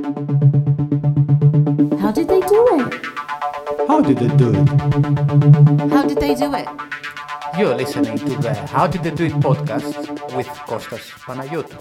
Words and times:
How 0.00 0.06
did 2.10 2.28
they 2.28 2.40
do 2.40 2.66
it? 2.72 2.94
How 3.86 4.00
did 4.00 4.16
they 4.16 4.34
do 4.34 4.50
it? 4.54 4.68
How 5.90 6.06
did 6.06 6.16
they 6.18 6.34
do 6.34 6.54
it? 6.54 6.66
You're 7.58 7.74
listening 7.74 8.16
to 8.16 8.36
the 8.36 8.54
How 8.54 8.86
Did 8.86 9.02
They 9.02 9.10
Do 9.10 9.26
It 9.26 9.32
podcast 9.32 10.34
with 10.34 10.46
Kostas 10.46 11.10
Panayotou. 11.20 11.76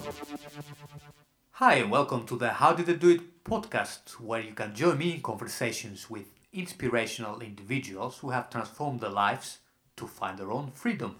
Hi, 1.51 1.83
welcome 1.83 2.25
to 2.25 2.35
the 2.35 2.49
How 2.49 2.73
Did 2.73 2.87
They 2.87 2.95
Do 2.95 3.09
It 3.11 3.45
podcast, 3.45 4.19
where 4.19 4.41
you 4.41 4.53
can 4.53 4.75
join 4.75 4.97
me 4.97 5.13
in 5.13 5.21
conversations 5.21 6.09
with 6.09 6.25
inspirational 6.51 7.39
individuals 7.39 8.17
who 8.17 8.31
have 8.31 8.49
transformed 8.49 8.99
their 8.99 9.11
lives 9.11 9.59
to 9.95 10.07
find 10.07 10.37
their 10.37 10.51
own 10.51 10.71
freedom. 10.71 11.15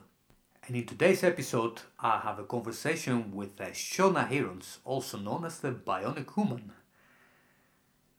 And 0.68 0.76
in 0.76 0.86
today's 0.86 1.24
episode, 1.24 1.80
I 1.98 2.20
have 2.20 2.40
a 2.40 2.44
conversation 2.44 3.34
with 3.34 3.56
Shona 3.58 4.30
Hirons, 4.30 4.80
also 4.84 5.18
known 5.18 5.46
as 5.46 5.60
the 5.60 5.72
Bionic 5.72 6.36
Woman. 6.36 6.74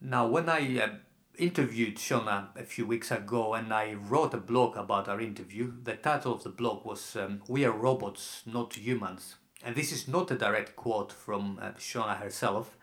Now, 0.03 0.27
when 0.27 0.49
I 0.49 0.81
uh, 0.81 0.89
interviewed 1.37 1.97
Shona 1.97 2.57
a 2.57 2.63
few 2.65 2.87
weeks 2.87 3.11
ago 3.11 3.53
and 3.53 3.71
I 3.71 3.93
wrote 3.93 4.33
a 4.33 4.39
blog 4.39 4.79
about 4.79 5.09
our 5.09 5.21
interview, 5.21 5.75
the 5.83 5.95
title 5.95 6.33
of 6.33 6.43
the 6.43 6.49
blog 6.49 6.87
was 6.87 7.17
um, 7.17 7.43
We 7.49 7.67
Are 7.67 7.73
Robots, 7.73 8.43
Not 8.47 8.79
Humans. 8.79 9.37
And 9.63 9.77
this 9.77 9.93
is 9.93 10.09
not 10.09 10.31
a 10.31 10.39
direct 10.39 10.75
quote 10.75 11.13
from 11.13 11.59
uh, 11.61 11.73
Shona 11.73 12.17
herself. 12.17 12.79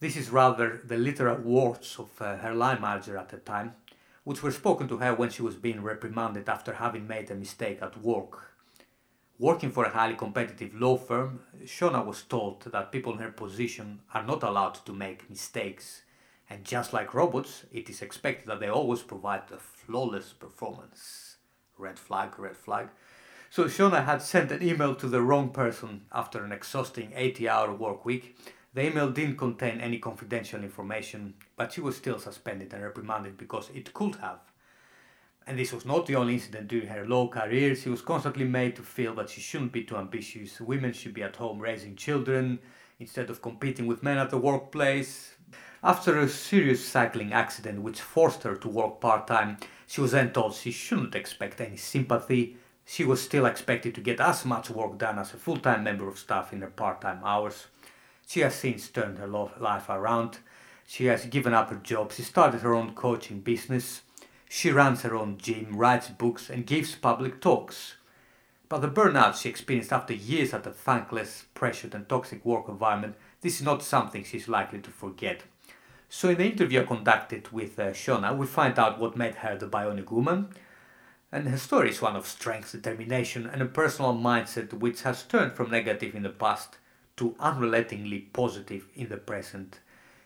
This 0.00 0.16
is 0.16 0.28
rather 0.28 0.82
the 0.84 0.98
literal 0.98 1.38
words 1.38 1.96
of 1.98 2.10
uh, 2.20 2.36
her 2.36 2.54
line 2.54 2.82
manager 2.82 3.16
at 3.16 3.30
the 3.30 3.38
time, 3.38 3.72
which 4.24 4.42
were 4.42 4.52
spoken 4.52 4.86
to 4.88 4.98
her 4.98 5.14
when 5.14 5.30
she 5.30 5.40
was 5.40 5.54
being 5.54 5.82
reprimanded 5.82 6.46
after 6.46 6.74
having 6.74 7.08
made 7.08 7.30
a 7.30 7.34
mistake 7.34 7.78
at 7.80 8.02
work. 8.02 8.52
Working 9.38 9.70
for 9.70 9.86
a 9.86 9.90
highly 9.90 10.14
competitive 10.14 10.74
law 10.74 10.98
firm, 10.98 11.40
Shona 11.64 12.04
was 12.04 12.22
told 12.22 12.64
that 12.70 12.92
people 12.92 13.14
in 13.14 13.20
her 13.20 13.32
position 13.32 14.00
are 14.12 14.22
not 14.22 14.42
allowed 14.42 14.74
to 14.84 14.92
make 14.92 15.30
mistakes. 15.30 16.02
And 16.50 16.64
just 16.64 16.92
like 16.92 17.14
robots, 17.14 17.64
it 17.70 17.88
is 17.88 18.02
expected 18.02 18.48
that 18.48 18.58
they 18.58 18.68
always 18.68 19.02
provide 19.02 19.42
a 19.52 19.58
flawless 19.58 20.32
performance. 20.32 21.36
Red 21.78 21.98
flag, 21.98 22.38
red 22.38 22.56
flag. 22.56 22.88
So 23.50 23.64
Shona 23.64 24.04
had 24.04 24.20
sent 24.20 24.50
an 24.50 24.62
email 24.62 24.96
to 24.96 25.08
the 25.08 25.22
wrong 25.22 25.50
person 25.50 26.02
after 26.12 26.44
an 26.44 26.52
exhausting 26.52 27.12
80 27.14 27.48
hour 27.48 27.72
work 27.72 28.04
week. 28.04 28.36
The 28.74 28.86
email 28.86 29.10
didn't 29.10 29.38
contain 29.38 29.80
any 29.80 29.98
confidential 29.98 30.62
information, 30.62 31.34
but 31.56 31.72
she 31.72 31.80
was 31.80 31.96
still 31.96 32.18
suspended 32.18 32.72
and 32.72 32.82
reprimanded 32.82 33.36
because 33.36 33.70
it 33.74 33.92
could 33.94 34.16
have. 34.16 34.40
And 35.46 35.58
this 35.58 35.72
was 35.72 35.84
not 35.84 36.06
the 36.06 36.16
only 36.16 36.34
incident 36.34 36.68
during 36.68 36.88
her 36.88 37.06
law 37.06 37.28
career. 37.28 37.74
She 37.74 37.88
was 37.88 38.02
constantly 38.02 38.44
made 38.44 38.76
to 38.76 38.82
feel 38.82 39.14
that 39.14 39.30
she 39.30 39.40
shouldn't 39.40 39.72
be 39.72 39.84
too 39.84 39.96
ambitious. 39.96 40.60
Women 40.60 40.92
should 40.92 41.14
be 41.14 41.22
at 41.22 41.36
home 41.36 41.58
raising 41.58 41.96
children 41.96 42.60
instead 43.00 43.30
of 43.30 43.42
competing 43.42 43.86
with 43.86 44.02
men 44.02 44.18
at 44.18 44.30
the 44.30 44.38
workplace. 44.38 45.34
After 45.82 46.18
a 46.18 46.28
serious 46.28 46.86
cycling 46.86 47.32
accident 47.32 47.80
which 47.80 48.02
forced 48.02 48.42
her 48.42 48.54
to 48.54 48.68
work 48.68 49.00
part 49.00 49.26
time, 49.26 49.56
she 49.86 50.02
was 50.02 50.12
then 50.12 50.30
told 50.30 50.54
she 50.54 50.70
shouldn't 50.70 51.14
expect 51.14 51.58
any 51.58 51.78
sympathy. 51.78 52.58
She 52.84 53.02
was 53.02 53.22
still 53.22 53.46
expected 53.46 53.94
to 53.94 54.02
get 54.02 54.20
as 54.20 54.44
much 54.44 54.68
work 54.68 54.98
done 54.98 55.18
as 55.18 55.32
a 55.32 55.38
full 55.38 55.56
time 55.56 55.84
member 55.84 56.06
of 56.06 56.18
staff 56.18 56.52
in 56.52 56.60
her 56.60 56.68
part 56.68 57.00
time 57.00 57.22
hours. 57.24 57.68
She 58.26 58.40
has 58.40 58.54
since 58.54 58.88
turned 58.88 59.16
her 59.16 59.26
life 59.26 59.88
around. 59.88 60.40
She 60.86 61.06
has 61.06 61.24
given 61.24 61.54
up 61.54 61.70
her 61.70 61.76
job. 61.76 62.12
She 62.12 62.22
started 62.22 62.60
her 62.60 62.74
own 62.74 62.94
coaching 62.94 63.40
business. 63.40 64.02
She 64.50 64.70
runs 64.70 65.00
her 65.02 65.14
own 65.14 65.38
gym, 65.38 65.76
writes 65.76 66.08
books, 66.08 66.50
and 66.50 66.66
gives 66.66 66.94
public 66.94 67.40
talks. 67.40 67.94
But 68.68 68.82
the 68.82 68.88
burnout 68.88 69.40
she 69.40 69.48
experienced 69.48 69.92
after 69.92 70.12
years 70.12 70.52
at 70.52 70.66
a 70.66 70.72
thankless, 70.72 71.46
pressured, 71.54 71.94
and 71.94 72.06
toxic 72.06 72.44
work 72.44 72.68
environment, 72.68 73.16
this 73.40 73.60
is 73.60 73.62
not 73.62 73.82
something 73.82 74.24
she's 74.24 74.46
likely 74.46 74.80
to 74.80 74.90
forget. 74.90 75.42
So, 76.12 76.28
in 76.28 76.38
the 76.38 76.44
interview 76.44 76.80
I 76.80 76.86
conducted 76.86 77.52
with 77.52 77.78
uh, 77.78 77.90
Shona, 77.92 78.36
we 78.36 78.44
find 78.44 78.76
out 78.80 78.98
what 78.98 79.16
made 79.16 79.36
her 79.36 79.56
the 79.56 79.68
bionic 79.68 80.10
woman. 80.10 80.48
And 81.30 81.46
her 81.46 81.56
story 81.56 81.90
is 81.90 82.02
one 82.02 82.16
of 82.16 82.26
strength, 82.26 82.72
determination, 82.72 83.46
and 83.46 83.62
a 83.62 83.66
personal 83.66 84.12
mindset 84.12 84.72
which 84.72 85.02
has 85.02 85.22
turned 85.22 85.52
from 85.52 85.70
negative 85.70 86.16
in 86.16 86.24
the 86.24 86.30
past 86.30 86.78
to 87.18 87.36
unrelentingly 87.38 88.18
positive 88.32 88.88
in 88.96 89.08
the 89.08 89.18
present. 89.18 89.78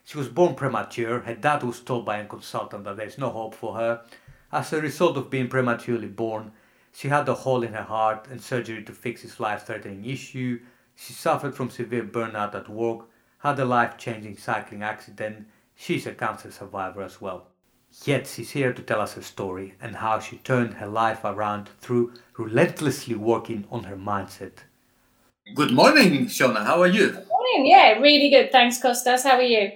She 0.05 0.17
was 0.17 0.29
born 0.29 0.55
premature. 0.55 1.21
Her 1.21 1.35
dad 1.35 1.63
was 1.63 1.81
told 1.81 2.07
by 2.07 2.17
a 2.17 2.25
consultant 2.25 2.85
that 2.85 2.97
there 2.97 3.07
is 3.07 3.19
no 3.19 3.29
hope 3.29 3.55
for 3.55 3.75
her. 3.75 4.01
As 4.51 4.73
a 4.73 4.81
result 4.81 5.19
of 5.19 5.29
being 5.29 5.49
prematurely 5.49 6.09
born, 6.09 6.53
she 6.95 7.09
had 7.09 7.29
a 7.29 7.35
hole 7.35 7.63
in 7.63 7.75
her 7.75 7.83
heart 7.83 8.27
and 8.31 8.41
surgery 8.41 8.83
to 8.85 8.93
fix 8.93 9.21
this 9.21 9.39
life 9.39 9.67
threatening 9.67 10.07
issue. 10.07 10.61
She 10.97 11.13
suffered 11.13 11.55
from 11.55 11.69
severe 11.69 12.05
burnout 12.05 12.55
at 12.55 12.71
work, 12.71 13.11
had 13.41 13.59
a 13.59 13.67
life 13.67 13.99
changing 13.99 14.39
cycling 14.39 14.83
accident. 14.83 15.47
She's 15.75 16.07
a 16.07 16.15
cancer 16.15 16.51
survivor 16.51 17.03
as 17.03 17.21
well. 17.21 17.49
Yet 18.05 18.27
she's 18.27 18.51
here 18.51 18.73
to 18.73 18.83
tell 18.83 19.01
us 19.01 19.15
her 19.15 19.23
story 19.23 19.75
and 19.81 19.97
how 19.97 20.19
she 20.19 20.39
turned 20.39 20.75
her 20.75 20.87
life 20.87 21.21
around 21.25 21.69
through 21.81 22.15
relentlessly 22.37 23.15
working 23.15 23.67
on 23.71 23.85
her 23.85 23.97
mindset. 23.97 24.65
Good 25.55 25.73
morning, 25.73 26.27
Shona. 26.27 26.65
How 26.65 26.81
are 26.81 26.87
you? 26.87 27.11
Good 27.11 27.29
morning. 27.29 27.67
Yeah, 27.67 27.99
really 27.99 28.31
good. 28.31 28.51
Thanks, 28.51 28.81
Kostas. 28.81 29.23
How 29.23 29.37
are 29.37 29.43
you? 29.43 29.71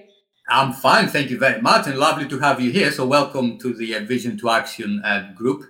I'm 0.50 0.72
fine, 0.72 1.08
thank 1.08 1.28
you 1.28 1.38
very 1.38 1.60
much, 1.60 1.86
and 1.86 1.98
lovely 1.98 2.26
to 2.26 2.38
have 2.38 2.58
you 2.58 2.70
here. 2.70 2.90
So, 2.90 3.04
welcome 3.04 3.58
to 3.58 3.74
the 3.74 3.96
uh, 3.96 4.00
Vision 4.00 4.38
to 4.38 4.48
Action 4.48 5.02
uh, 5.04 5.30
group. 5.34 5.64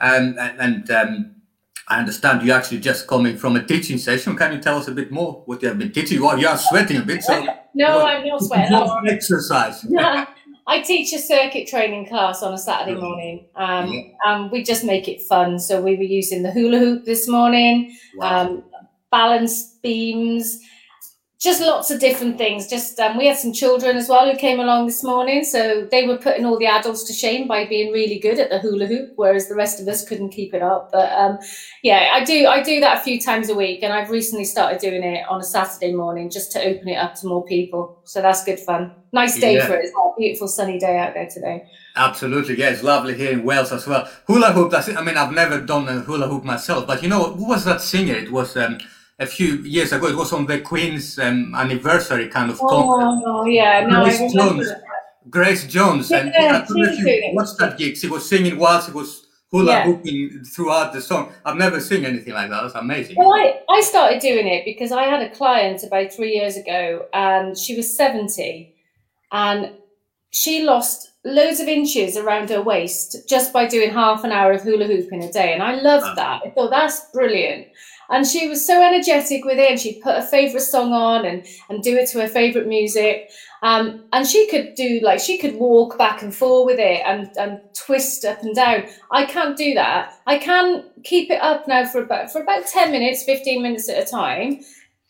Um, 0.00 0.34
and, 0.40 0.60
and 0.60 0.90
um, 0.90 1.33
I 1.88 1.98
understand 1.98 2.46
you 2.46 2.52
actually 2.52 2.80
just 2.80 3.06
coming 3.06 3.36
from 3.36 3.56
a 3.56 3.62
teaching 3.62 3.98
session. 3.98 4.36
Can 4.36 4.52
you 4.54 4.60
tell 4.60 4.78
us 4.78 4.88
a 4.88 4.92
bit 4.92 5.12
more 5.12 5.42
what 5.44 5.62
you 5.62 5.68
have 5.68 5.78
been 5.78 5.92
teaching? 5.92 6.22
Well, 6.22 6.38
you 6.38 6.48
are 6.48 6.56
sweating 6.56 6.96
a 6.98 7.02
bit, 7.02 7.22
so 7.22 7.46
no, 7.74 7.98
what, 7.98 8.06
I'm 8.06 8.26
not 8.26 8.42
sweating. 8.42 9.08
Exercise. 9.08 9.86
I 10.66 10.80
teach 10.80 11.12
a 11.12 11.18
circuit 11.18 11.68
training 11.68 12.06
class 12.06 12.42
on 12.42 12.54
a 12.54 12.58
Saturday 12.58 12.98
morning. 12.98 13.46
Um, 13.54 13.92
yeah. 13.92 14.02
um, 14.26 14.50
we 14.50 14.62
just 14.62 14.82
make 14.82 15.08
it 15.08 15.20
fun. 15.20 15.58
So 15.58 15.82
we 15.82 15.96
were 15.96 16.04
using 16.04 16.42
the 16.42 16.50
hula 16.50 16.78
hoop 16.78 17.04
this 17.04 17.28
morning, 17.28 17.94
wow. 18.16 18.46
um, 18.46 18.64
balance 19.10 19.74
beams 19.82 20.58
just 21.40 21.60
lots 21.60 21.90
of 21.90 22.00
different 22.00 22.38
things. 22.38 22.68
Just 22.68 22.98
um, 23.00 23.18
we 23.18 23.26
had 23.26 23.36
some 23.36 23.52
children 23.52 23.96
as 23.96 24.08
well 24.08 24.30
who 24.30 24.36
came 24.38 24.60
along 24.60 24.86
this 24.86 25.02
morning, 25.02 25.44
so 25.44 25.86
they 25.90 26.06
were 26.06 26.16
putting 26.16 26.44
all 26.46 26.58
the 26.58 26.66
adults 26.66 27.02
to 27.04 27.12
shame 27.12 27.48
by 27.48 27.66
being 27.66 27.92
really 27.92 28.18
good 28.18 28.38
at 28.38 28.50
the 28.50 28.60
hula 28.60 28.86
hoop, 28.86 29.12
whereas 29.16 29.48
the 29.48 29.54
rest 29.54 29.80
of 29.80 29.88
us 29.88 30.06
couldn't 30.08 30.30
keep 30.30 30.54
it 30.54 30.62
up. 30.62 30.90
But 30.92 31.12
um, 31.12 31.38
yeah, 31.82 32.10
I 32.12 32.24
do 32.24 32.46
I 32.46 32.62
do 32.62 32.80
that 32.80 32.98
a 32.98 33.00
few 33.00 33.20
times 33.20 33.48
a 33.48 33.54
week, 33.54 33.82
and 33.82 33.92
I've 33.92 34.10
recently 34.10 34.44
started 34.44 34.80
doing 34.80 35.02
it 35.02 35.26
on 35.28 35.40
a 35.40 35.44
Saturday 35.44 35.92
morning 35.92 36.30
just 36.30 36.52
to 36.52 36.62
open 36.62 36.88
it 36.88 36.96
up 36.96 37.14
to 37.16 37.26
more 37.26 37.44
people. 37.44 38.00
So 38.04 38.22
that's 38.22 38.44
good 38.44 38.60
fun. 38.60 38.92
Nice 39.12 39.38
day 39.38 39.56
yeah. 39.56 39.66
for 39.66 39.74
it. 39.74 39.84
It's 39.84 39.92
a 39.92 40.18
beautiful 40.18 40.48
sunny 40.48 40.78
day 40.78 40.98
out 40.98 41.14
there 41.14 41.28
today. 41.28 41.64
Absolutely, 41.96 42.58
yeah, 42.58 42.70
it's 42.70 42.82
lovely 42.82 43.14
here 43.14 43.32
in 43.32 43.44
Wales 43.44 43.72
as 43.72 43.86
well. 43.86 44.08
Hula 44.26 44.52
hoop. 44.52 44.70
That's 44.70 44.88
it. 44.88 44.96
I 44.96 45.02
mean, 45.02 45.16
I've 45.16 45.32
never 45.32 45.60
done 45.60 45.88
a 45.88 46.00
hula 46.00 46.28
hoop 46.28 46.44
myself, 46.44 46.86
but 46.86 47.02
you 47.02 47.08
know, 47.08 47.32
who 47.32 47.48
was 47.48 47.64
that 47.64 47.80
singer? 47.80 48.14
It 48.14 48.30
was. 48.30 48.56
Um, 48.56 48.78
a 49.18 49.26
few 49.26 49.58
years 49.58 49.92
ago. 49.92 50.06
It 50.08 50.16
was 50.16 50.32
on 50.32 50.46
the 50.46 50.60
Queen's 50.60 51.18
um, 51.18 51.54
anniversary 51.54 52.28
kind 52.28 52.50
of 52.50 52.58
concert. 52.58 53.22
Oh, 53.26 53.44
yeah, 53.44 53.86
no, 53.86 54.04
Grace 54.04 54.32
Jones. 54.32 54.72
Grace 55.30 55.66
Jones, 55.66 56.10
yeah, 56.10 56.18
and 56.18 56.32
yeah, 56.34 56.46
I 56.46 56.66
don't 56.66 56.76
know 56.76 56.88
if 56.90 56.98
you 56.98 57.30
watched 57.34 57.58
that 57.58 57.78
gig. 57.78 57.96
She 57.96 58.08
was 58.08 58.28
singing 58.28 58.58
while 58.58 58.80
she 58.82 58.92
was 58.92 59.26
hula 59.50 59.72
yeah. 59.72 59.84
hooping 59.84 60.44
throughout 60.44 60.92
the 60.92 61.00
song. 61.00 61.32
I've 61.44 61.56
never 61.56 61.80
seen 61.80 62.04
anything 62.04 62.34
like 62.34 62.50
that. 62.50 62.62
That's 62.62 62.74
amazing. 62.74 63.16
Well, 63.16 63.32
I, 63.32 63.60
I 63.70 63.80
started 63.80 64.20
doing 64.20 64.46
it 64.46 64.64
because 64.64 64.92
I 64.92 65.04
had 65.04 65.22
a 65.22 65.30
client 65.34 65.82
about 65.82 66.12
three 66.12 66.34
years 66.34 66.56
ago, 66.56 67.06
and 67.14 67.56
she 67.56 67.74
was 67.74 67.96
seventy, 67.96 68.74
and 69.32 69.72
she 70.30 70.64
lost 70.64 71.12
loads 71.24 71.58
of 71.58 71.68
inches 71.68 72.18
around 72.18 72.50
her 72.50 72.60
waist 72.60 73.26
just 73.26 73.50
by 73.50 73.66
doing 73.66 73.90
half 73.90 74.24
an 74.24 74.32
hour 74.32 74.52
of 74.52 74.60
hula 74.62 74.86
hooping 74.86 75.24
a 75.24 75.32
day, 75.32 75.54
and 75.54 75.62
I 75.62 75.76
loved 75.76 76.18
that. 76.18 76.42
I 76.44 76.50
thought 76.50 76.70
that's 76.70 77.10
brilliant 77.12 77.68
and 78.10 78.26
she 78.26 78.48
was 78.48 78.66
so 78.66 78.82
energetic 78.82 79.44
with 79.44 79.58
it 79.58 79.70
and 79.70 79.80
she'd 79.80 80.00
put 80.02 80.16
her 80.16 80.22
favorite 80.22 80.60
song 80.60 80.92
on 80.92 81.24
and 81.24 81.46
and 81.68 81.82
do 81.82 81.96
it 81.96 82.08
to 82.10 82.20
her 82.20 82.28
favorite 82.28 82.66
music. 82.66 83.30
Um, 83.62 84.04
and 84.12 84.26
she 84.26 84.46
could 84.48 84.74
do 84.74 85.00
like 85.02 85.20
she 85.20 85.38
could 85.38 85.54
walk 85.54 85.96
back 85.96 86.22
and 86.22 86.34
forth 86.34 86.66
with 86.66 86.78
it 86.78 87.02
and 87.06 87.30
and 87.38 87.60
twist 87.74 88.24
up 88.24 88.42
and 88.42 88.54
down. 88.54 88.84
I 89.10 89.24
can't 89.24 89.56
do 89.56 89.74
that. 89.74 90.14
I 90.26 90.38
can 90.38 90.84
keep 91.02 91.30
it 91.30 91.40
up 91.40 91.66
now 91.66 91.86
for 91.86 92.02
about 92.02 92.30
for 92.30 92.42
about 92.42 92.66
10 92.66 92.90
minutes 92.90 93.24
15 93.24 93.62
minutes 93.62 93.88
at 93.88 94.02
a 94.02 94.10
time 94.10 94.60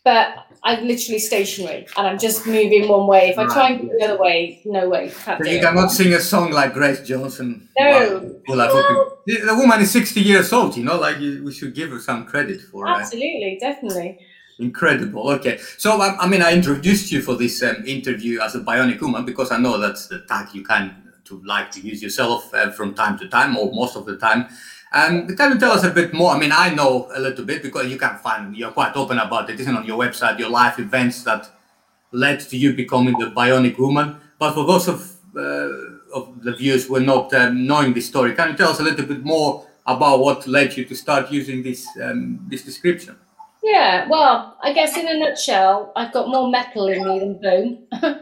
but 0.05 0.44
I'm 0.65 0.87
literally 0.87 1.19
stationary 1.19 1.85
and 1.95 2.07
I'm 2.07 2.17
just 2.17 2.47
moving 2.47 2.87
one 2.87 3.05
way. 3.05 3.29
If 3.29 3.37
I 3.37 3.45
try 3.45 3.69
and 3.69 3.81
go 3.81 3.97
the 3.99 4.05
other 4.05 4.17
way, 4.17 4.61
no 4.65 4.89
way. 4.89 5.11
Can't 5.23 5.45
so 5.45 5.51
you 5.51 5.61
cannot 5.61 5.91
sing 5.91 6.11
a 6.13 6.19
song 6.19 6.51
like 6.51 6.73
Grace 6.73 7.01
Johnson. 7.07 7.69
No. 7.77 8.41
Well, 8.47 9.21
the 9.27 9.55
woman 9.55 9.81
is 9.81 9.91
60 9.91 10.21
years 10.21 10.51
old, 10.51 10.75
you 10.75 10.83
know, 10.83 10.99
like 10.99 11.19
we 11.19 11.53
should 11.53 11.75
give 11.75 11.91
her 11.91 11.99
some 11.99 12.25
credit 12.25 12.61
for 12.61 12.87
uh, 12.87 12.99
Absolutely, 12.99 13.59
uh, 13.61 13.67
definitely. 13.67 14.19
Incredible. 14.57 15.29
Okay. 15.33 15.59
So, 15.77 16.01
I, 16.01 16.17
I, 16.17 16.27
mean, 16.27 16.41
I 16.41 16.53
introduced 16.53 17.11
you 17.11 17.21
for 17.21 17.35
this 17.35 17.61
um, 17.61 17.83
interview 17.85 18.41
as 18.41 18.55
a 18.55 18.61
bionic 18.61 18.99
woman 19.01 19.23
because 19.23 19.51
I 19.51 19.57
know 19.57 19.77
that's 19.77 20.07
the 20.07 20.21
tag 20.21 20.55
you 20.55 20.63
kind 20.63 20.95
to 21.25 21.43
like 21.45 21.69
to 21.71 21.79
use 21.79 22.01
yourself 22.01 22.51
uh, 22.53 22.71
from 22.71 22.95
time 22.95 23.19
to 23.19 23.27
time 23.27 23.55
or 23.55 23.71
most 23.71 23.95
of 23.95 24.05
the 24.05 24.17
time. 24.17 24.47
And 24.95 25.29
um, 25.29 25.35
can 25.35 25.51
you 25.51 25.59
tell 25.59 25.73
us 25.73 25.83
a 25.83 25.89
bit 25.89 26.13
more? 26.13 26.31
I 26.31 26.39
mean, 26.39 26.53
I 26.53 26.73
know 26.73 27.09
a 27.13 27.19
little 27.19 27.43
bit 27.43 27.61
because 27.61 27.91
you 27.91 27.97
can 27.97 28.17
find 28.17 28.55
you're 28.55 28.71
quite 28.71 28.95
open 28.95 29.17
about 29.19 29.49
it, 29.49 29.59
isn't 29.59 29.75
on 29.75 29.85
your 29.85 29.99
website, 29.99 30.39
your 30.39 30.49
life 30.49 30.79
events 30.79 31.23
that 31.23 31.49
led 32.13 32.39
to 32.39 32.55
you 32.55 32.73
becoming 32.73 33.19
the 33.19 33.25
bionic 33.25 33.77
woman. 33.77 34.15
But 34.39 34.53
for 34.53 34.65
those 34.65 34.87
of 34.87 35.11
uh, 35.35 36.17
of 36.17 36.41
the 36.41 36.55
viewers 36.55 36.85
who 36.87 36.95
are 36.95 37.01
not 37.01 37.33
um, 37.33 37.67
knowing 37.67 37.93
this 37.93 38.07
story, 38.07 38.33
can 38.35 38.51
you 38.51 38.55
tell 38.55 38.69
us 38.69 38.79
a 38.79 38.83
little 38.83 39.05
bit 39.05 39.21
more 39.25 39.67
about 39.85 40.21
what 40.21 40.47
led 40.47 40.77
you 40.77 40.85
to 40.85 40.95
start 40.95 41.29
using 41.29 41.61
this 41.61 41.85
um, 42.01 42.39
this 42.47 42.63
description? 42.63 43.17
Yeah, 43.61 44.07
well, 44.07 44.57
I 44.63 44.71
guess 44.71 44.95
in 44.95 45.09
a 45.09 45.19
nutshell, 45.19 45.91
I've 45.97 46.13
got 46.13 46.29
more 46.29 46.49
metal 46.49 46.87
in 46.87 47.03
me 47.03 47.19
than 47.19 47.33
bone. 47.41 47.87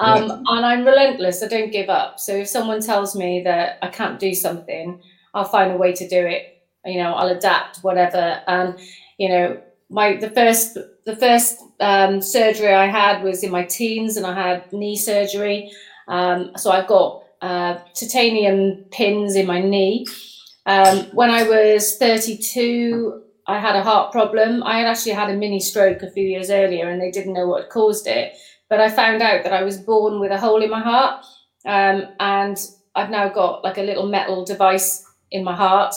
um, 0.00 0.44
and 0.48 0.66
I'm 0.66 0.84
relentless. 0.84 1.44
I 1.44 1.46
don't 1.46 1.70
give 1.70 1.90
up. 1.90 2.18
So 2.18 2.32
if 2.32 2.48
someone 2.48 2.80
tells 2.80 3.14
me 3.14 3.42
that 3.44 3.78
I 3.82 3.88
can't 3.88 4.18
do 4.18 4.34
something, 4.34 5.00
I'll 5.34 5.44
find 5.44 5.72
a 5.72 5.76
way 5.76 5.92
to 5.92 6.08
do 6.08 6.26
it. 6.26 6.62
You 6.84 7.02
know, 7.02 7.14
I'll 7.14 7.28
adapt, 7.28 7.78
whatever. 7.78 8.42
And, 8.46 8.78
you 9.18 9.28
know, 9.28 9.60
my 9.88 10.16
the 10.16 10.30
first 10.30 10.78
the 11.04 11.16
first 11.16 11.60
um, 11.80 12.22
surgery 12.22 12.72
I 12.72 12.86
had 12.86 13.22
was 13.22 13.42
in 13.42 13.50
my 13.50 13.64
teens 13.64 14.16
and 14.16 14.26
I 14.26 14.34
had 14.34 14.72
knee 14.72 14.96
surgery. 14.96 15.70
Um, 16.08 16.52
so 16.56 16.70
I've 16.70 16.86
got 16.86 17.24
uh, 17.40 17.78
titanium 17.94 18.84
pins 18.90 19.36
in 19.36 19.46
my 19.46 19.60
knee. 19.60 20.06
Um, 20.66 21.06
when 21.12 21.30
I 21.30 21.42
was 21.42 21.96
32, 21.98 23.22
I 23.48 23.58
had 23.58 23.74
a 23.74 23.82
heart 23.82 24.12
problem. 24.12 24.62
I 24.62 24.78
had 24.78 24.86
actually 24.86 25.12
had 25.12 25.30
a 25.30 25.36
mini 25.36 25.58
stroke 25.58 26.02
a 26.02 26.10
few 26.10 26.24
years 26.24 26.50
earlier 26.50 26.88
and 26.88 27.00
they 27.00 27.10
didn't 27.10 27.32
know 27.32 27.48
what 27.48 27.68
caused 27.68 28.06
it. 28.06 28.34
But 28.68 28.80
I 28.80 28.88
found 28.88 29.22
out 29.22 29.42
that 29.42 29.52
I 29.52 29.64
was 29.64 29.78
born 29.78 30.20
with 30.20 30.30
a 30.30 30.38
hole 30.38 30.62
in 30.62 30.70
my 30.70 30.80
heart. 30.80 31.24
Um, 31.66 32.06
and 32.20 32.56
I've 32.94 33.10
now 33.10 33.28
got 33.28 33.64
like 33.64 33.78
a 33.78 33.82
little 33.82 34.06
metal 34.06 34.44
device 34.44 35.04
in 35.32 35.44
my 35.44 35.54
heart. 35.54 35.94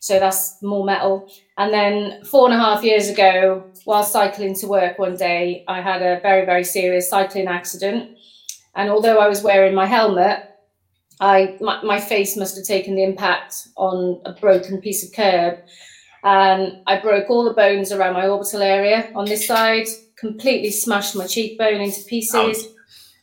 So 0.00 0.20
that's 0.20 0.62
more 0.62 0.84
metal. 0.84 1.28
And 1.56 1.72
then 1.72 2.24
four 2.24 2.46
and 2.46 2.54
a 2.54 2.58
half 2.58 2.84
years 2.84 3.08
ago, 3.08 3.64
while 3.84 4.04
cycling 4.04 4.54
to 4.56 4.66
work 4.66 4.98
one 4.98 5.16
day, 5.16 5.64
I 5.66 5.80
had 5.80 6.02
a 6.02 6.20
very, 6.20 6.44
very 6.44 6.64
serious 6.64 7.08
cycling 7.08 7.48
accident. 7.48 8.16
And 8.74 8.90
although 8.90 9.18
I 9.18 9.28
was 9.28 9.42
wearing 9.42 9.74
my 9.74 9.86
helmet, 9.86 10.50
I 11.20 11.56
my, 11.60 11.82
my 11.82 12.00
face 12.00 12.36
must 12.36 12.56
have 12.56 12.66
taken 12.66 12.96
the 12.96 13.04
impact 13.04 13.68
on 13.76 14.20
a 14.24 14.32
broken 14.32 14.80
piece 14.80 15.04
of 15.04 15.14
curb 15.14 15.60
and 16.24 16.78
I 16.86 16.98
broke 17.00 17.28
all 17.28 17.44
the 17.44 17.52
bones 17.52 17.92
around 17.92 18.14
my 18.14 18.26
orbital 18.26 18.62
area 18.62 19.10
on 19.14 19.26
this 19.26 19.46
side, 19.46 19.86
completely 20.16 20.70
smashed 20.70 21.14
my 21.14 21.26
cheekbone 21.26 21.82
into 21.82 22.02
pieces, 22.04 22.66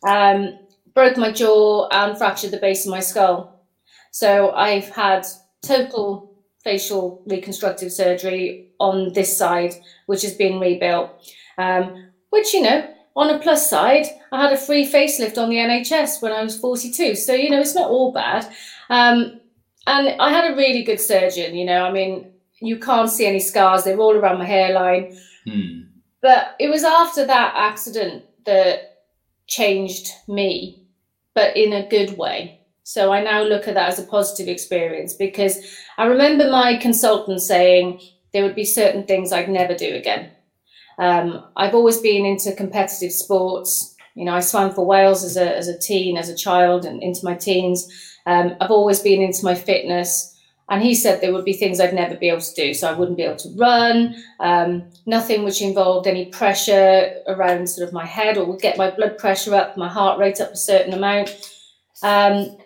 um, 0.07 0.59
broke 0.93 1.17
my 1.17 1.31
jaw, 1.31 1.87
and 1.91 2.15
fractured 2.15 2.51
the 2.51 2.59
base 2.59 2.85
of 2.85 2.91
my 2.91 2.99
skull. 2.99 3.65
So 4.11 4.51
I've 4.51 4.89
had 4.89 5.25
total 5.61 6.31
facial 6.63 7.23
reconstructive 7.25 7.91
surgery 7.91 8.69
on 8.79 9.13
this 9.13 9.37
side, 9.37 9.73
which 10.05 10.21
has 10.21 10.33
been 10.33 10.59
rebuilt. 10.59 11.09
Um, 11.57 12.11
which, 12.29 12.53
you 12.53 12.61
know, 12.61 12.87
on 13.15 13.29
a 13.29 13.39
plus 13.39 13.69
side, 13.69 14.05
I 14.31 14.41
had 14.41 14.53
a 14.53 14.57
free 14.57 14.89
facelift 14.89 15.37
on 15.37 15.49
the 15.49 15.57
NHS 15.57 16.21
when 16.21 16.31
I 16.31 16.43
was 16.43 16.57
42. 16.57 17.15
So, 17.15 17.33
you 17.33 17.49
know, 17.49 17.59
it's 17.59 17.75
not 17.75 17.89
all 17.89 18.11
bad. 18.11 18.45
Um, 18.89 19.39
and 19.87 20.21
I 20.21 20.31
had 20.31 20.51
a 20.51 20.55
really 20.55 20.83
good 20.83 21.01
surgeon, 21.01 21.55
you 21.55 21.65
know, 21.65 21.83
I 21.83 21.91
mean, 21.91 22.31
you 22.61 22.77
can't 22.77 23.09
see 23.09 23.25
any 23.25 23.39
scars. 23.39 23.83
They're 23.83 23.99
all 23.99 24.15
around 24.15 24.37
my 24.37 24.45
hairline. 24.45 25.17
Hmm. 25.45 25.81
But 26.21 26.55
it 26.59 26.69
was 26.69 26.83
after 26.83 27.25
that 27.25 27.53
accident 27.57 28.23
that 28.45 29.05
changed 29.47 30.11
me, 30.27 30.85
but 31.33 31.57
in 31.57 31.73
a 31.73 31.87
good 31.87 32.17
way. 32.17 32.60
So 32.83 33.11
I 33.11 33.23
now 33.23 33.43
look 33.43 33.67
at 33.67 33.75
that 33.75 33.89
as 33.89 33.99
a 33.99 34.03
positive 34.03 34.47
experience 34.47 35.13
because 35.13 35.57
I 35.97 36.05
remember 36.05 36.49
my 36.49 36.77
consultant 36.77 37.41
saying 37.41 38.01
there 38.33 38.43
would 38.43 38.55
be 38.55 38.65
certain 38.65 39.05
things 39.05 39.31
I'd 39.31 39.49
never 39.49 39.75
do 39.75 39.95
again. 39.95 40.31
Um, 40.97 41.45
I've 41.55 41.75
always 41.75 41.99
been 41.99 42.25
into 42.25 42.53
competitive 42.53 43.11
sports. 43.11 43.95
You 44.15 44.25
know, 44.25 44.35
I 44.35 44.39
swam 44.39 44.73
for 44.73 44.85
Wales 44.85 45.23
as 45.23 45.37
a, 45.37 45.55
as 45.55 45.67
a 45.67 45.77
teen, 45.77 46.17
as 46.17 46.29
a 46.29 46.35
child, 46.35 46.85
and 46.85 47.01
into 47.01 47.23
my 47.23 47.35
teens. 47.35 47.87
Um, 48.25 48.55
I've 48.59 48.71
always 48.71 48.99
been 48.99 49.21
into 49.21 49.45
my 49.45 49.55
fitness. 49.55 50.27
And 50.69 50.81
he 50.81 50.95
said 50.95 51.19
there 51.19 51.33
would 51.33 51.43
be 51.43 51.53
things 51.53 51.81
I'd 51.81 51.93
never 51.93 52.15
be 52.15 52.29
able 52.29 52.41
to 52.41 52.55
do. 52.55 52.73
So 52.73 52.89
I 52.89 52.93
wouldn't 52.93 53.17
be 53.17 53.23
able 53.23 53.35
to 53.37 53.53
run, 53.57 54.15
um, 54.39 54.83
nothing 55.05 55.43
which 55.43 55.61
involved 55.61 56.07
any 56.07 56.27
pressure 56.27 57.11
around 57.27 57.67
sort 57.67 57.85
of 57.85 57.93
my 57.93 58.05
head 58.05 58.37
or 58.37 58.45
would 58.45 58.61
get 58.61 58.77
my 58.77 58.89
blood 58.89 59.17
pressure 59.17 59.53
up, 59.53 59.75
my 59.75 59.89
heart 59.89 60.17
rate 60.17 60.39
up 60.39 60.51
a 60.51 60.57
certain 60.57 60.93
amount. 60.93 61.35
Um, 62.03 62.57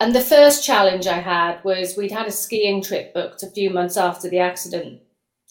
and 0.00 0.14
the 0.14 0.20
first 0.20 0.64
challenge 0.64 1.06
I 1.06 1.18
had 1.18 1.62
was 1.64 1.96
we'd 1.96 2.12
had 2.12 2.26
a 2.26 2.32
skiing 2.32 2.82
trip 2.82 3.14
booked 3.14 3.42
a 3.42 3.50
few 3.50 3.70
months 3.70 3.96
after 3.96 4.28
the 4.28 4.38
accident. 4.38 5.00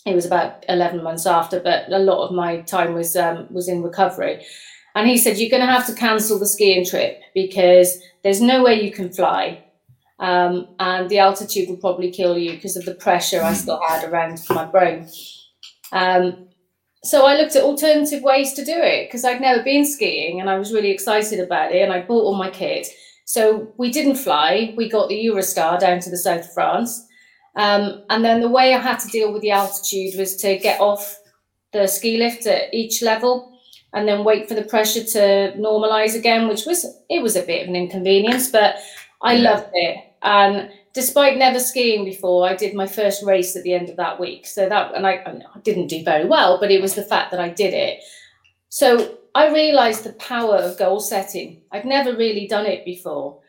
It 0.05 0.15
was 0.15 0.25
about 0.25 0.65
11 0.67 1.01
months 1.01 1.25
after, 1.25 1.59
but 1.59 1.89
a 1.91 1.99
lot 1.99 2.27
of 2.27 2.35
my 2.35 2.61
time 2.61 2.93
was 2.93 3.15
um, 3.15 3.47
was 3.49 3.67
in 3.67 3.81
recovery. 3.81 4.45
And 4.95 5.07
he 5.07 5.17
said, 5.17 5.37
You're 5.37 5.49
going 5.49 5.65
to 5.65 5.73
have 5.73 5.87
to 5.87 5.95
cancel 5.95 6.37
the 6.37 6.45
skiing 6.45 6.85
trip 6.85 7.21
because 7.33 7.99
there's 8.23 8.41
no 8.41 8.63
way 8.63 8.81
you 8.81 8.91
can 8.91 9.11
fly 9.11 9.63
um, 10.19 10.67
and 10.79 11.09
the 11.09 11.19
altitude 11.19 11.67
will 11.67 11.77
probably 11.77 12.11
kill 12.11 12.37
you 12.37 12.51
because 12.51 12.77
of 12.77 12.85
the 12.85 12.95
pressure 12.95 13.41
I 13.41 13.53
still 13.53 13.81
had 13.87 14.09
around 14.09 14.39
my 14.49 14.65
brain. 14.65 15.09
Um, 15.91 16.47
so 17.03 17.25
I 17.25 17.35
looked 17.35 17.55
at 17.55 17.63
alternative 17.63 18.23
ways 18.23 18.53
to 18.53 18.63
do 18.63 18.75
it 18.75 19.07
because 19.07 19.25
I'd 19.25 19.41
never 19.41 19.61
been 19.61 19.85
skiing 19.85 20.39
and 20.39 20.49
I 20.49 20.57
was 20.57 20.71
really 20.71 20.91
excited 20.91 21.39
about 21.39 21.73
it 21.73 21.81
and 21.81 21.91
I 21.91 22.01
bought 22.01 22.23
all 22.23 22.35
my 22.35 22.49
kit. 22.49 22.87
So 23.25 23.73
we 23.77 23.91
didn't 23.91 24.15
fly. 24.15 24.73
We 24.75 24.89
got 24.89 25.09
the 25.09 25.25
Eurostar 25.25 25.79
down 25.79 25.99
to 26.01 26.09
the 26.09 26.17
south 26.17 26.45
of 26.45 26.53
France. 26.53 27.07
Um, 27.55 28.03
and 28.09 28.25
then 28.25 28.41
the 28.41 28.49
way 28.49 28.73
I 28.73 28.79
had 28.79 28.99
to 28.99 29.07
deal 29.09 29.31
with 29.31 29.41
the 29.41 29.51
altitude 29.51 30.17
was 30.17 30.35
to 30.37 30.57
get 30.57 30.81
off 30.81 31.19
the 31.71 31.87
ski 31.87 32.17
lift 32.17 32.45
at 32.45 32.73
each 32.73 33.01
level 33.01 33.57
and 33.93 34.07
then 34.07 34.23
wait 34.23 34.47
for 34.47 34.55
the 34.55 34.63
pressure 34.63 35.03
to 35.03 35.53
normalize 35.57 36.15
again, 36.15 36.47
which 36.47 36.65
was 36.65 36.85
it 37.09 37.21
was 37.21 37.35
a 37.35 37.43
bit 37.43 37.63
of 37.63 37.69
an 37.69 37.75
inconvenience, 37.75 38.49
but 38.49 38.77
I 39.21 39.33
yeah. 39.33 39.51
loved 39.51 39.69
it. 39.73 39.97
And 40.23 40.71
despite 40.93 41.37
never 41.37 41.59
skiing 41.59 42.03
before, 42.05 42.47
I 42.47 42.55
did 42.55 42.73
my 42.73 42.87
first 42.87 43.23
race 43.23 43.55
at 43.55 43.63
the 43.63 43.73
end 43.73 43.89
of 43.89 43.97
that 43.97 44.19
week. 44.19 44.47
So 44.47 44.67
that, 44.67 44.95
and 44.95 45.05
I, 45.05 45.13
I 45.13 45.59
didn't 45.59 45.87
do 45.87 46.03
very 46.03 46.25
well, 46.25 46.59
but 46.59 46.71
it 46.71 46.81
was 46.81 46.95
the 46.95 47.03
fact 47.03 47.31
that 47.31 47.39
I 47.39 47.49
did 47.49 47.73
it. 47.73 47.99
So 48.69 49.17
I 49.35 49.51
realized 49.51 50.03
the 50.03 50.13
power 50.13 50.57
of 50.57 50.77
goal 50.77 50.99
setting. 50.99 51.61
I'd 51.71 51.85
never 51.85 52.15
really 52.15 52.47
done 52.47 52.65
it 52.65 52.85
before. 52.85 53.39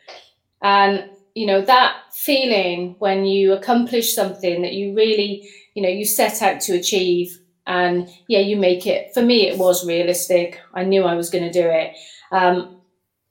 And, 0.62 1.10
you 1.34 1.46
know, 1.46 1.60
that 1.60 1.96
feeling 2.12 2.96
when 2.98 3.24
you 3.24 3.52
accomplish 3.52 4.14
something 4.14 4.62
that 4.62 4.72
you 4.72 4.94
really, 4.94 5.48
you 5.74 5.82
know, 5.82 5.88
you 5.88 6.04
set 6.06 6.40
out 6.40 6.60
to 6.62 6.74
achieve 6.74 7.38
and 7.66 8.08
yeah, 8.28 8.40
you 8.40 8.56
make 8.56 8.86
it. 8.86 9.12
For 9.12 9.22
me, 9.22 9.46
it 9.46 9.58
was 9.58 9.86
realistic. 9.86 10.60
I 10.74 10.84
knew 10.84 11.04
I 11.04 11.14
was 11.14 11.30
going 11.30 11.44
to 11.44 11.52
do 11.52 11.68
it. 11.68 11.96
Um, 12.32 12.80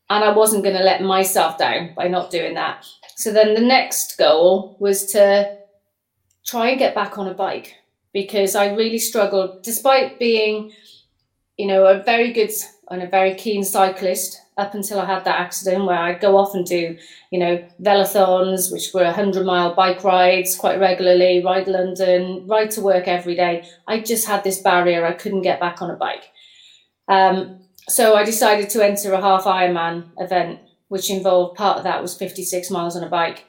and 0.09 0.23
I 0.23 0.31
wasn't 0.31 0.63
going 0.63 0.77
to 0.77 0.83
let 0.83 1.01
myself 1.01 1.57
down 1.57 1.93
by 1.95 2.07
not 2.07 2.29
doing 2.29 2.53
that. 2.53 2.85
So 3.15 3.31
then 3.31 3.55
the 3.55 3.61
next 3.61 4.17
goal 4.17 4.77
was 4.79 5.05
to 5.07 5.57
try 6.45 6.69
and 6.69 6.79
get 6.79 6.93
back 6.93 7.17
on 7.17 7.27
a 7.27 7.33
bike 7.33 7.75
because 8.11 8.55
I 8.55 8.73
really 8.73 8.99
struggled, 8.99 9.63
despite 9.63 10.19
being, 10.19 10.71
you 11.57 11.67
know, 11.67 11.85
a 11.85 12.01
very 12.03 12.33
good 12.33 12.51
and 12.89 13.01
a 13.01 13.07
very 13.07 13.35
keen 13.35 13.63
cyclist 13.63 14.39
up 14.57 14.75
until 14.75 14.99
I 14.99 15.05
had 15.05 15.25
that 15.25 15.39
accident 15.39 15.85
where 15.85 15.97
I'd 15.97 16.21
go 16.21 16.37
off 16.37 16.53
and 16.53 16.65
do, 16.65 16.95
you 17.31 17.39
know, 17.39 17.63
velothons, 17.81 18.71
which 18.71 18.93
were 18.93 19.03
100 19.03 19.45
mile 19.45 19.73
bike 19.73 20.03
rides 20.03 20.55
quite 20.55 20.79
regularly, 20.79 21.43
ride 21.43 21.67
London, 21.67 22.45
ride 22.47 22.69
to 22.71 22.81
work 22.81 23.07
every 23.07 23.35
day. 23.35 23.65
I 23.87 24.01
just 24.01 24.27
had 24.27 24.43
this 24.43 24.61
barrier. 24.61 25.05
I 25.05 25.13
couldn't 25.13 25.41
get 25.41 25.59
back 25.59 25.81
on 25.81 25.89
a 25.89 25.95
bike. 25.95 26.25
Um, 27.07 27.61
so 27.89 28.15
I 28.15 28.23
decided 28.23 28.69
to 28.71 28.85
enter 28.85 29.13
a 29.13 29.21
half 29.21 29.43
Ironman 29.43 30.09
event, 30.19 30.59
which 30.87 31.09
involved 31.09 31.57
part 31.57 31.77
of 31.77 31.83
that 31.83 32.01
was 32.01 32.15
56 32.15 32.69
miles 32.69 32.95
on 32.95 33.03
a 33.03 33.09
bike. 33.09 33.45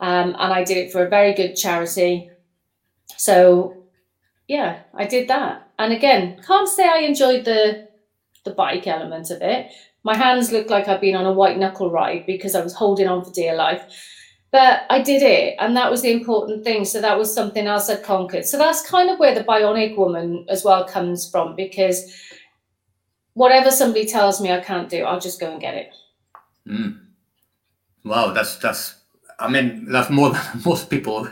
Um, 0.00 0.34
and 0.38 0.52
I 0.52 0.64
did 0.64 0.76
it 0.76 0.92
for 0.92 1.04
a 1.04 1.08
very 1.08 1.32
good 1.34 1.54
charity. 1.54 2.30
So 3.16 3.77
yeah, 4.48 4.80
I 4.94 5.06
did 5.06 5.28
that. 5.28 5.70
And 5.78 5.92
again, 5.92 6.40
can't 6.44 6.68
say 6.68 6.88
I 6.88 6.98
enjoyed 7.00 7.44
the 7.44 7.86
the 8.44 8.54
bike 8.54 8.86
element 8.86 9.30
of 9.30 9.42
it. 9.42 9.70
My 10.04 10.16
hands 10.16 10.50
looked 10.50 10.70
like 10.70 10.88
I'd 10.88 11.00
been 11.00 11.16
on 11.16 11.26
a 11.26 11.32
white 11.32 11.58
knuckle 11.58 11.90
ride 11.90 12.24
because 12.26 12.54
I 12.54 12.62
was 12.62 12.72
holding 12.72 13.06
on 13.06 13.24
for 13.24 13.30
dear 13.30 13.54
life. 13.54 13.82
But 14.50 14.84
I 14.88 15.02
did 15.02 15.22
it, 15.22 15.56
and 15.58 15.76
that 15.76 15.90
was 15.90 16.00
the 16.00 16.10
important 16.10 16.64
thing. 16.64 16.86
So 16.86 17.02
that 17.02 17.18
was 17.18 17.32
something 17.32 17.66
else 17.66 17.90
I'd 17.90 18.02
conquered. 18.02 18.46
So 18.46 18.56
that's 18.56 18.88
kind 18.88 19.10
of 19.10 19.18
where 19.18 19.34
the 19.34 19.44
bionic 19.44 19.98
woman 19.98 20.46
as 20.48 20.64
well 20.64 20.88
comes 20.88 21.30
from 21.30 21.54
because 21.54 22.10
whatever 23.34 23.70
somebody 23.70 24.06
tells 24.06 24.40
me 24.40 24.50
I 24.50 24.60
can't 24.60 24.88
do, 24.88 25.04
I'll 25.04 25.20
just 25.20 25.38
go 25.38 25.52
and 25.52 25.60
get 25.60 25.74
it. 25.74 25.90
Mm. 26.66 27.00
Wow, 28.04 28.32
that's 28.32 28.56
that's. 28.56 28.94
I 29.38 29.48
mean, 29.50 29.84
that's 29.92 30.08
more 30.08 30.30
than 30.30 30.42
most 30.64 30.88
people 30.88 31.28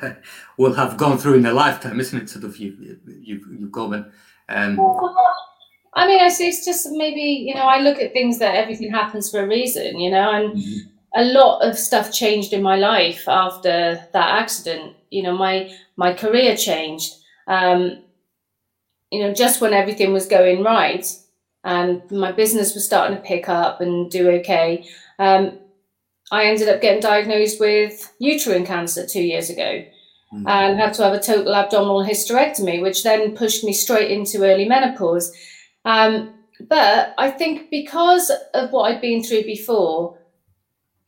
will 0.58 0.74
have 0.74 0.96
gone 0.96 1.18
through 1.18 1.34
in 1.34 1.42
their 1.42 1.52
lifetime, 1.52 2.00
isn't 2.00 2.22
it? 2.22 2.30
Sort 2.30 2.44
of 2.44 2.56
you, 2.56 2.98
you, 3.06 3.40
you 3.58 3.68
go 3.68 3.92
and. 3.92 4.06
Um... 4.48 4.78
I 5.94 6.06
mean, 6.06 6.20
I 6.20 6.28
see 6.28 6.48
it's 6.48 6.64
just 6.64 6.88
maybe 6.90 7.20
you 7.20 7.54
know 7.54 7.62
I 7.62 7.80
look 7.80 7.98
at 7.98 8.12
things 8.12 8.38
that 8.38 8.54
everything 8.54 8.90
happens 8.90 9.30
for 9.30 9.40
a 9.40 9.48
reason, 9.48 9.98
you 9.98 10.10
know, 10.10 10.30
and 10.30 10.54
mm-hmm. 10.54 10.88
a 11.18 11.24
lot 11.24 11.60
of 11.60 11.78
stuff 11.78 12.12
changed 12.12 12.52
in 12.52 12.62
my 12.62 12.76
life 12.76 13.26
after 13.26 14.06
that 14.12 14.40
accident. 14.42 14.94
You 15.10 15.22
know, 15.22 15.36
my 15.36 15.72
my 15.96 16.12
career 16.12 16.54
changed. 16.54 17.14
Um, 17.46 18.02
you 19.10 19.22
know, 19.22 19.32
just 19.32 19.62
when 19.62 19.72
everything 19.72 20.12
was 20.12 20.26
going 20.26 20.62
right, 20.62 21.06
and 21.64 22.02
my 22.10 22.30
business 22.30 22.74
was 22.74 22.84
starting 22.84 23.16
to 23.16 23.22
pick 23.22 23.48
up 23.48 23.80
and 23.80 24.10
do 24.10 24.28
okay. 24.32 24.86
Um, 25.18 25.58
I 26.30 26.44
ended 26.44 26.68
up 26.68 26.82
getting 26.82 27.00
diagnosed 27.00 27.58
with 27.58 28.12
uterine 28.18 28.66
cancer 28.66 29.06
two 29.06 29.22
years 29.22 29.48
ago 29.48 29.84
mm. 30.36 30.48
and 30.48 30.78
had 30.78 30.94
to 30.94 31.02
have 31.02 31.12
a 31.12 31.20
total 31.20 31.54
abdominal 31.54 32.04
hysterectomy, 32.04 32.82
which 32.82 33.02
then 33.02 33.36
pushed 33.36 33.64
me 33.64 33.72
straight 33.72 34.10
into 34.10 34.44
early 34.44 34.68
menopause. 34.68 35.32
Um, 35.84 36.34
but 36.60 37.14
I 37.18 37.30
think 37.30 37.70
because 37.70 38.30
of 38.54 38.70
what 38.70 38.90
I'd 38.90 39.00
been 39.00 39.22
through 39.22 39.44
before, 39.44 40.18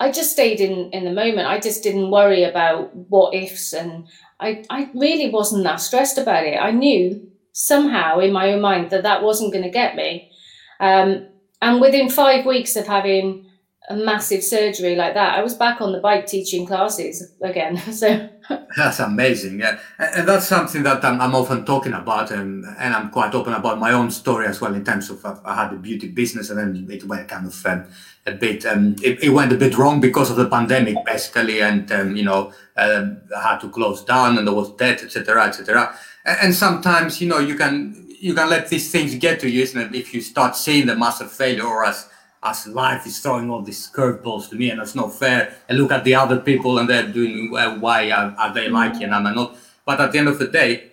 I 0.00 0.12
just 0.12 0.32
stayed 0.32 0.60
in 0.60 0.90
in 0.90 1.04
the 1.04 1.12
moment. 1.12 1.48
I 1.48 1.58
just 1.58 1.82
didn't 1.82 2.10
worry 2.10 2.44
about 2.44 2.94
what 2.94 3.34
ifs, 3.34 3.72
and 3.72 4.06
I 4.38 4.64
I 4.70 4.90
really 4.94 5.30
wasn't 5.30 5.64
that 5.64 5.80
stressed 5.80 6.18
about 6.18 6.44
it. 6.44 6.56
I 6.56 6.70
knew 6.70 7.28
somehow 7.52 8.20
in 8.20 8.32
my 8.32 8.52
own 8.52 8.60
mind 8.60 8.90
that 8.90 9.02
that 9.02 9.22
wasn't 9.22 9.52
going 9.52 9.64
to 9.64 9.70
get 9.70 9.96
me. 9.96 10.30
Um, 10.78 11.26
and 11.60 11.80
within 11.80 12.08
five 12.08 12.46
weeks 12.46 12.76
of 12.76 12.86
having 12.86 13.47
a 13.90 13.96
massive 13.96 14.44
surgery 14.44 14.94
like 14.94 15.14
that, 15.14 15.38
I 15.38 15.42
was 15.42 15.54
back 15.54 15.80
on 15.80 15.92
the 15.92 16.00
bike 16.00 16.26
teaching 16.26 16.66
classes 16.66 17.32
again. 17.40 17.82
So 17.92 18.28
that's 18.76 19.00
amazing. 19.00 19.60
Yeah, 19.60 19.78
and 19.98 20.28
that's 20.28 20.46
something 20.46 20.82
that 20.84 21.04
I'm, 21.04 21.20
I'm, 21.20 21.34
often 21.34 21.64
talking 21.64 21.92
about, 21.92 22.30
and 22.30 22.64
and 22.78 22.94
I'm 22.94 23.10
quite 23.10 23.34
open 23.34 23.52
about 23.52 23.78
my 23.78 23.92
own 23.92 24.10
story 24.10 24.46
as 24.46 24.60
well 24.60 24.74
in 24.74 24.84
terms 24.84 25.10
of 25.10 25.24
I 25.44 25.54
had 25.54 25.72
a 25.72 25.76
beauty 25.76 26.08
business, 26.08 26.50
and 26.50 26.58
then 26.58 26.86
it 26.90 27.04
went 27.04 27.28
kind 27.28 27.46
of 27.46 27.66
um, 27.66 27.86
a 28.26 28.32
bit. 28.32 28.64
Um, 28.64 28.94
it, 29.02 29.22
it, 29.22 29.30
went 29.30 29.52
a 29.52 29.56
bit 29.56 29.76
wrong 29.76 30.00
because 30.00 30.30
of 30.30 30.36
the 30.36 30.48
pandemic, 30.48 30.96
basically, 31.04 31.60
and 31.60 31.90
um, 31.92 32.16
you 32.16 32.24
know 32.24 32.52
um, 32.76 33.20
I 33.36 33.48
had 33.48 33.58
to 33.60 33.68
close 33.68 34.04
down, 34.04 34.38
and 34.38 34.46
there 34.46 34.54
was 34.54 34.74
debt, 34.76 35.02
etc., 35.02 35.44
etc. 35.44 35.94
And, 36.24 36.38
and 36.42 36.54
sometimes 36.54 37.20
you 37.20 37.28
know 37.28 37.40
you 37.40 37.56
can 37.56 38.06
you 38.20 38.34
can 38.34 38.48
let 38.48 38.68
these 38.68 38.90
things 38.90 39.14
get 39.16 39.40
to 39.40 39.48
you, 39.48 39.62
isn't 39.62 39.80
it? 39.80 39.94
If 39.94 40.14
you 40.14 40.20
start 40.20 40.56
seeing 40.56 40.86
them 40.86 41.02
as 41.02 41.20
a 41.20 41.26
failure 41.26 41.66
or 41.66 41.84
as 41.84 42.08
as 42.42 42.66
life 42.68 43.06
is 43.06 43.18
throwing 43.18 43.50
all 43.50 43.62
these 43.62 43.90
curveballs 43.90 44.48
to 44.48 44.56
me 44.56 44.70
and 44.70 44.80
it's 44.80 44.94
not 44.94 45.12
fair. 45.12 45.54
And 45.68 45.78
look 45.78 45.90
at 45.90 46.04
the 46.04 46.14
other 46.14 46.38
people 46.38 46.78
and 46.78 46.88
they're 46.88 47.06
doing 47.06 47.50
well 47.50 47.78
why 47.78 48.10
are, 48.10 48.34
are 48.38 48.54
they 48.54 48.66
mm-hmm. 48.66 48.74
like 48.74 48.94
you 49.00 49.06
and 49.06 49.14
i'm 49.14 49.34
not. 49.34 49.56
But 49.84 50.00
at 50.00 50.12
the 50.12 50.18
end 50.18 50.28
of 50.28 50.38
the 50.38 50.46
day 50.46 50.92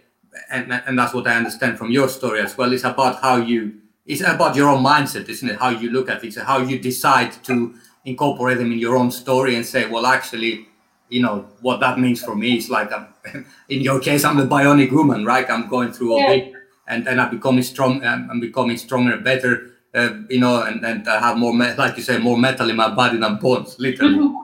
and, 0.49 0.71
and 0.71 0.97
that's 0.97 1.13
what 1.13 1.27
i 1.27 1.35
understand 1.35 1.77
from 1.77 1.91
your 1.91 2.09
story 2.09 2.41
as 2.41 2.57
well 2.57 2.73
it's 2.73 2.83
about 2.83 3.21
how 3.21 3.37
you 3.37 3.75
it's 4.05 4.21
about 4.21 4.55
your 4.55 4.69
own 4.69 4.83
mindset 4.83 5.27
isn't 5.29 5.49
it? 5.49 5.57
How 5.57 5.69
you 5.69 5.89
look 5.91 6.09
at 6.09 6.21
things 6.21 6.37
how 6.37 6.59
you 6.59 6.79
decide 6.79 7.31
to 7.43 7.75
incorporate 8.05 8.57
them 8.57 8.71
in 8.71 8.79
your 8.79 8.97
own 8.97 9.11
story 9.11 9.55
and 9.55 9.65
say 9.65 9.87
well 9.87 10.05
actually 10.05 10.67
you 11.09 11.21
know 11.21 11.45
what 11.61 11.79
that 11.79 11.99
means 11.99 12.23
for 12.23 12.35
me 12.35 12.57
is 12.57 12.69
like 12.69 12.91
I'm, 12.91 13.07
in 13.69 13.81
your 13.81 13.99
case 13.99 14.23
i'm 14.23 14.37
the 14.37 14.47
bionic 14.47 14.91
woman 14.91 15.25
right? 15.25 15.49
I'm 15.49 15.69
going 15.69 15.91
through 15.91 16.13
all 16.13 16.19
yeah. 16.21 16.35
this 16.35 16.53
and 16.87 17.07
and 17.07 17.21
i'm 17.21 17.31
becoming 17.31 17.63
strong 17.63 18.03
i'm 18.03 18.39
becoming 18.39 18.77
stronger 18.77 19.13
and 19.13 19.23
better 19.23 19.74
uh, 19.95 20.13
you 20.29 20.39
know, 20.39 20.63
and, 20.63 20.85
and 20.85 21.07
I 21.07 21.19
have 21.19 21.37
more, 21.37 21.53
like 21.53 21.97
you 21.97 22.03
say, 22.03 22.17
more 22.17 22.37
metal 22.37 22.69
in 22.69 22.75
my 22.75 22.93
body 22.93 23.17
than 23.17 23.37
bones, 23.37 23.79
literally. 23.79 24.17
Mm-hmm. 24.17 24.35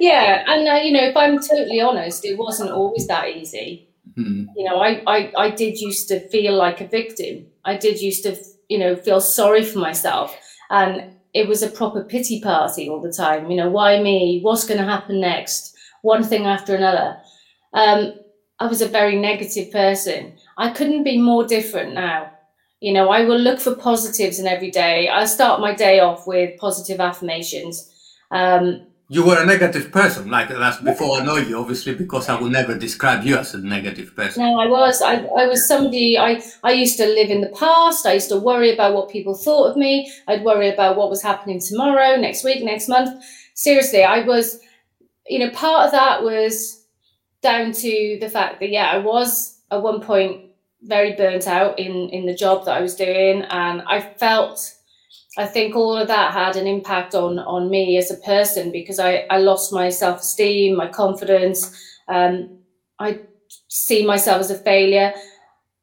Yeah, 0.00 0.44
and 0.48 0.66
uh, 0.66 0.80
you 0.82 0.92
know, 0.92 1.04
if 1.04 1.16
I'm 1.16 1.38
totally 1.38 1.80
honest, 1.80 2.24
it 2.24 2.36
wasn't 2.36 2.70
always 2.70 3.06
that 3.06 3.28
easy. 3.28 3.88
Mm-hmm. 4.18 4.46
You 4.56 4.64
know, 4.64 4.80
I, 4.80 5.02
I 5.06 5.32
I 5.36 5.50
did 5.50 5.78
used 5.78 6.08
to 6.08 6.20
feel 6.28 6.54
like 6.54 6.80
a 6.80 6.86
victim. 6.86 7.46
I 7.64 7.76
did 7.76 8.00
used 8.00 8.24
to, 8.24 8.36
you 8.68 8.78
know, 8.78 8.96
feel 8.96 9.20
sorry 9.20 9.62
for 9.64 9.78
myself, 9.78 10.36
and 10.70 11.14
it 11.34 11.46
was 11.46 11.62
a 11.62 11.70
proper 11.70 12.02
pity 12.02 12.40
party 12.40 12.88
all 12.88 13.00
the 13.00 13.12
time. 13.12 13.50
You 13.50 13.56
know, 13.56 13.70
why 13.70 14.02
me? 14.02 14.40
What's 14.42 14.66
going 14.66 14.80
to 14.80 14.86
happen 14.86 15.20
next? 15.20 15.76
One 16.02 16.24
thing 16.24 16.46
after 16.46 16.74
another. 16.74 17.18
Um, 17.74 18.14
I 18.58 18.66
was 18.66 18.82
a 18.82 18.88
very 18.88 19.16
negative 19.16 19.70
person. 19.70 20.34
I 20.58 20.70
couldn't 20.70 21.04
be 21.04 21.18
more 21.18 21.46
different 21.46 21.94
now. 21.94 22.31
You 22.82 22.92
know, 22.92 23.10
I 23.10 23.24
will 23.24 23.38
look 23.38 23.60
for 23.60 23.76
positives 23.76 24.40
in 24.40 24.48
every 24.48 24.72
day. 24.72 25.08
I 25.08 25.24
start 25.24 25.60
my 25.60 25.72
day 25.72 26.00
off 26.00 26.26
with 26.26 26.58
positive 26.58 26.98
affirmations. 26.98 27.88
Um, 28.32 28.88
you 29.08 29.24
were 29.24 29.40
a 29.40 29.46
negative 29.46 29.92
person, 29.92 30.28
like 30.28 30.48
that's 30.48 30.78
before 30.78 31.20
I 31.20 31.24
know 31.24 31.36
you, 31.36 31.60
obviously, 31.60 31.94
because 31.94 32.28
I 32.28 32.40
would 32.40 32.50
never 32.50 32.76
describe 32.76 33.22
you 33.22 33.36
as 33.36 33.54
a 33.54 33.58
negative 33.58 34.16
person. 34.16 34.42
No, 34.42 34.58
I 34.58 34.66
was. 34.66 35.00
I, 35.00 35.16
I 35.16 35.46
was 35.46 35.68
somebody. 35.68 36.18
I 36.18 36.42
I 36.64 36.72
used 36.72 36.96
to 36.96 37.06
live 37.06 37.30
in 37.30 37.40
the 37.40 37.50
past. 37.50 38.04
I 38.04 38.14
used 38.14 38.30
to 38.30 38.38
worry 38.38 38.72
about 38.74 38.94
what 38.94 39.10
people 39.10 39.34
thought 39.34 39.70
of 39.70 39.76
me. 39.76 40.10
I'd 40.26 40.42
worry 40.42 40.68
about 40.68 40.96
what 40.96 41.08
was 41.08 41.22
happening 41.22 41.60
tomorrow, 41.60 42.16
next 42.16 42.42
week, 42.42 42.64
next 42.64 42.88
month. 42.88 43.22
Seriously, 43.54 44.02
I 44.02 44.24
was. 44.24 44.58
You 45.28 45.38
know, 45.38 45.50
part 45.50 45.86
of 45.86 45.92
that 45.92 46.24
was 46.24 46.84
down 47.42 47.70
to 47.72 48.18
the 48.20 48.28
fact 48.28 48.58
that 48.58 48.70
yeah, 48.70 48.90
I 48.90 48.98
was 48.98 49.60
at 49.70 49.82
one 49.82 50.00
point 50.00 50.51
very 50.82 51.14
burnt 51.14 51.46
out 51.46 51.78
in 51.78 52.08
in 52.10 52.26
the 52.26 52.34
job 52.34 52.64
that 52.64 52.76
I 52.76 52.80
was 52.80 52.94
doing, 52.94 53.42
and 53.42 53.82
I 53.82 54.00
felt. 54.00 54.74
I 55.38 55.46
think 55.46 55.74
all 55.74 55.96
of 55.96 56.08
that 56.08 56.34
had 56.34 56.56
an 56.56 56.66
impact 56.66 57.14
on 57.14 57.38
on 57.38 57.70
me 57.70 57.96
as 57.96 58.10
a 58.10 58.16
person 58.16 58.70
because 58.70 58.98
I, 58.98 59.26
I 59.30 59.38
lost 59.38 59.72
my 59.72 59.88
self 59.88 60.20
esteem, 60.20 60.76
my 60.76 60.88
confidence. 60.88 61.74
Um, 62.08 62.58
I 62.98 63.20
see 63.68 64.04
myself 64.04 64.40
as 64.40 64.50
a 64.50 64.58
failure. 64.58 65.14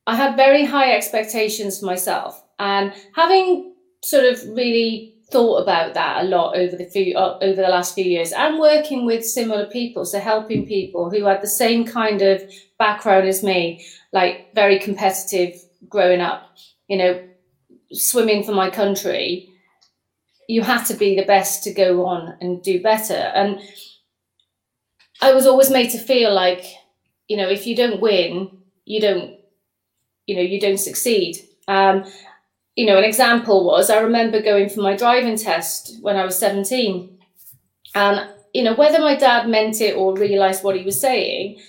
I 0.06 0.16
had 0.16 0.36
very 0.36 0.66
high 0.66 0.96
expectations 0.96 1.80
for 1.80 1.88
myself, 1.88 2.44
and 2.60 2.94
having 3.16 3.74
sort 4.04 4.26
of 4.26 4.40
really 4.50 5.19
thought 5.32 5.62
about 5.62 5.94
that 5.94 6.24
a 6.24 6.28
lot 6.28 6.56
over 6.56 6.76
the 6.76 6.86
few 6.86 7.16
uh, 7.16 7.38
over 7.42 7.62
the 7.62 7.68
last 7.68 7.96
few 7.96 8.06
years. 8.06 8.32
And 8.32 8.60
working 8.60 9.06
with 9.06 9.26
similar 9.26 9.66
people 9.68 10.06
so 10.06 10.20
helping 10.20 10.66
people 10.66 11.10
who 11.10 11.26
had 11.26 11.42
the 11.42 11.48
same 11.48 11.86
kind 11.86 12.22
of 12.22 12.42
background 12.78 13.28
as 13.28 13.44
me 13.44 13.86
like 14.14 14.54
very 14.56 14.80
competitive 14.80 15.56
growing 15.88 16.22
up 16.22 16.56
you 16.88 16.98
know 16.98 17.28
swimming 17.92 18.44
for 18.44 18.54
my 18.54 18.70
country. 18.70 19.50
You 20.48 20.64
have 20.64 20.88
to 20.88 20.96
be 20.96 21.16
the 21.16 21.26
best 21.26 21.64
to 21.64 21.74
go 21.74 22.06
on 22.06 22.36
and 22.42 22.62
do 22.64 22.82
better. 22.82 23.14
And 23.14 23.60
i 25.22 25.34
was 25.34 25.46
always 25.46 25.70
made 25.70 25.90
to 25.90 25.98
feel 25.98 26.34
like 26.34 26.64
you 27.28 27.36
know 27.36 27.50
if 27.50 27.68
you 27.68 27.76
don't 27.76 28.00
win 28.00 28.50
you 28.86 29.02
don't 29.02 29.40
you 30.30 30.36
know 30.36 30.42
you 30.42 30.60
don't 30.60 30.78
succeed. 30.78 31.38
Um, 31.68 32.06
you 32.80 32.86
know, 32.86 32.98
an 32.98 33.04
example 33.04 33.66
was 33.66 33.90
I 33.90 34.00
remember 34.00 34.42
going 34.42 34.70
for 34.70 34.80
my 34.80 34.96
driving 34.96 35.36
test 35.36 35.98
when 36.02 36.16
I 36.16 36.24
was 36.24 36.40
17. 36.40 37.10
And, 37.94 38.30
you 38.54 38.64
know, 38.64 38.74
whether 38.74 39.00
my 39.00 39.18
dad 39.18 39.50
meant 39.50 39.82
it 39.82 39.98
or 39.98 40.16
realized 40.16 40.64
what 40.64 40.78
he 40.78 40.86
was 40.86 41.02
saying, 41.02 41.60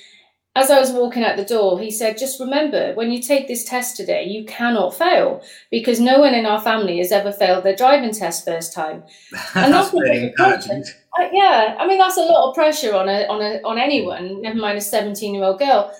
as 0.55 0.71
I 0.71 0.79
was 0.79 0.93
walking 0.93 1.25
out 1.25 1.37
the 1.37 1.45
door, 1.45 1.81
he 1.81 1.91
said, 1.91 2.17
just 2.17 2.39
remember, 2.39 2.95
when 2.95 3.11
you 3.11 3.21
take 3.21 3.49
this 3.49 3.65
test 3.65 3.97
today, 3.97 4.23
you 4.23 4.45
cannot 4.45 4.95
fail 4.95 5.43
because 5.69 5.99
no 5.99 6.21
one 6.21 6.33
in 6.33 6.47
our 6.47 6.61
family 6.61 6.99
has 6.99 7.11
ever 7.11 7.33
failed 7.33 7.65
their 7.65 7.75
driving 7.75 8.13
test 8.13 8.45
first 8.45 8.73
time. 8.73 9.03
And 9.57 9.75
that's, 9.75 9.91
that's 9.91 10.07
very 10.07 10.29
encouraging. 10.29 10.85
Uh, 11.19 11.29
yeah, 11.33 11.77
I 11.81 11.89
mean, 11.89 11.99
that's 11.99 12.19
a 12.19 12.23
lot 12.23 12.51
of 12.51 12.55
pressure 12.55 12.95
on 12.95 13.09
a, 13.09 13.27
on 13.27 13.43
a, 13.43 13.61
on 13.65 13.79
anyone, 13.79 14.43
never 14.43 14.61
mind 14.61 14.79
a 14.79 14.81
17 14.81 15.35
year 15.35 15.43
old 15.43 15.59
girl. 15.59 15.93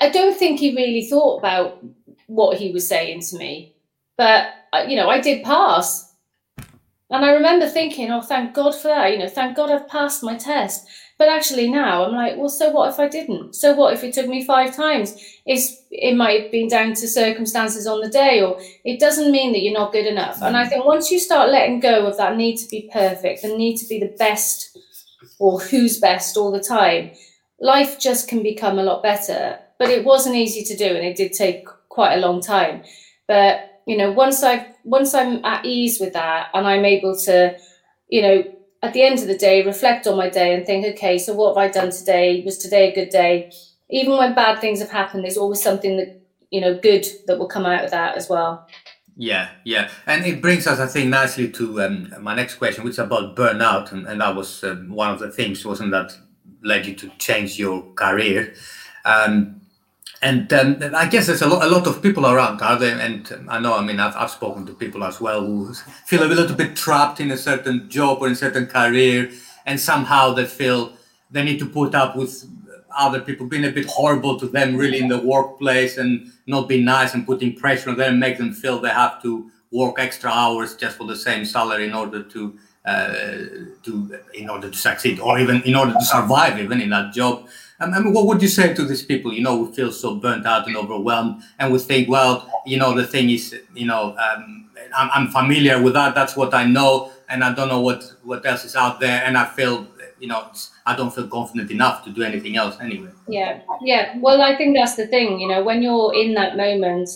I 0.00 0.08
don't 0.08 0.36
think 0.36 0.58
he 0.58 0.74
really 0.74 1.06
thought 1.06 1.38
about 1.38 1.84
what 2.28 2.58
he 2.58 2.70
was 2.70 2.88
saying 2.88 3.22
to 3.22 3.36
me. 3.36 3.74
But, 4.16 4.46
uh, 4.72 4.84
you 4.86 4.96
know, 4.96 5.08
I 5.08 5.20
did 5.20 5.44
pass. 5.44 6.14
And 7.10 7.24
I 7.24 7.32
remember 7.32 7.66
thinking, 7.66 8.10
oh, 8.10 8.20
thank 8.20 8.54
God 8.54 8.74
for 8.74 8.88
that. 8.88 9.10
You 9.10 9.18
know, 9.18 9.28
thank 9.28 9.56
God 9.56 9.70
I've 9.70 9.88
passed 9.88 10.22
my 10.22 10.36
test. 10.36 10.86
But 11.18 11.28
actually 11.28 11.68
now 11.68 12.04
I'm 12.04 12.14
like, 12.14 12.36
well, 12.36 12.48
so 12.48 12.70
what 12.70 12.90
if 12.90 13.00
I 13.00 13.08
didn't? 13.08 13.54
So 13.54 13.74
what 13.74 13.92
if 13.92 14.04
it 14.04 14.12
took 14.12 14.28
me 14.28 14.44
five 14.44 14.76
times? 14.76 15.20
It's, 15.46 15.82
it 15.90 16.14
might 16.14 16.42
have 16.42 16.52
been 16.52 16.68
down 16.68 16.94
to 16.94 17.08
circumstances 17.08 17.88
on 17.88 18.00
the 18.00 18.08
day, 18.08 18.40
or 18.42 18.60
it 18.84 19.00
doesn't 19.00 19.32
mean 19.32 19.52
that 19.52 19.62
you're 19.62 19.72
not 19.72 19.90
good 19.92 20.06
enough. 20.06 20.42
And 20.42 20.56
I 20.56 20.68
think 20.68 20.84
once 20.84 21.10
you 21.10 21.18
start 21.18 21.50
letting 21.50 21.80
go 21.80 22.06
of 22.06 22.16
that 22.18 22.36
need 22.36 22.56
to 22.58 22.68
be 22.68 22.88
perfect, 22.92 23.42
the 23.42 23.48
need 23.48 23.78
to 23.78 23.86
be 23.88 23.98
the 23.98 24.14
best 24.18 24.78
or 25.40 25.58
who's 25.58 25.98
best 25.98 26.36
all 26.36 26.52
the 26.52 26.60
time, 26.60 27.10
life 27.58 27.98
just 27.98 28.28
can 28.28 28.42
become 28.42 28.78
a 28.78 28.84
lot 28.84 29.02
better. 29.02 29.58
But 29.78 29.88
it 29.88 30.04
wasn't 30.04 30.36
easy 30.36 30.62
to 30.64 30.76
do, 30.76 30.94
and 30.94 31.06
it 31.06 31.16
did 31.16 31.32
take 31.32 31.66
quite 31.98 32.14
a 32.14 32.20
long 32.20 32.40
time. 32.40 32.84
But 33.26 33.82
you 33.84 33.96
know, 33.96 34.12
once 34.12 34.44
I've 34.44 34.66
once 34.84 35.14
I'm 35.14 35.44
at 35.44 35.64
ease 35.64 35.98
with 35.98 36.12
that 36.12 36.48
and 36.54 36.64
I'm 36.64 36.84
able 36.84 37.16
to, 37.24 37.58
you 38.08 38.22
know, 38.22 38.44
at 38.84 38.92
the 38.92 39.02
end 39.02 39.18
of 39.18 39.26
the 39.26 39.36
day, 39.36 39.64
reflect 39.64 40.06
on 40.06 40.16
my 40.16 40.28
day 40.28 40.54
and 40.54 40.64
think, 40.64 40.86
okay, 40.86 41.18
so 41.18 41.34
what 41.34 41.56
have 41.56 41.64
I 41.64 41.68
done 41.72 41.90
today? 41.90 42.44
Was 42.44 42.58
today 42.58 42.92
a 42.92 42.94
good 42.94 43.08
day? 43.08 43.50
Even 43.90 44.16
when 44.16 44.32
bad 44.36 44.60
things 44.60 44.78
have 44.78 44.90
happened, 44.90 45.24
there's 45.24 45.36
always 45.36 45.60
something 45.60 45.96
that 45.96 46.20
you 46.50 46.60
know 46.60 46.78
good 46.78 47.04
that 47.26 47.36
will 47.36 47.48
come 47.48 47.66
out 47.66 47.84
of 47.84 47.90
that 47.90 48.16
as 48.16 48.28
well. 48.28 48.68
Yeah, 49.16 49.48
yeah, 49.64 49.90
and 50.06 50.24
it 50.24 50.40
brings 50.40 50.68
us, 50.68 50.78
I 50.78 50.86
think, 50.86 51.10
nicely 51.10 51.50
to 51.50 51.82
um, 51.82 52.14
my 52.20 52.36
next 52.36 52.54
question, 52.54 52.84
which 52.84 52.92
is 52.92 53.00
about 53.00 53.34
burnout, 53.34 53.90
and, 53.90 54.06
and 54.06 54.20
that 54.20 54.36
was 54.36 54.62
um, 54.62 54.94
one 54.94 55.10
of 55.10 55.18
the 55.18 55.32
things, 55.32 55.64
wasn't 55.64 55.90
that 55.90 56.16
led 56.62 56.86
you 56.86 56.94
to 56.94 57.08
change 57.18 57.58
your 57.58 57.82
career? 57.94 58.54
Um, 59.04 59.58
and 60.20 60.52
um, 60.52 60.94
I 60.96 61.06
guess 61.08 61.26
there's 61.26 61.42
a 61.42 61.48
lot, 61.48 61.64
a 61.64 61.68
lot 61.68 61.86
of 61.86 62.02
people 62.02 62.26
around, 62.26 62.60
are 62.60 62.78
there? 62.78 62.98
And 62.98 63.46
I 63.48 63.60
know, 63.60 63.74
I 63.76 63.84
mean, 63.84 64.00
I've, 64.00 64.16
I've 64.16 64.30
spoken 64.30 64.66
to 64.66 64.74
people 64.74 65.04
as 65.04 65.20
well 65.20 65.44
who 65.44 65.72
feel 66.06 66.24
a 66.24 66.26
little 66.26 66.56
bit 66.56 66.74
trapped 66.74 67.20
in 67.20 67.30
a 67.30 67.36
certain 67.36 67.88
job 67.88 68.18
or 68.20 68.26
in 68.26 68.32
a 68.32 68.36
certain 68.36 68.66
career, 68.66 69.30
and 69.64 69.78
somehow 69.78 70.32
they 70.32 70.44
feel 70.44 70.92
they 71.30 71.44
need 71.44 71.58
to 71.60 71.66
put 71.66 71.94
up 71.94 72.16
with 72.16 72.44
other 72.96 73.20
people, 73.20 73.46
being 73.46 73.64
a 73.64 73.70
bit 73.70 73.86
horrible 73.86 74.38
to 74.40 74.48
them 74.48 74.76
really 74.76 74.98
in 74.98 75.08
the 75.08 75.18
workplace 75.18 75.98
and 75.98 76.32
not 76.46 76.68
being 76.68 76.84
nice 76.84 77.14
and 77.14 77.26
putting 77.26 77.54
pressure 77.54 77.90
on 77.90 77.96
them, 77.96 78.18
make 78.18 78.38
them 78.38 78.52
feel 78.52 78.80
they 78.80 78.88
have 78.88 79.22
to 79.22 79.50
work 79.70 79.96
extra 79.98 80.30
hours 80.30 80.74
just 80.74 80.96
for 80.96 81.06
the 81.06 81.14
same 81.14 81.44
salary 81.44 81.86
in 81.86 81.94
order 81.94 82.22
to 82.22 82.58
uh, 82.86 83.08
to 83.82 84.18
in 84.34 84.48
order 84.48 84.70
to 84.70 84.76
succeed 84.76 85.20
or 85.20 85.38
even 85.38 85.60
in 85.62 85.74
order 85.74 85.92
to 85.92 86.04
survive 86.04 86.58
even 86.58 86.80
in 86.80 86.90
that 86.90 87.12
job. 87.12 87.46
Um, 87.80 87.94
I 87.94 88.00
mean, 88.00 88.12
what 88.12 88.26
would 88.26 88.42
you 88.42 88.48
say 88.48 88.74
to 88.74 88.84
these 88.84 89.02
people? 89.02 89.32
You 89.32 89.42
know, 89.42 89.56
who 89.64 89.72
feel 89.72 89.92
so 89.92 90.16
burnt 90.16 90.46
out 90.46 90.66
and 90.66 90.76
overwhelmed, 90.76 91.42
and 91.58 91.72
we 91.72 91.78
think, 91.78 92.08
well, 92.08 92.50
you 92.66 92.76
know, 92.76 92.94
the 92.94 93.06
thing 93.06 93.30
is, 93.30 93.54
you 93.74 93.86
know, 93.86 94.16
um, 94.16 94.70
I'm, 94.96 95.10
I'm 95.12 95.28
familiar 95.28 95.80
with 95.80 95.92
that. 95.94 96.14
That's 96.14 96.36
what 96.36 96.54
I 96.54 96.64
know, 96.64 97.12
and 97.28 97.44
I 97.44 97.54
don't 97.54 97.68
know 97.68 97.80
what 97.80 98.04
what 98.24 98.44
else 98.44 98.64
is 98.64 98.74
out 98.74 98.98
there, 99.00 99.22
and 99.24 99.38
I 99.38 99.44
feel, 99.44 99.86
you 100.18 100.26
know, 100.26 100.50
I 100.86 100.96
don't 100.96 101.14
feel 101.14 101.28
confident 101.28 101.70
enough 101.70 102.04
to 102.04 102.10
do 102.10 102.22
anything 102.22 102.56
else 102.56 102.76
anyway. 102.80 103.10
Yeah, 103.28 103.60
yeah. 103.82 104.18
Well, 104.18 104.42
I 104.42 104.56
think 104.56 104.76
that's 104.76 104.96
the 104.96 105.06
thing. 105.06 105.38
You 105.38 105.48
know, 105.48 105.62
when 105.62 105.82
you're 105.82 106.12
in 106.14 106.34
that 106.34 106.56
moment, 106.56 107.10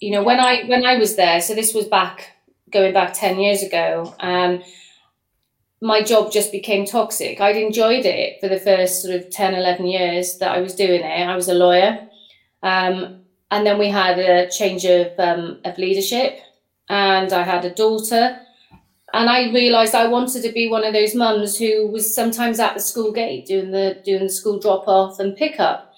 you 0.00 0.10
know, 0.10 0.22
when 0.22 0.38
I 0.38 0.64
when 0.64 0.84
I 0.84 0.98
was 0.98 1.16
there, 1.16 1.40
so 1.40 1.54
this 1.54 1.72
was 1.72 1.86
back 1.86 2.32
going 2.70 2.92
back 2.92 3.14
ten 3.14 3.40
years 3.40 3.62
ago. 3.62 4.14
Um, 4.20 4.62
my 5.82 6.02
job 6.02 6.32
just 6.32 6.52
became 6.52 6.86
toxic. 6.86 7.40
I'd 7.40 7.56
enjoyed 7.56 8.06
it 8.06 8.40
for 8.40 8.48
the 8.48 8.58
first 8.58 9.02
sort 9.02 9.14
of 9.14 9.30
10, 9.30 9.54
11 9.54 9.86
years 9.86 10.38
that 10.38 10.52
I 10.52 10.60
was 10.60 10.74
doing 10.74 11.02
it. 11.02 11.28
I 11.28 11.36
was 11.36 11.48
a 11.48 11.54
lawyer. 11.54 12.08
Um, 12.62 13.20
and 13.50 13.66
then 13.66 13.78
we 13.78 13.88
had 13.88 14.18
a 14.18 14.50
change 14.50 14.84
of, 14.84 15.12
um, 15.18 15.60
of 15.64 15.78
leadership, 15.78 16.38
and 16.88 17.32
I 17.32 17.42
had 17.42 17.64
a 17.64 17.74
daughter. 17.74 18.40
And 19.12 19.30
I 19.30 19.52
realised 19.52 19.94
I 19.94 20.08
wanted 20.08 20.42
to 20.42 20.52
be 20.52 20.68
one 20.68 20.84
of 20.84 20.92
those 20.92 21.14
mums 21.14 21.58
who 21.58 21.86
was 21.88 22.14
sometimes 22.14 22.58
at 22.58 22.74
the 22.74 22.80
school 22.80 23.12
gate 23.12 23.46
doing 23.46 23.70
the 23.70 24.00
doing 24.04 24.24
the 24.24 24.28
school 24.28 24.58
drop 24.58 24.88
off 24.88 25.20
and 25.20 25.36
pick 25.36 25.60
up. 25.60 25.92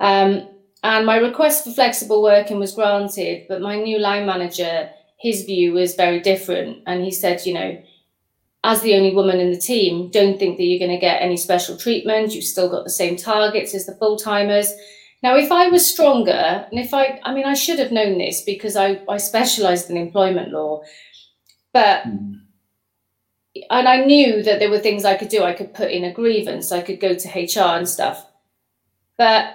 Um, 0.00 0.48
and 0.82 1.04
my 1.04 1.16
request 1.16 1.64
for 1.64 1.70
flexible 1.70 2.22
working 2.22 2.58
was 2.58 2.74
granted, 2.74 3.46
but 3.48 3.60
my 3.60 3.76
new 3.76 3.98
line 3.98 4.24
manager, 4.24 4.88
his 5.18 5.44
view 5.44 5.72
was 5.72 5.94
very 5.94 6.20
different, 6.20 6.82
and 6.86 7.02
he 7.04 7.10
said, 7.10 7.44
you 7.44 7.54
know, 7.54 7.82
as 8.64 8.80
the 8.80 8.94
only 8.94 9.14
woman 9.14 9.38
in 9.38 9.52
the 9.52 9.60
team, 9.60 10.10
don't 10.10 10.38
think 10.38 10.56
that 10.56 10.64
you're 10.64 10.78
going 10.78 10.90
to 10.90 11.00
get 11.00 11.22
any 11.22 11.36
special 11.36 11.76
treatment. 11.76 12.34
You've 12.34 12.44
still 12.44 12.68
got 12.68 12.84
the 12.84 12.90
same 12.90 13.16
targets 13.16 13.74
as 13.74 13.86
the 13.86 13.94
full 13.94 14.16
timers. 14.16 14.72
Now, 15.22 15.36
if 15.36 15.50
I 15.50 15.68
was 15.68 15.90
stronger, 15.90 16.66
and 16.70 16.78
if 16.78 16.92
I, 16.92 17.20
I 17.24 17.32
mean, 17.32 17.44
I 17.44 17.54
should 17.54 17.78
have 17.78 17.92
known 17.92 18.18
this 18.18 18.42
because 18.42 18.76
I, 18.76 19.00
I 19.08 19.16
specialized 19.18 19.90
in 19.90 19.96
employment 19.96 20.52
law, 20.52 20.82
but, 21.72 22.02
mm. 22.06 22.40
and 23.70 23.88
I 23.88 24.04
knew 24.04 24.42
that 24.42 24.58
there 24.58 24.70
were 24.70 24.78
things 24.78 25.04
I 25.04 25.16
could 25.16 25.28
do. 25.28 25.42
I 25.42 25.52
could 25.52 25.72
put 25.72 25.90
in 25.90 26.04
a 26.04 26.12
grievance, 26.12 26.72
I 26.72 26.82
could 26.82 27.00
go 27.00 27.14
to 27.14 27.28
HR 27.28 27.76
and 27.76 27.88
stuff. 27.88 28.26
But 29.16 29.54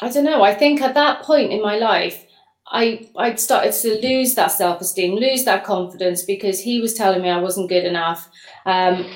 I 0.00 0.08
don't 0.08 0.24
know, 0.24 0.42
I 0.42 0.54
think 0.54 0.80
at 0.80 0.94
that 0.94 1.22
point 1.22 1.52
in 1.52 1.60
my 1.60 1.76
life, 1.76 2.24
I 2.66 3.08
I 3.16 3.34
started 3.34 3.72
to 3.72 4.00
lose 4.06 4.34
that 4.34 4.52
self 4.52 4.80
esteem, 4.80 5.16
lose 5.16 5.44
that 5.44 5.64
confidence 5.64 6.22
because 6.22 6.60
he 6.60 6.80
was 6.80 6.94
telling 6.94 7.22
me 7.22 7.28
I 7.28 7.40
wasn't 7.40 7.68
good 7.68 7.84
enough, 7.84 8.28
um, 8.66 9.06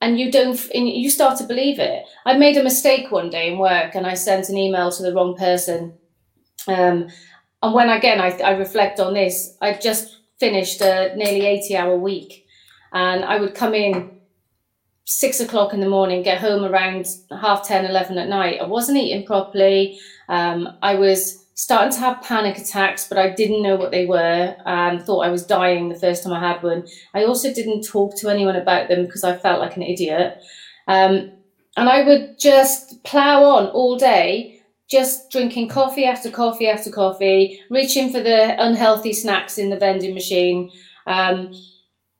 and 0.00 0.18
you 0.18 0.30
don't 0.30 0.58
and 0.74 0.88
you 0.88 1.10
start 1.10 1.38
to 1.38 1.44
believe 1.44 1.78
it. 1.78 2.04
I 2.26 2.36
made 2.36 2.56
a 2.56 2.62
mistake 2.62 3.10
one 3.10 3.30
day 3.30 3.52
in 3.52 3.58
work 3.58 3.94
and 3.94 4.06
I 4.06 4.14
sent 4.14 4.48
an 4.48 4.58
email 4.58 4.90
to 4.92 5.02
the 5.02 5.14
wrong 5.14 5.36
person, 5.36 5.94
um, 6.68 7.08
and 7.62 7.74
when 7.74 7.88
again 7.88 8.20
I, 8.20 8.30
I 8.38 8.50
reflect 8.52 9.00
on 9.00 9.14
this, 9.14 9.56
I 9.60 9.74
just 9.74 10.18
finished 10.38 10.80
a 10.80 11.14
nearly 11.16 11.46
eighty 11.46 11.76
hour 11.76 11.96
week, 11.96 12.46
and 12.92 13.24
I 13.24 13.40
would 13.40 13.54
come 13.54 13.74
in 13.74 14.20
six 15.06 15.40
o'clock 15.40 15.72
in 15.74 15.80
the 15.80 15.88
morning, 15.88 16.22
get 16.22 16.40
home 16.40 16.64
around 16.64 17.04
half 17.40 17.66
10, 17.66 17.84
11 17.84 18.16
at 18.16 18.28
night. 18.28 18.60
I 18.60 18.66
wasn't 18.66 18.98
eating 18.98 19.26
properly. 19.26 19.98
Um, 20.28 20.68
I 20.82 20.94
was 20.94 21.39
starting 21.60 21.92
to 21.92 21.98
have 21.98 22.22
panic 22.22 22.56
attacks, 22.56 23.06
but 23.06 23.18
I 23.18 23.28
didn't 23.28 23.62
know 23.62 23.76
what 23.76 23.90
they 23.90 24.06
were 24.06 24.56
and 24.64 25.02
thought 25.02 25.26
I 25.26 25.28
was 25.28 25.44
dying 25.44 25.90
the 25.90 25.94
first 25.98 26.22
time 26.22 26.32
I 26.32 26.40
had 26.40 26.62
one. 26.62 26.88
I 27.12 27.24
also 27.24 27.52
didn't 27.52 27.82
talk 27.82 28.16
to 28.16 28.30
anyone 28.30 28.56
about 28.56 28.88
them 28.88 29.04
because 29.04 29.24
I 29.24 29.36
felt 29.36 29.60
like 29.60 29.76
an 29.76 29.82
idiot. 29.82 30.42
Um, 30.88 31.32
and 31.76 31.90
I 31.90 32.02
would 32.02 32.38
just 32.38 33.04
plow 33.04 33.44
on 33.44 33.66
all 33.66 33.98
day, 33.98 34.62
just 34.90 35.30
drinking 35.30 35.68
coffee 35.68 36.06
after 36.06 36.30
coffee 36.30 36.66
after 36.66 36.90
coffee, 36.90 37.60
reaching 37.68 38.10
for 38.10 38.22
the 38.22 38.56
unhealthy 38.58 39.12
snacks 39.12 39.58
in 39.58 39.68
the 39.68 39.78
vending 39.78 40.14
machine. 40.14 40.70
Um, 41.06 41.52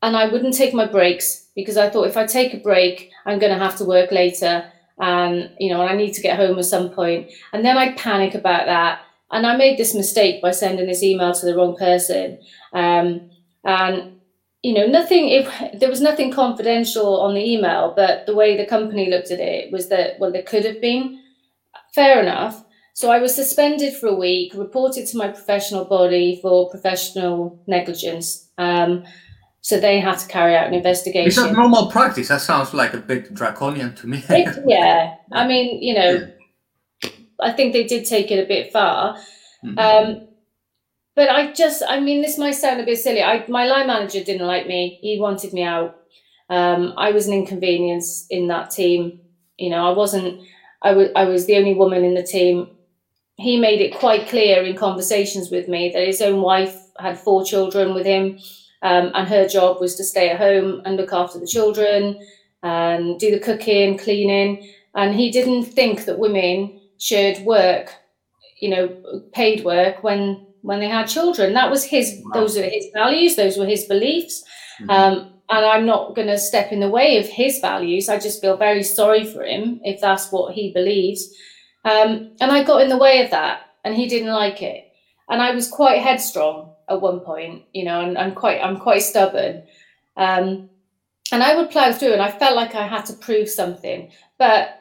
and 0.02 0.18
I 0.18 0.28
wouldn't 0.28 0.52
take 0.52 0.74
my 0.74 0.84
breaks 0.84 1.46
because 1.56 1.78
I 1.78 1.88
thought 1.88 2.08
if 2.08 2.18
I 2.18 2.26
take 2.26 2.52
a 2.52 2.58
break, 2.58 3.10
I'm 3.24 3.38
going 3.38 3.54
to 3.54 3.58
have 3.58 3.78
to 3.78 3.86
work 3.86 4.12
later. 4.12 4.70
And, 4.98 5.50
you 5.58 5.72
know, 5.72 5.80
I 5.80 5.96
need 5.96 6.12
to 6.12 6.20
get 6.20 6.36
home 6.36 6.58
at 6.58 6.66
some 6.66 6.90
point. 6.90 7.30
And 7.54 7.64
then 7.64 7.78
I'd 7.78 7.96
panic 7.96 8.34
about 8.34 8.66
that 8.66 9.00
and 9.30 9.46
I 9.46 9.56
made 9.56 9.78
this 9.78 9.94
mistake 9.94 10.42
by 10.42 10.50
sending 10.50 10.86
this 10.86 11.02
email 11.02 11.32
to 11.32 11.46
the 11.46 11.54
wrong 11.54 11.76
person. 11.76 12.38
Um, 12.72 13.30
and 13.64 14.20
you 14.62 14.74
know, 14.74 14.86
nothing. 14.86 15.28
If 15.28 15.80
there 15.80 15.88
was 15.88 16.00
nothing 16.00 16.32
confidential 16.32 17.20
on 17.20 17.34
the 17.34 17.44
email, 17.44 17.94
but 17.96 18.26
the 18.26 18.34
way 18.34 18.56
the 18.56 18.66
company 18.66 19.10
looked 19.10 19.30
at 19.30 19.40
it 19.40 19.72
was 19.72 19.88
that 19.88 20.18
well, 20.18 20.32
there 20.32 20.42
could 20.42 20.64
have 20.64 20.80
been. 20.80 21.22
Fair 21.94 22.22
enough. 22.22 22.64
So 22.94 23.10
I 23.10 23.18
was 23.18 23.34
suspended 23.34 23.94
for 23.94 24.08
a 24.08 24.14
week, 24.14 24.52
reported 24.54 25.06
to 25.06 25.16
my 25.16 25.28
professional 25.28 25.84
body 25.84 26.38
for 26.42 26.68
professional 26.70 27.62
negligence. 27.66 28.48
Um, 28.58 29.04
so 29.62 29.80
they 29.80 30.00
had 30.00 30.18
to 30.18 30.28
carry 30.28 30.54
out 30.54 30.66
an 30.66 30.74
investigation. 30.74 31.28
Is 31.28 31.36
that 31.36 31.52
normal 31.52 31.90
practice? 31.90 32.28
That 32.28 32.40
sounds 32.40 32.74
like 32.74 32.94
a 32.94 32.98
bit 32.98 33.32
draconian 33.34 33.94
to 33.96 34.06
me. 34.06 34.22
it, 34.28 34.64
yeah, 34.66 35.16
I 35.32 35.46
mean, 35.46 35.82
you 35.82 35.94
know. 35.94 36.30
I 37.42 37.52
think 37.52 37.72
they 37.72 37.84
did 37.84 38.04
take 38.06 38.30
it 38.30 38.42
a 38.42 38.48
bit 38.48 38.72
far. 38.72 39.16
Mm-hmm. 39.64 39.78
Um, 39.78 40.28
but 41.14 41.28
I 41.28 41.52
just, 41.52 41.82
I 41.86 42.00
mean, 42.00 42.22
this 42.22 42.38
might 42.38 42.52
sound 42.52 42.80
a 42.80 42.84
bit 42.84 42.98
silly. 42.98 43.22
I, 43.22 43.44
my 43.48 43.66
line 43.66 43.88
manager 43.88 44.24
didn't 44.24 44.46
like 44.46 44.66
me. 44.66 44.98
He 45.02 45.18
wanted 45.20 45.52
me 45.52 45.62
out. 45.62 45.96
Um, 46.48 46.94
I 46.96 47.12
was 47.12 47.26
an 47.26 47.34
inconvenience 47.34 48.26
in 48.30 48.48
that 48.48 48.70
team. 48.70 49.20
You 49.58 49.70
know, 49.70 49.86
I 49.86 49.92
wasn't. 49.92 50.42
I 50.82 50.92
was. 50.92 51.10
I 51.14 51.24
was 51.24 51.46
the 51.46 51.56
only 51.56 51.74
woman 51.74 52.04
in 52.04 52.14
the 52.14 52.22
team. 52.22 52.70
He 53.36 53.58
made 53.58 53.80
it 53.80 53.94
quite 53.94 54.28
clear 54.28 54.64
in 54.64 54.76
conversations 54.76 55.50
with 55.50 55.68
me 55.68 55.90
that 55.92 56.06
his 56.06 56.20
own 56.20 56.40
wife 56.42 56.76
had 56.98 57.18
four 57.18 57.44
children 57.44 57.94
with 57.94 58.06
him, 58.06 58.38
um, 58.82 59.12
and 59.14 59.28
her 59.28 59.46
job 59.46 59.80
was 59.80 59.94
to 59.96 60.04
stay 60.04 60.30
at 60.30 60.38
home 60.38 60.82
and 60.84 60.96
look 60.96 61.12
after 61.12 61.38
the 61.38 61.46
children 61.46 62.18
and 62.62 63.20
do 63.20 63.30
the 63.30 63.38
cooking, 63.38 63.98
cleaning. 63.98 64.72
And 64.94 65.14
he 65.14 65.30
didn't 65.30 65.64
think 65.64 66.06
that 66.06 66.18
women 66.18 66.79
should 67.00 67.38
work, 67.44 67.94
you 68.60 68.68
know, 68.68 69.22
paid 69.32 69.64
work 69.64 70.04
when 70.04 70.46
when 70.62 70.78
they 70.78 70.88
had 70.88 71.06
children. 71.06 71.54
That 71.54 71.70
was 71.70 71.84
his; 71.84 72.20
wow. 72.24 72.40
those 72.40 72.56
were 72.56 72.62
his 72.62 72.86
values. 72.94 73.34
Those 73.34 73.58
were 73.58 73.66
his 73.66 73.84
beliefs. 73.84 74.44
Mm-hmm. 74.80 74.90
Um, 74.90 75.32
and 75.48 75.66
I'm 75.66 75.84
not 75.84 76.14
going 76.14 76.28
to 76.28 76.38
step 76.38 76.70
in 76.70 76.78
the 76.78 76.88
way 76.88 77.16
of 77.16 77.26
his 77.26 77.58
values. 77.58 78.08
I 78.08 78.20
just 78.20 78.40
feel 78.40 78.56
very 78.56 78.84
sorry 78.84 79.24
for 79.24 79.42
him 79.42 79.80
if 79.82 80.00
that's 80.00 80.30
what 80.30 80.54
he 80.54 80.72
believes. 80.72 81.28
Um, 81.84 82.36
and 82.40 82.52
I 82.52 82.62
got 82.62 82.82
in 82.82 82.88
the 82.88 82.98
way 82.98 83.24
of 83.24 83.30
that, 83.32 83.62
and 83.84 83.94
he 83.94 84.06
didn't 84.06 84.32
like 84.32 84.62
it. 84.62 84.84
And 85.28 85.42
I 85.42 85.52
was 85.52 85.68
quite 85.68 86.02
headstrong 86.02 86.74
at 86.88 87.00
one 87.00 87.20
point, 87.20 87.64
you 87.72 87.84
know, 87.84 88.00
and 88.00 88.18
I'm 88.18 88.34
quite 88.34 88.60
I'm 88.60 88.78
quite 88.78 89.02
stubborn. 89.02 89.64
Um, 90.16 90.68
and 91.32 91.42
I 91.42 91.56
would 91.56 91.70
plow 91.70 91.92
through, 91.92 92.12
and 92.12 92.22
I 92.22 92.30
felt 92.30 92.56
like 92.56 92.74
I 92.74 92.86
had 92.86 93.06
to 93.06 93.14
prove 93.14 93.48
something. 93.48 94.10
But 94.38 94.80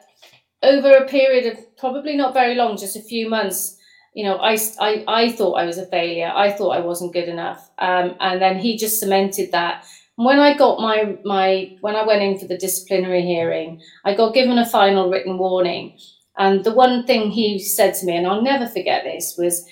over 0.62 0.92
a 0.92 1.08
period 1.08 1.52
of 1.52 1.69
probably 1.80 2.16
not 2.16 2.34
very 2.34 2.54
long, 2.54 2.76
just 2.76 2.96
a 2.96 3.02
few 3.02 3.28
months, 3.28 3.76
you 4.14 4.24
know, 4.24 4.36
I, 4.36 4.58
I, 4.78 5.04
I 5.08 5.32
thought 5.32 5.54
I 5.54 5.64
was 5.64 5.78
a 5.78 5.86
failure. 5.86 6.30
I 6.34 6.52
thought 6.52 6.76
I 6.76 6.80
wasn't 6.80 7.12
good 7.12 7.28
enough. 7.28 7.70
Um, 7.78 8.16
and 8.20 8.40
then 8.40 8.58
he 8.58 8.76
just 8.76 9.00
cemented 9.00 9.52
that. 9.52 9.84
When 10.16 10.38
I 10.38 10.56
got 10.56 10.80
my, 10.80 11.16
my, 11.24 11.76
when 11.80 11.96
I 11.96 12.06
went 12.06 12.22
in 12.22 12.38
for 12.38 12.46
the 12.46 12.58
disciplinary 12.58 13.22
hearing, 13.22 13.80
I 14.04 14.14
got 14.14 14.34
given 14.34 14.58
a 14.58 14.66
final 14.66 15.10
written 15.10 15.38
warning. 15.38 15.96
And 16.36 16.64
the 16.64 16.74
one 16.74 17.06
thing 17.06 17.30
he 17.30 17.58
said 17.58 17.94
to 17.94 18.06
me, 18.06 18.16
and 18.16 18.26
I'll 18.26 18.42
never 18.42 18.66
forget 18.66 19.04
this, 19.04 19.36
was 19.38 19.64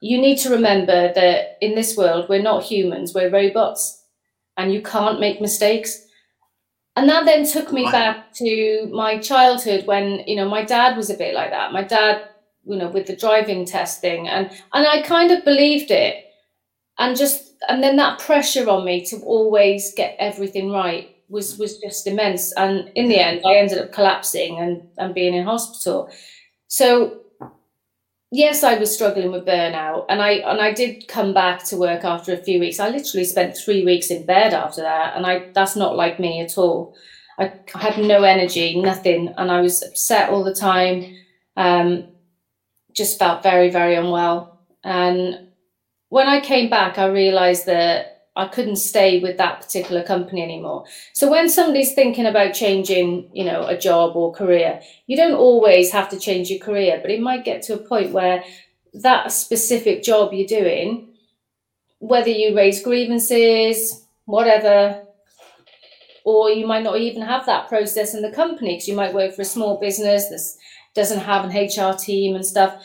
you 0.00 0.18
need 0.18 0.38
to 0.38 0.50
remember 0.50 1.12
that 1.12 1.58
in 1.60 1.74
this 1.74 1.96
world, 1.96 2.28
we're 2.28 2.42
not 2.42 2.62
humans, 2.62 3.12
we're 3.14 3.30
robots, 3.30 4.02
and 4.56 4.72
you 4.72 4.80
can't 4.82 5.20
make 5.20 5.40
mistakes 5.40 6.06
and 7.00 7.08
that 7.08 7.24
then 7.24 7.46
took 7.46 7.72
me 7.72 7.84
back 7.90 8.30
to 8.34 8.86
my 8.92 9.16
childhood 9.18 9.86
when 9.86 10.22
you 10.26 10.36
know 10.36 10.46
my 10.46 10.62
dad 10.62 10.98
was 10.98 11.08
a 11.08 11.16
bit 11.16 11.34
like 11.34 11.50
that. 11.50 11.72
My 11.72 11.82
dad 11.82 12.28
you 12.66 12.76
know 12.76 12.88
with 12.88 13.06
the 13.06 13.16
driving 13.16 13.64
testing 13.64 14.28
and 14.28 14.50
and 14.74 14.86
i 14.86 15.00
kind 15.00 15.30
of 15.30 15.42
believed 15.44 15.90
it. 15.90 16.26
And 16.98 17.16
just 17.16 17.54
and 17.70 17.82
then 17.82 17.96
that 17.96 18.18
pressure 18.18 18.68
on 18.68 18.84
me 18.84 19.02
to 19.06 19.16
always 19.20 19.94
get 19.94 20.14
everything 20.18 20.70
right 20.70 21.16
was 21.30 21.56
was 21.56 21.78
just 21.78 22.06
immense. 22.06 22.52
And 22.52 22.92
in 22.94 23.08
the 23.08 23.18
end 23.18 23.40
i 23.46 23.54
ended 23.54 23.78
up 23.78 23.92
collapsing 23.92 24.58
and 24.58 24.86
and 24.98 25.14
being 25.14 25.32
in 25.32 25.44
hospital. 25.44 26.10
So 26.68 27.19
yes, 28.30 28.62
I 28.62 28.78
was 28.78 28.92
struggling 28.94 29.32
with 29.32 29.46
burnout, 29.46 30.06
and 30.08 30.22
I 30.22 30.32
and 30.32 30.60
I 30.60 30.72
did 30.72 31.08
come 31.08 31.34
back 31.34 31.64
to 31.64 31.76
work 31.76 32.04
after 32.04 32.32
a 32.32 32.42
few 32.42 32.60
weeks. 32.60 32.80
I 32.80 32.88
literally 32.88 33.24
spent 33.24 33.56
three 33.56 33.84
weeks 33.84 34.10
in 34.10 34.26
bed 34.26 34.54
after 34.54 34.82
that, 34.82 35.16
and 35.16 35.26
I 35.26 35.50
that's 35.52 35.76
not 35.76 35.96
like 35.96 36.20
me 36.20 36.40
at 36.40 36.56
all. 36.58 36.94
I, 37.38 37.52
I 37.74 37.78
had 37.78 37.98
no 37.98 38.22
energy, 38.22 38.80
nothing, 38.80 39.34
and 39.36 39.50
I 39.50 39.60
was 39.60 39.82
upset 39.82 40.30
all 40.30 40.44
the 40.44 40.54
time. 40.54 41.16
Um, 41.56 42.08
just 42.94 43.18
felt 43.18 43.42
very, 43.42 43.70
very 43.70 43.94
unwell. 43.94 44.60
And 44.84 45.48
when 46.08 46.26
I 46.26 46.40
came 46.40 46.68
back, 46.68 46.98
I 46.98 47.06
realized 47.06 47.66
that 47.66 48.19
I 48.36 48.46
couldn't 48.46 48.76
stay 48.76 49.20
with 49.20 49.38
that 49.38 49.60
particular 49.60 50.02
company 50.02 50.42
anymore. 50.42 50.84
So 51.14 51.30
when 51.30 51.48
somebody's 51.48 51.94
thinking 51.94 52.26
about 52.26 52.54
changing, 52.54 53.28
you 53.32 53.44
know, 53.44 53.66
a 53.66 53.76
job 53.76 54.16
or 54.16 54.32
career, 54.32 54.80
you 55.06 55.16
don't 55.16 55.34
always 55.34 55.90
have 55.90 56.08
to 56.10 56.18
change 56.18 56.48
your 56.48 56.60
career, 56.60 56.98
but 57.02 57.10
it 57.10 57.20
might 57.20 57.44
get 57.44 57.62
to 57.62 57.74
a 57.74 57.78
point 57.78 58.12
where 58.12 58.44
that 58.94 59.32
specific 59.32 60.02
job 60.02 60.32
you're 60.32 60.46
doing, 60.46 61.08
whether 61.98 62.30
you 62.30 62.56
raise 62.56 62.82
grievances, 62.82 64.04
whatever, 64.26 65.02
or 66.24 66.50
you 66.50 66.66
might 66.66 66.84
not 66.84 66.98
even 66.98 67.22
have 67.22 67.46
that 67.46 67.68
process 67.68 68.14
in 68.14 68.22
the 68.22 68.30
company 68.30 68.74
because 68.74 68.88
you 68.88 68.94
might 68.94 69.14
work 69.14 69.34
for 69.34 69.42
a 69.42 69.44
small 69.44 69.78
business 69.80 70.28
that 70.28 70.40
doesn't 70.94 71.20
have 71.20 71.44
an 71.44 71.50
HR 71.50 71.94
team 71.96 72.34
and 72.34 72.46
stuff. 72.46 72.82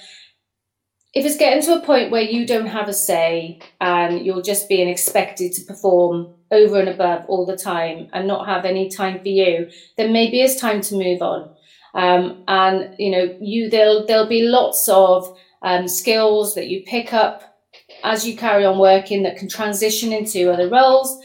If 1.16 1.26
it's 1.26 1.38
getting 1.38 1.64
to 1.64 1.76
a 1.76 1.86
point 1.86 2.12
where 2.12 2.22
you 2.22 2.46
don't 2.46 2.68
have 2.68 2.90
a 2.90 2.94
say 2.94 3.60
and 3.80 4.26
you're 4.26 4.42
just 4.42 4.68
being 4.68 4.90
expected 4.90 5.54
to 5.54 5.64
perform 5.64 6.34
over 6.52 6.78
and 6.78 6.90
above 6.90 7.24
all 7.30 7.46
the 7.46 7.56
time 7.56 8.10
and 8.12 8.28
not 8.28 8.48
have 8.48 8.66
any 8.66 8.90
time 8.90 9.20
for 9.20 9.30
you, 9.30 9.70
then 9.98 10.12
maybe 10.12 10.42
it's 10.42 10.60
time 10.60 10.82
to 10.82 10.96
move 10.96 11.22
on. 11.22 11.56
Um, 11.94 12.44
and 12.50 12.94
you 13.00 13.12
know, 13.12 13.38
you 13.40 13.70
there'll 13.70 14.06
there'll 14.06 14.28
be 14.28 14.44
lots 14.44 14.90
of 14.90 15.38
um, 15.62 15.88
skills 15.88 16.54
that 16.56 16.68
you 16.68 16.84
pick 16.86 17.14
up 17.14 17.62
as 18.04 18.28
you 18.28 18.36
carry 18.36 18.66
on 18.66 18.78
working 18.78 19.24
that 19.24 19.38
can 19.38 19.48
transition 19.48 20.12
into 20.12 20.52
other 20.52 20.70
roles. 20.70 21.18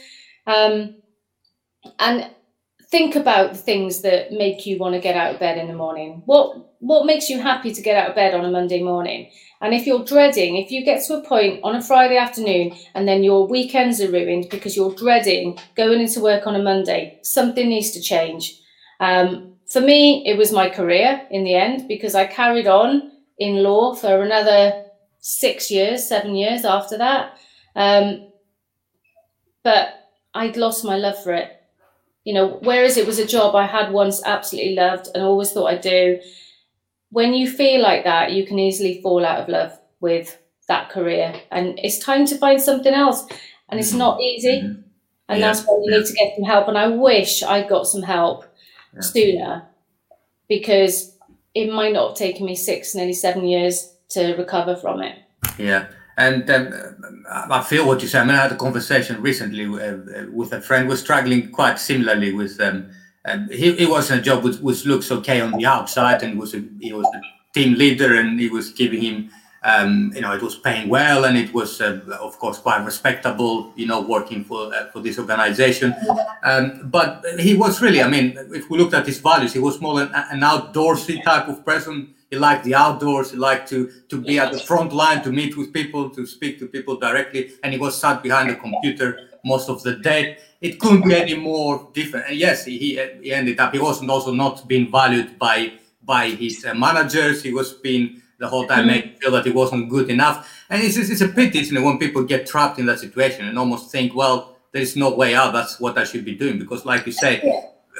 Um, 0.46 0.94
and 1.98 2.30
think 2.90 3.16
about 3.16 3.52
the 3.52 3.58
things 3.58 4.02
that 4.02 4.32
make 4.32 4.66
you 4.66 4.78
want 4.78 4.94
to 4.94 5.00
get 5.00 5.16
out 5.16 5.34
of 5.34 5.40
bed 5.40 5.58
in 5.58 5.66
the 5.66 5.74
morning. 5.74 6.22
What 6.26 6.76
what 6.78 7.06
makes 7.06 7.28
you 7.28 7.40
happy 7.40 7.72
to 7.72 7.82
get 7.82 7.96
out 7.96 8.10
of 8.10 8.14
bed 8.14 8.34
on 8.34 8.44
a 8.44 8.50
Monday 8.50 8.82
morning? 8.82 9.30
And 9.60 9.74
if 9.74 9.86
you're 9.86 10.04
dreading, 10.04 10.56
if 10.56 10.70
you 10.70 10.84
get 10.84 11.04
to 11.04 11.18
a 11.18 11.22
point 11.22 11.60
on 11.62 11.76
a 11.76 11.82
Friday 11.82 12.16
afternoon 12.16 12.74
and 12.94 13.06
then 13.06 13.22
your 13.22 13.46
weekends 13.46 14.00
are 14.00 14.10
ruined 14.10 14.48
because 14.50 14.76
you're 14.76 14.94
dreading 14.94 15.58
going 15.76 16.00
into 16.00 16.20
work 16.20 16.46
on 16.46 16.56
a 16.56 16.62
Monday, 16.62 17.18
something 17.22 17.68
needs 17.68 17.90
to 17.90 18.00
change. 18.00 18.58
Um, 19.00 19.54
for 19.66 19.80
me, 19.80 20.26
it 20.26 20.36
was 20.38 20.52
my 20.52 20.70
career 20.70 21.26
in 21.30 21.44
the 21.44 21.54
end 21.54 21.88
because 21.88 22.14
I 22.14 22.26
carried 22.26 22.66
on 22.66 23.12
in 23.38 23.62
law 23.62 23.94
for 23.94 24.22
another 24.22 24.84
six 25.18 25.70
years, 25.70 26.08
seven 26.08 26.34
years 26.34 26.64
after 26.64 26.96
that. 26.98 27.38
Um, 27.76 28.28
but 29.62 29.88
I'd 30.34 30.56
lost 30.56 30.84
my 30.84 30.96
love 30.96 31.22
for 31.22 31.34
it 31.34 31.60
you 32.24 32.34
know, 32.34 32.58
whereas 32.62 32.96
it 32.96 33.06
was 33.06 33.18
a 33.18 33.26
job 33.26 33.54
I 33.54 33.66
had 33.66 33.92
once 33.92 34.22
absolutely 34.24 34.74
loved 34.74 35.08
and 35.14 35.24
always 35.24 35.52
thought 35.52 35.66
I'd 35.66 35.80
do, 35.80 36.20
when 37.10 37.34
you 37.34 37.50
feel 37.50 37.82
like 37.82 38.04
that, 38.04 38.32
you 38.32 38.46
can 38.46 38.58
easily 38.58 39.00
fall 39.02 39.24
out 39.24 39.40
of 39.40 39.48
love 39.48 39.78
with 40.00 40.38
that 40.68 40.90
career. 40.90 41.34
And 41.50 41.78
it's 41.82 41.98
time 41.98 42.26
to 42.26 42.38
find 42.38 42.60
something 42.60 42.94
else. 42.94 43.26
And 43.68 43.78
it's 43.78 43.90
mm-hmm. 43.90 43.98
not 43.98 44.20
easy. 44.20 44.62
Mm-hmm. 44.62 44.80
And 45.28 45.40
yeah. 45.40 45.46
that's 45.46 45.64
why 45.64 45.74
you 45.74 45.86
yeah. 45.90 45.98
need 45.98 46.06
to 46.06 46.12
get 46.14 46.34
some 46.36 46.44
help. 46.44 46.68
And 46.68 46.78
I 46.78 46.88
wish 46.88 47.42
I 47.42 47.66
got 47.66 47.86
some 47.86 48.02
help 48.02 48.44
yeah. 48.94 49.00
sooner 49.00 49.68
because 50.48 51.16
it 51.54 51.72
might 51.72 51.92
not 51.92 52.08
have 52.08 52.16
taken 52.16 52.46
me 52.46 52.54
six, 52.54 52.94
nearly 52.94 53.12
seven 53.12 53.44
years 53.44 53.94
to 54.10 54.34
recover 54.34 54.76
from 54.76 55.02
it. 55.02 55.18
Yeah. 55.58 55.88
And 56.16 56.48
um, 56.50 56.72
I 57.30 57.62
feel 57.62 57.86
what 57.86 58.02
you 58.02 58.08
say. 58.08 58.18
I 58.18 58.24
mean, 58.24 58.34
I 58.34 58.42
had 58.42 58.52
a 58.52 58.56
conversation 58.56 59.22
recently 59.22 59.66
with, 59.66 59.82
uh, 59.82 60.26
with 60.32 60.52
a 60.52 60.60
friend 60.60 60.84
who 60.84 60.90
was 60.90 61.00
struggling 61.00 61.50
quite 61.50 61.78
similarly 61.78 62.32
with. 62.32 62.60
Um, 62.60 62.90
he, 63.50 63.74
he 63.76 63.86
was 63.86 64.10
in 64.10 64.18
a 64.18 64.22
job 64.22 64.44
which, 64.44 64.56
which 64.56 64.86
looks 64.86 65.10
okay 65.10 65.40
on 65.40 65.52
the 65.52 65.66
outside, 65.66 66.22
and 66.22 66.38
was 66.38 66.54
a, 66.54 66.62
he 66.80 66.92
was 66.92 67.06
a 67.14 67.20
team 67.52 67.74
leader, 67.74 68.14
and 68.16 68.40
he 68.40 68.48
was 68.48 68.70
giving 68.70 69.00
him, 69.02 69.30
um, 69.62 70.12
you 70.14 70.22
know, 70.22 70.32
it 70.32 70.42
was 70.42 70.56
paying 70.56 70.88
well, 70.88 71.24
and 71.24 71.36
it 71.36 71.52
was, 71.52 71.80
uh, 71.80 72.00
of 72.20 72.38
course, 72.38 72.58
quite 72.58 72.84
respectable, 72.84 73.72
you 73.76 73.86
know, 73.86 74.00
working 74.00 74.42
for 74.44 74.74
uh, 74.74 74.90
for 74.90 75.00
this 75.00 75.18
organization. 75.18 75.94
Um, 76.42 76.88
but 76.90 77.24
he 77.38 77.54
was 77.54 77.82
really, 77.82 78.02
I 78.02 78.08
mean, 78.08 78.38
if 78.52 78.70
we 78.70 78.78
looked 78.78 78.94
at 78.94 79.06
his 79.06 79.18
values, 79.18 79.52
he 79.52 79.58
was 79.58 79.80
more 79.80 80.00
an, 80.00 80.10
an 80.14 80.40
outdoorsy 80.40 81.22
type 81.22 81.48
of 81.48 81.64
person 81.64 82.14
he 82.30 82.38
liked 82.38 82.64
the 82.64 82.74
outdoors. 82.74 83.32
He 83.32 83.36
liked 83.36 83.68
to 83.70 83.90
to 84.08 84.20
be 84.20 84.38
at 84.38 84.52
the 84.52 84.60
front 84.60 84.92
line, 84.92 85.22
to 85.22 85.30
meet 85.30 85.56
with 85.56 85.72
people, 85.72 86.08
to 86.10 86.26
speak 86.26 86.58
to 86.60 86.66
people 86.66 86.96
directly. 86.96 87.52
And 87.62 87.72
he 87.72 87.78
was 87.78 88.00
sat 88.00 88.22
behind 88.22 88.50
the 88.50 88.54
computer 88.54 89.29
most 89.44 89.68
of 89.68 89.82
the 89.82 89.96
day. 89.96 90.38
It 90.60 90.78
couldn't 90.78 91.06
be 91.06 91.14
any 91.14 91.34
more 91.34 91.88
different. 91.92 92.26
And 92.28 92.36
yes, 92.36 92.64
he, 92.66 93.00
he 93.22 93.32
ended 93.32 93.58
up. 93.60 93.72
He 93.72 93.78
wasn't 93.78 94.10
also 94.10 94.32
not 94.32 94.66
being 94.68 94.90
valued 94.90 95.38
by 95.38 95.72
by 96.02 96.30
his 96.30 96.64
uh, 96.64 96.74
managers. 96.74 97.42
He 97.42 97.52
was 97.52 97.74
being 97.74 98.20
the 98.38 98.48
whole 98.48 98.66
time 98.66 98.80
mm-hmm. 98.80 98.88
making 98.88 99.16
feel 99.20 99.30
that 99.32 99.44
he 99.44 99.52
wasn't 99.52 99.88
good 99.88 100.10
enough. 100.10 100.64
And 100.70 100.82
it's, 100.82 100.96
it's 100.96 101.20
a 101.20 101.28
pity, 101.28 101.58
you 101.58 101.72
know, 101.72 101.82
when 101.82 101.98
people 101.98 102.24
get 102.24 102.46
trapped 102.46 102.78
in 102.78 102.86
that 102.86 102.98
situation 102.98 103.46
and 103.46 103.58
almost 103.58 103.92
think, 103.92 104.14
well, 104.14 104.56
there 104.72 104.82
is 104.82 104.96
no 104.96 105.14
way 105.14 105.34
out. 105.34 105.52
That's 105.52 105.78
what 105.78 105.98
I 105.98 106.04
should 106.04 106.24
be 106.24 106.34
doing. 106.34 106.58
Because, 106.58 106.86
like 106.86 107.04
you 107.06 107.12
say, 107.12 107.42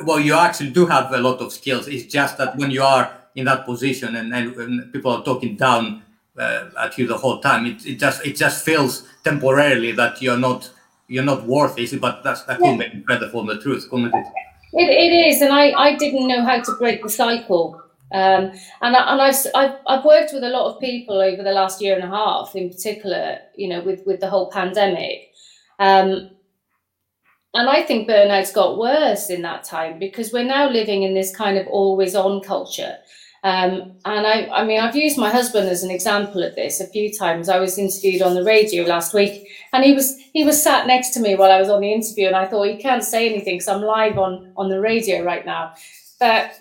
well, 0.05 0.18
you 0.18 0.35
actually 0.35 0.70
do 0.70 0.87
have 0.87 1.12
a 1.12 1.18
lot 1.18 1.40
of 1.40 1.53
skills. 1.53 1.88
It's 1.88 2.07
just 2.07 2.38
that 2.38 2.57
when 2.57 2.70
you 2.70 2.83
are 2.83 3.12
in 3.35 3.44
that 3.44 3.64
position 3.66 4.16
and, 4.16 4.33
and, 4.35 4.57
and 4.57 4.92
people 4.92 5.12
are 5.12 5.22
talking 5.22 5.57
down 5.57 6.03
uh, 6.38 6.70
at 6.79 6.96
you 6.98 7.07
the 7.07 7.16
whole 7.16 7.40
time 7.40 7.66
it, 7.66 7.85
it 7.87 7.96
just 7.96 8.24
it 8.24 8.37
just 8.37 8.64
feels 8.64 9.07
temporarily 9.24 9.92
that 9.92 10.22
you're 10.22 10.38
not 10.38 10.70
you're 11.11 11.25
not 11.25 11.44
worthy 11.46 11.99
but 11.99 12.23
that's 12.23 12.42
that 12.44 12.61
yeah. 12.61 12.77
could 12.77 12.92
be 12.92 12.99
better 13.01 13.29
from 13.29 13.46
the 13.46 13.59
truth 13.61 13.88
couldn't 13.90 14.14
it? 14.14 14.27
it 14.73 14.88
it 14.88 15.12
is 15.27 15.42
and 15.42 15.53
i 15.53 15.70
i 15.73 15.96
didn't 15.96 16.29
know 16.29 16.42
how 16.44 16.61
to 16.61 16.73
break 16.79 17.03
the 17.03 17.11
cycle 17.11 17.81
um, 18.12 18.51
and, 18.83 18.96
I, 18.96 19.12
and 19.12 19.23
I've, 19.23 19.37
I've, 19.55 19.77
I've 19.87 20.05
worked 20.05 20.33
with 20.33 20.42
a 20.42 20.49
lot 20.49 20.75
of 20.75 20.81
people 20.81 21.20
over 21.20 21.44
the 21.44 21.53
last 21.53 21.81
year 21.81 21.94
and 21.94 22.03
a 22.03 22.09
half 22.09 22.57
in 22.57 22.68
particular 22.68 23.38
you 23.57 23.68
know 23.68 23.83
with 23.83 24.05
with 24.05 24.18
the 24.20 24.29
whole 24.29 24.51
pandemic 24.51 25.31
um, 25.79 26.31
and 27.55 27.68
I 27.68 27.83
think 27.83 28.09
burnout's 28.09 28.53
got 28.53 28.79
worse 28.79 29.29
in 29.29 29.42
that 29.42 29.64
time 29.64 29.99
because 29.99 30.33
we're 30.33 30.44
now 30.44 30.68
living 30.68 31.03
in 31.03 31.14
this 31.14 31.35
kind 31.35 31.59
of 31.59 31.66
always 31.66 32.14
on 32.14 32.42
culture. 32.42 32.96
Um, 33.42 33.92
and 34.05 34.26
I, 34.26 34.48
I 34.53 34.64
mean, 34.64 34.81
I've 34.81 34.96
used 34.96 35.16
my 35.16 35.31
husband 35.31 35.68
as 35.68 35.83
an 35.83 35.90
example 35.90 36.42
of 36.42 36.55
this 36.57 36.81
a 36.81 36.87
few 36.87 37.11
times. 37.12 37.48
I 37.48 37.59
was 37.59 37.79
interviewed 37.79 38.20
on 38.20 38.35
the 38.35 38.44
radio 38.44 38.85
last 38.85 39.14
week, 39.14 39.48
and 39.72 39.83
he 39.83 39.94
was 39.94 40.18
he 40.33 40.44
was 40.44 40.62
sat 40.62 40.87
next 40.87 41.11
to 41.14 41.20
me 41.20 41.37
while 41.37 41.50
I 41.50 41.59
was 41.59 41.70
on 41.70 41.81
the 41.81 41.92
interview, 41.92 42.26
and 42.26 42.37
I 42.37 42.46
thought 42.46 42.68
he 42.68 42.76
can't 42.76 43.03
say 43.03 43.31
anything 43.31 43.55
because 43.55 43.68
I'm 43.68 43.83
live 43.83 44.18
on 44.18 44.53
on 44.57 44.68
the 44.68 44.81
radio 44.81 45.24
right 45.24 45.46
now. 45.46 45.72
But 46.18 46.53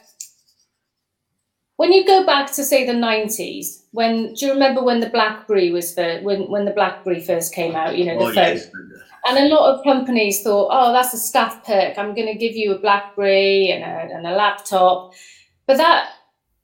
when 1.76 1.92
you 1.92 2.06
go 2.06 2.26
back 2.26 2.52
to 2.54 2.64
say 2.64 2.86
the 2.86 2.94
90s, 2.94 3.84
when 3.92 4.34
do 4.34 4.46
you 4.46 4.54
remember 4.54 4.82
when 4.82 5.02
the 5.02 5.10
BlackBerry 5.10 5.72
was 5.72 5.94
first, 5.94 6.24
when 6.24 6.50
when 6.50 6.64
the 6.64 6.72
BlackBerry 6.72 7.20
first 7.20 7.54
came 7.54 7.76
out? 7.76 7.98
You 7.98 8.06
know, 8.06 8.20
the 8.20 8.26
oh, 8.26 8.34
phone. 8.34 8.56
Yes. 8.56 8.70
And 9.26 9.38
a 9.38 9.54
lot 9.54 9.74
of 9.74 9.84
companies 9.84 10.44
thought, 10.44 10.70
oh, 10.72 10.94
that's 10.94 11.14
a 11.14 11.18
staff 11.18 11.66
perk. 11.66 11.98
I'm 11.98 12.16
going 12.16 12.28
to 12.28 12.36
give 12.36 12.56
you 12.56 12.74
a 12.74 12.80
BlackBerry 12.80 13.70
and 13.70 13.84
a, 13.84 14.16
and 14.16 14.26
a 14.26 14.32
laptop. 14.32 15.14
But 15.68 15.78
that 15.78 16.10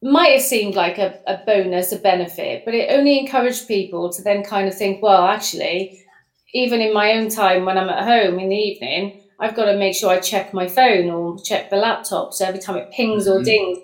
might 0.06 0.34
have 0.34 0.41
seemed 0.41 0.76
like 0.76 1.00
a, 1.00 1.20
a 1.26 1.41
bonus, 1.48 1.91
a 1.91 1.98
benefit, 1.98 2.63
but 2.63 2.76
it 2.76 2.91
only 2.91 3.18
encouraged 3.18 3.68
people 3.68 4.13
to 4.13 4.22
then 4.22 4.44
kind 4.44 4.68
of 4.68 4.78
think, 4.78 5.02
well, 5.02 5.26
actually, 5.26 6.00
even 6.54 6.80
in 6.80 6.94
my 6.94 7.13
own 7.13 7.28
time 7.28 7.65
when 7.65 7.76
I'm 7.76 7.89
at 7.89 8.04
home 8.04 8.39
in 8.39 8.50
the 8.50 8.56
evening, 8.56 9.24
I've 9.39 9.56
got 9.56 9.65
to 9.65 9.76
make 9.76 9.96
sure 9.96 10.12
I 10.12 10.20
check 10.20 10.54
my 10.54 10.68
phone 10.68 11.10
or 11.10 11.41
check 11.44 11.72
the 11.72 11.78
laptop. 11.78 12.34
So 12.34 12.46
every 12.46 12.60
time 12.60 12.78
it 12.78 12.91
pings 12.91 13.28
or 13.28 13.38
mm-hmm. 13.38 13.46
dings. 13.46 13.80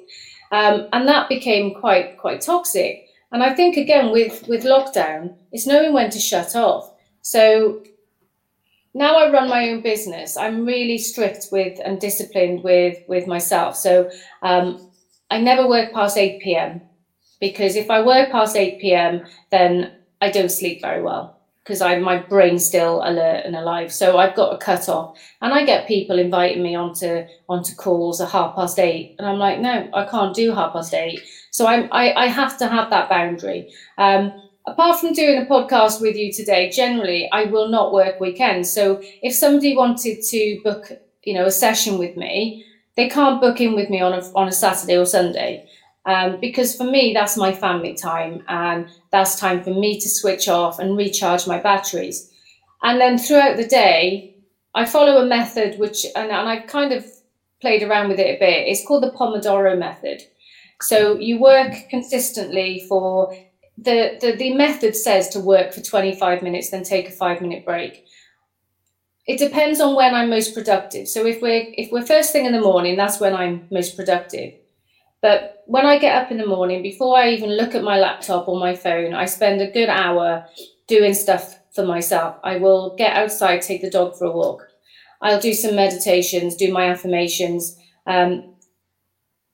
Um, 0.52 0.88
and 0.94 1.08
that 1.08 1.28
became 1.28 1.74
quite 1.74 2.20
quite 2.20 2.42
toxic. 2.42 3.08
And 3.32 3.42
I 3.42 3.56
think 3.56 3.76
again 3.76 4.12
with 4.12 4.48
with 4.48 4.64
lockdown, 4.64 5.36
it's 5.52 5.66
knowing 5.66 5.92
when 5.92 6.12
to 6.12 6.20
shut 6.20 6.56
off. 6.56 6.94
So 7.22 7.84
now 8.94 9.16
I 9.16 9.32
run 9.32 9.50
my 9.50 9.70
own 9.70 9.82
business. 9.82 10.38
I'm 10.38 10.66
really 10.66 10.98
strict 10.98 11.48
with 11.52 11.80
and 11.84 12.00
disciplined 12.00 12.64
with 12.64 13.00
with 13.08 13.26
myself. 13.28 13.76
So 13.76 14.12
um, 14.44 14.91
I 15.32 15.40
never 15.40 15.68
work 15.68 15.94
past 15.94 16.18
8 16.18 16.42
p.m. 16.42 16.82
because 17.40 17.76
if 17.76 17.90
I 17.90 18.06
work 18.06 18.32
past 18.32 18.56
8 18.56 18.80
p.m., 18.80 19.26
then 19.50 19.94
I 20.22 20.30
don't 20.30 20.52
sleep 20.52 20.82
very 20.82 21.02
well 21.02 21.42
because 21.64 21.82
I 21.82 21.98
my 22.00 22.18
brain's 22.18 22.66
still 22.66 23.02
alert 23.04 23.46
and 23.46 23.56
alive. 23.56 23.94
So 23.94 24.18
I've 24.18 24.36
got 24.36 24.54
a 24.54 24.58
cut 24.58 24.90
off, 24.90 25.18
and 25.42 25.54
I 25.54 25.66
get 25.66 25.88
people 25.88 26.20
inviting 26.20 26.62
me 26.62 26.76
onto 26.76 27.26
onto 27.48 27.76
calls 27.76 28.20
at 28.20 28.30
half 28.30 28.56
past 28.56 28.78
eight, 28.78 29.16
and 29.18 29.28
I'm 29.28 29.40
like, 29.40 29.60
no, 29.60 29.90
I 29.94 30.06
can't 30.06 30.36
do 30.36 30.54
half 30.54 30.74
past 30.74 30.94
eight. 30.94 31.22
So 31.52 31.68
I'm 31.68 31.88
I, 31.92 32.14
I 32.14 32.28
have 32.28 32.58
to 32.60 32.68
have 32.68 32.90
that 32.90 33.10
boundary. 33.10 33.72
Um, 33.98 34.34
apart 34.66 35.00
from 35.00 35.14
doing 35.14 35.42
a 35.42 35.46
podcast 35.46 36.02
with 36.02 36.16
you 36.16 36.32
today, 36.34 36.70
generally 36.70 37.30
I 37.32 37.46
will 37.46 37.70
not 37.70 37.94
work 37.94 38.20
weekends. 38.20 38.72
So 38.72 39.02
if 39.22 39.34
somebody 39.34 39.76
wanted 39.76 40.22
to 40.24 40.62
book, 40.64 40.92
you 41.24 41.34
know, 41.34 41.46
a 41.46 41.52
session 41.52 41.98
with 41.98 42.18
me, 42.18 42.66
they 42.96 43.10
can't 43.10 43.42
book 43.42 43.62
in 43.62 43.76
with 43.76 43.90
me 43.90 44.02
on 44.02 44.14
a 44.14 44.22
on 44.36 44.48
a 44.48 44.52
Saturday 44.52 44.98
or 44.98 45.06
Sunday. 45.06 45.68
Um, 46.06 46.40
because 46.42 46.76
for 46.76 46.84
me, 46.84 47.14
that's 47.14 47.38
my 47.38 47.54
family 47.54 47.94
time, 47.94 48.44
and 48.48 48.88
that's 49.12 49.40
time 49.40 49.64
for 49.64 49.70
me 49.70 50.00
to 50.00 50.10
switch 50.10 50.48
off 50.48 50.80
and 50.80 50.98
recharge 50.98 51.46
my 51.46 51.60
batteries. 51.60 52.32
And 52.82 53.00
then 53.00 53.20
throughout 53.20 53.58
the 53.58 53.68
day, 53.68 54.36
I 54.74 54.86
follow 54.86 55.18
a 55.18 55.28
method 55.28 55.80
which, 55.80 56.06
and, 56.16 56.32
and 56.32 56.50
I 56.50 56.62
kind 56.62 56.92
of 56.92 57.06
played 57.62 57.84
around 57.84 58.10
with 58.10 58.20
it 58.20 58.36
a 58.36 58.40
bit. 58.40 58.68
It's 58.68 58.86
called 58.86 59.04
the 59.04 59.12
Pomodoro 59.12 59.78
method. 59.78 60.24
So 60.82 61.16
you 61.18 61.40
work 61.40 61.74
consistently 61.90 62.86
for 62.90 63.36
the, 63.78 64.18
the 64.20 64.36
the 64.36 64.54
method 64.54 64.96
says 64.96 65.30
to 65.30 65.40
work 65.40 65.74
for 65.74 65.82
25 65.82 66.42
minutes, 66.42 66.72
then 66.72 66.84
take 66.84 67.08
a 67.10 67.12
five 67.12 67.42
minute 67.42 67.66
break. 67.66 68.06
It 69.28 69.38
depends 69.38 69.80
on 69.80 69.96
when 69.96 70.16
I'm 70.16 70.30
most 70.30 70.56
productive. 70.56 71.08
So 71.08 71.26
if 71.26 71.42
we're 71.42 71.66
if 71.78 71.92
we're 71.92 72.06
first 72.06 72.32
thing 72.32 72.46
in 72.46 72.54
the 72.54 72.62
morning, 72.62 72.96
that's 72.96 73.20
when 73.20 73.36
I'm 73.36 73.68
most 73.72 73.96
productive. 73.96 74.56
But 75.22 75.64
when 75.68 75.86
I 75.86 76.00
get 76.00 76.16
up 76.16 76.32
in 76.32 76.38
the 76.38 76.48
morning, 76.48 76.82
before 76.82 77.18
I 77.18 77.30
even 77.30 77.52
look 77.52 77.76
at 77.76 77.84
my 77.84 78.00
laptop 78.00 78.48
or 78.48 78.60
my 78.60 78.76
phone, 78.76 79.14
I 79.14 79.26
spend 79.26 79.62
a 79.62 79.70
good 79.70 79.90
hour 79.90 80.46
doing 80.88 81.14
stuff 81.14 81.60
for 81.74 81.86
myself. 81.86 82.38
I 82.44 82.58
will 82.58 82.96
get 82.98 83.16
outside, 83.16 83.62
take 83.62 83.82
the 83.82 83.90
dog 83.90 84.18
for 84.18 84.26
a 84.26 84.32
walk. 84.32 84.68
I'll 85.22 85.40
do 85.40 85.54
some 85.54 85.76
meditations, 85.76 86.56
do 86.56 86.74
my 86.74 86.90
affirmations, 86.90 87.78
um, 88.08 88.56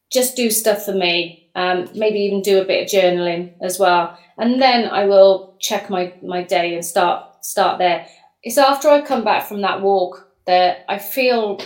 just 0.09 0.37
do 0.37 0.49
stuff 0.49 0.85
for 0.85 0.93
me. 0.93 1.49
Um, 1.55 1.89
maybe 1.93 2.19
even 2.19 2.41
do 2.41 2.61
a 2.61 2.65
bit 2.65 2.83
of 2.83 2.89
journaling 2.89 3.53
as 3.61 3.79
well, 3.79 4.17
and 4.37 4.61
then 4.61 4.87
I 4.87 5.05
will 5.05 5.55
check 5.59 5.89
my 5.89 6.13
my 6.21 6.43
day 6.43 6.75
and 6.75 6.85
start 6.85 7.43
start 7.43 7.79
there. 7.79 8.07
It's 8.43 8.57
after 8.57 8.89
I 8.89 9.01
come 9.01 9.23
back 9.23 9.47
from 9.47 9.61
that 9.61 9.81
walk 9.81 10.29
that 10.45 10.85
I 10.87 10.99
feel 10.99 11.59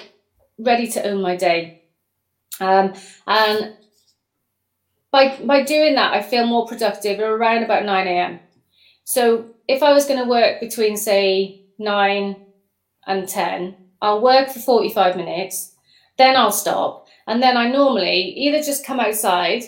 ready 0.58 0.88
to 0.88 1.08
own 1.08 1.22
my 1.22 1.36
day, 1.36 1.84
um, 2.60 2.94
and 3.28 3.76
by 5.12 5.38
by 5.44 5.64
doing 5.64 5.96
that, 5.96 6.14
I 6.14 6.22
feel 6.22 6.46
more 6.46 6.66
productive 6.66 7.20
around 7.20 7.64
about 7.64 7.86
nine 7.86 8.08
a.m. 8.08 8.40
So 9.04 9.46
if 9.68 9.84
I 9.84 9.94
was 9.94 10.06
going 10.06 10.24
to 10.24 10.30
work 10.30 10.60
between 10.60 10.98
say 10.98 11.66
nine 11.78 12.46
and 13.06 13.28
ten, 13.28 13.76
I'll 14.02 14.22
work 14.22 14.50
for 14.50 14.60
forty-five 14.60 15.16
minutes, 15.18 15.76
then 16.18 16.36
I'll 16.36 16.52
stop, 16.52 17.08
and 17.28 17.44
then 17.44 17.58
I 17.58 17.70
normally 17.70 18.34
either 18.38 18.64
just 18.64 18.86
come 18.86 19.00
outside, 19.00 19.64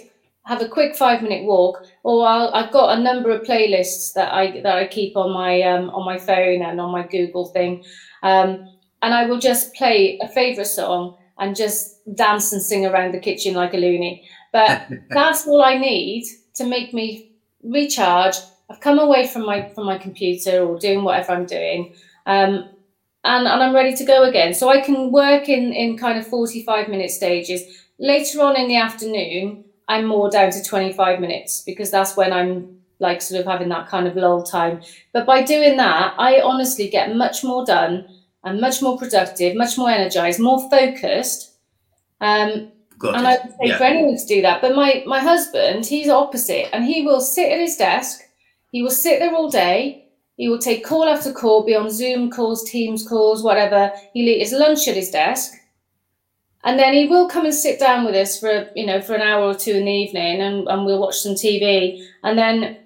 have 0.45 0.61
a 0.61 0.67
quick 0.67 0.95
five-minute 0.95 1.45
walk, 1.45 1.85
or 2.03 2.27
i 2.27 2.63
have 2.63 2.71
got 2.71 2.97
a 2.97 3.01
number 3.01 3.29
of 3.29 3.43
playlists 3.43 4.13
that 4.13 4.33
I 4.33 4.61
that 4.61 4.77
I 4.77 4.87
keep 4.87 5.15
on 5.15 5.31
my 5.31 5.61
um, 5.61 5.89
on 5.91 6.05
my 6.05 6.17
phone 6.17 6.61
and 6.61 6.79
on 6.81 6.91
my 6.91 7.07
Google 7.07 7.45
thing, 7.45 7.83
um, 8.23 8.67
and 9.01 9.13
I 9.13 9.25
will 9.25 9.39
just 9.39 9.73
play 9.73 10.19
a 10.21 10.27
favorite 10.27 10.65
song 10.65 11.17
and 11.39 11.55
just 11.55 11.99
dance 12.15 12.51
and 12.51 12.61
sing 12.61 12.85
around 12.85 13.13
the 13.13 13.19
kitchen 13.19 13.53
like 13.53 13.73
a 13.73 13.77
loony. 13.77 14.27
But 14.51 14.87
that's 15.09 15.47
all 15.47 15.63
I 15.63 15.77
need 15.77 16.25
to 16.55 16.65
make 16.65 16.93
me 16.93 17.31
recharge. 17.63 18.35
I've 18.69 18.81
come 18.81 18.99
away 18.99 19.27
from 19.27 19.45
my 19.45 19.69
from 19.69 19.85
my 19.85 19.97
computer 19.97 20.61
or 20.63 20.77
doing 20.77 21.03
whatever 21.03 21.31
I'm 21.31 21.45
doing. 21.45 21.93
Um, 22.25 22.69
and, 23.25 23.47
and 23.47 23.63
I'm 23.63 23.73
ready 23.73 23.95
to 23.95 24.03
go 24.03 24.23
again. 24.23 24.53
So 24.53 24.69
I 24.69 24.81
can 24.81 25.11
work 25.11 25.47
in, 25.47 25.71
in 25.71 25.97
kind 25.97 26.19
of 26.19 26.27
45 26.27 26.89
minute 26.89 27.09
stages. 27.09 27.61
Later 27.97 28.41
on 28.41 28.57
in 28.57 28.67
the 28.67 28.75
afternoon, 28.75 29.63
I'm 29.87 30.05
more 30.05 30.29
down 30.29 30.51
to 30.51 30.63
25 30.63 31.19
minutes 31.19 31.61
because 31.65 31.91
that's 31.91 32.15
when 32.15 32.31
I'm 32.31 32.77
like 32.99 33.21
sort 33.21 33.41
of 33.41 33.47
having 33.47 33.69
that 33.69 33.87
kind 33.87 34.07
of 34.07 34.15
lull 34.15 34.43
time. 34.43 34.81
But 35.11 35.25
by 35.25 35.43
doing 35.43 35.77
that, 35.77 36.15
I 36.17 36.41
honestly 36.41 36.89
get 36.89 37.15
much 37.15 37.43
more 37.43 37.65
done 37.65 38.07
and 38.43 38.61
much 38.61 38.81
more 38.81 38.97
productive, 38.97 39.55
much 39.55 39.77
more 39.77 39.89
energized, 39.89 40.39
more 40.39 40.69
focused. 40.69 41.55
Um, 42.21 42.71
Got 42.97 43.15
and 43.15 43.25
it. 43.25 43.29
I 43.29 43.31
would 43.43 43.51
say 43.51 43.67
yeah. 43.67 43.77
for 43.77 43.83
anyone 43.83 44.17
to 44.17 44.25
do 44.25 44.41
that. 44.41 44.61
But 44.61 44.75
my 44.75 45.03
my 45.05 45.19
husband, 45.19 45.85
he's 45.85 46.09
opposite, 46.09 46.73
and 46.73 46.85
he 46.85 47.01
will 47.01 47.21
sit 47.21 47.51
at 47.51 47.59
his 47.59 47.75
desk. 47.75 48.21
He 48.71 48.81
will 48.81 48.91
sit 48.91 49.19
there 49.19 49.35
all 49.35 49.49
day. 49.49 50.05
He 50.37 50.49
will 50.49 50.59
take 50.59 50.83
call 50.83 51.03
after 51.03 51.31
call, 51.31 51.63
be 51.63 51.75
on 51.75 51.91
Zoom 51.91 52.31
calls, 52.31 52.67
Teams 52.69 53.07
calls, 53.07 53.43
whatever. 53.43 53.91
He'll 54.13 54.27
eat 54.27 54.39
his 54.39 54.53
lunch 54.53 54.87
at 54.87 54.95
his 54.95 55.11
desk, 55.11 55.53
and 56.63 56.79
then 56.79 56.93
he 56.93 57.07
will 57.07 57.27
come 57.27 57.45
and 57.45 57.53
sit 57.53 57.79
down 57.79 58.05
with 58.05 58.15
us 58.15 58.39
for 58.39 58.69
you 58.75 58.85
know 58.85 59.01
for 59.01 59.15
an 59.15 59.21
hour 59.21 59.43
or 59.43 59.55
two 59.55 59.73
in 59.73 59.85
the 59.85 59.91
evening, 59.91 60.41
and, 60.41 60.67
and 60.67 60.85
we'll 60.85 61.01
watch 61.01 61.17
some 61.17 61.33
TV. 61.33 62.05
And 62.23 62.37
then 62.37 62.77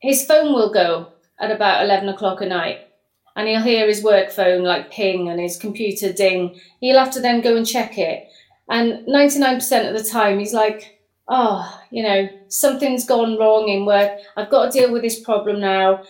his 0.00 0.24
phone 0.24 0.52
will 0.52 0.72
go 0.72 1.08
at 1.38 1.50
about 1.50 1.84
eleven 1.84 2.08
o'clock 2.08 2.42
at 2.42 2.48
night, 2.48 2.88
and 3.36 3.48
he'll 3.48 3.62
hear 3.62 3.86
his 3.86 4.02
work 4.02 4.30
phone 4.30 4.62
like 4.62 4.90
ping 4.90 5.28
and 5.28 5.40
his 5.40 5.56
computer 5.56 6.12
ding. 6.12 6.60
He'll 6.80 6.98
have 6.98 7.12
to 7.12 7.20
then 7.20 7.40
go 7.40 7.56
and 7.56 7.66
check 7.66 7.98
it 7.98 8.28
and 8.68 9.06
99% 9.06 9.88
of 9.88 9.96
the 9.96 10.08
time, 10.08 10.38
he's 10.38 10.52
like, 10.52 11.00
oh, 11.28 11.80
you 11.90 12.02
know, 12.02 12.28
something's 12.48 13.06
gone 13.06 13.38
wrong 13.38 13.68
in 13.68 13.86
work. 13.86 14.18
I've 14.36 14.50
got 14.50 14.72
to 14.72 14.78
deal 14.78 14.92
with 14.92 15.02
this 15.02 15.20
problem 15.20 15.60
now. 15.60 16.02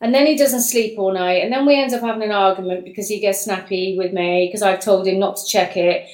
And 0.00 0.14
then 0.14 0.26
he 0.26 0.36
doesn't 0.36 0.62
sleep 0.62 0.98
all 0.98 1.12
night. 1.12 1.42
And 1.42 1.52
then 1.52 1.66
we 1.66 1.80
end 1.80 1.92
up 1.92 2.00
having 2.00 2.22
an 2.22 2.32
argument 2.32 2.84
because 2.84 3.08
he 3.08 3.20
gets 3.20 3.44
snappy 3.44 3.96
with 3.98 4.12
me 4.12 4.48
because 4.48 4.62
I've 4.62 4.80
told 4.80 5.06
him 5.06 5.18
not 5.18 5.36
to 5.36 5.46
check 5.46 5.76
it. 5.76 6.08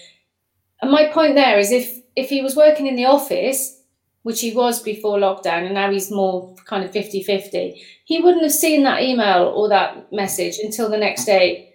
And 0.83 0.91
my 0.91 1.07
point 1.09 1.35
there 1.35 1.59
is 1.59 1.71
if 1.73 2.01
if 2.17 2.29
he 2.29 2.43
was 2.43 2.57
working 2.57 2.87
in 2.87 2.97
the 2.97 3.07
office, 3.07 3.81
which 4.23 4.41
he 4.41 4.55
was 4.55 4.83
before 4.83 5.19
lockdown, 5.19 5.65
and 5.65 5.75
now 5.75 5.91
he's 5.91 6.11
more 6.11 6.55
kind 6.67 6.85
of 6.85 6.93
50 6.93 7.23
50, 7.23 7.83
he 8.05 8.21
wouldn't 8.21 8.43
have 8.43 8.53
seen 8.53 8.83
that 8.85 9.03
email 9.03 9.53
or 9.55 9.69
that 9.69 10.13
message 10.13 10.59
until 10.63 10.89
the 10.91 10.99
next 10.99 11.25
day. 11.25 11.75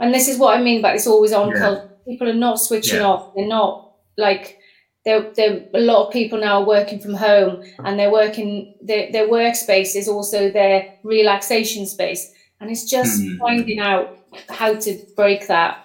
And 0.00 0.12
this 0.12 0.28
is 0.28 0.38
what 0.38 0.58
I 0.58 0.62
mean 0.62 0.82
by 0.82 0.92
this 0.92 1.06
always 1.06 1.32
on 1.32 1.50
yeah. 1.50 1.58
culture 1.58 1.94
people 2.04 2.28
are 2.28 2.34
not 2.34 2.60
switching 2.60 3.00
yeah. 3.00 3.06
off. 3.06 3.34
They're 3.34 3.46
not 3.46 3.92
like 4.16 4.58
there, 5.04 5.32
there 5.34 5.66
a 5.74 5.80
lot 5.80 6.06
of 6.06 6.12
people 6.12 6.40
now 6.40 6.60
are 6.60 6.66
working 6.66 6.98
from 6.98 7.14
home 7.14 7.62
and 7.78 7.98
they're 7.98 8.12
working 8.12 8.74
their, 8.80 9.10
their 9.12 9.28
workspace 9.28 9.96
is 9.96 10.08
also 10.08 10.50
their 10.50 10.94
relaxation 11.02 11.86
space 11.86 12.32
and 12.60 12.70
it's 12.70 12.88
just 12.88 13.20
mm. 13.20 13.38
finding 13.38 13.80
out 13.80 14.18
how 14.48 14.74
to 14.74 14.98
break 15.16 15.46
that 15.48 15.83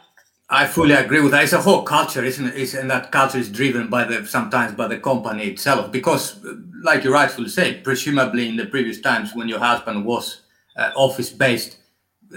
I 0.51 0.65
fully 0.65 0.93
agree 0.93 1.21
with 1.21 1.31
that. 1.31 1.43
It's 1.43 1.53
a 1.53 1.61
whole 1.61 1.83
culture, 1.83 2.23
isn't 2.23 2.47
it? 2.47 2.57
It's, 2.57 2.73
and 2.73 2.89
that 2.89 3.11
culture 3.11 3.37
is 3.37 3.49
driven 3.49 3.87
by 3.87 4.03
the 4.05 4.25
sometimes 4.25 4.73
by 4.73 4.87
the 4.87 4.97
company 4.97 5.43
itself. 5.45 5.91
Because, 5.91 6.39
like 6.83 7.03
you 7.03 7.13
rightfully 7.13 7.49
say, 7.49 7.75
presumably 7.75 8.49
in 8.49 8.55
the 8.55 8.65
previous 8.65 8.99
times 8.99 9.35
when 9.35 9.47
your 9.47 9.59
husband 9.59 10.05
was 10.05 10.41
uh, 10.75 10.91
office 10.95 11.29
based, 11.29 11.77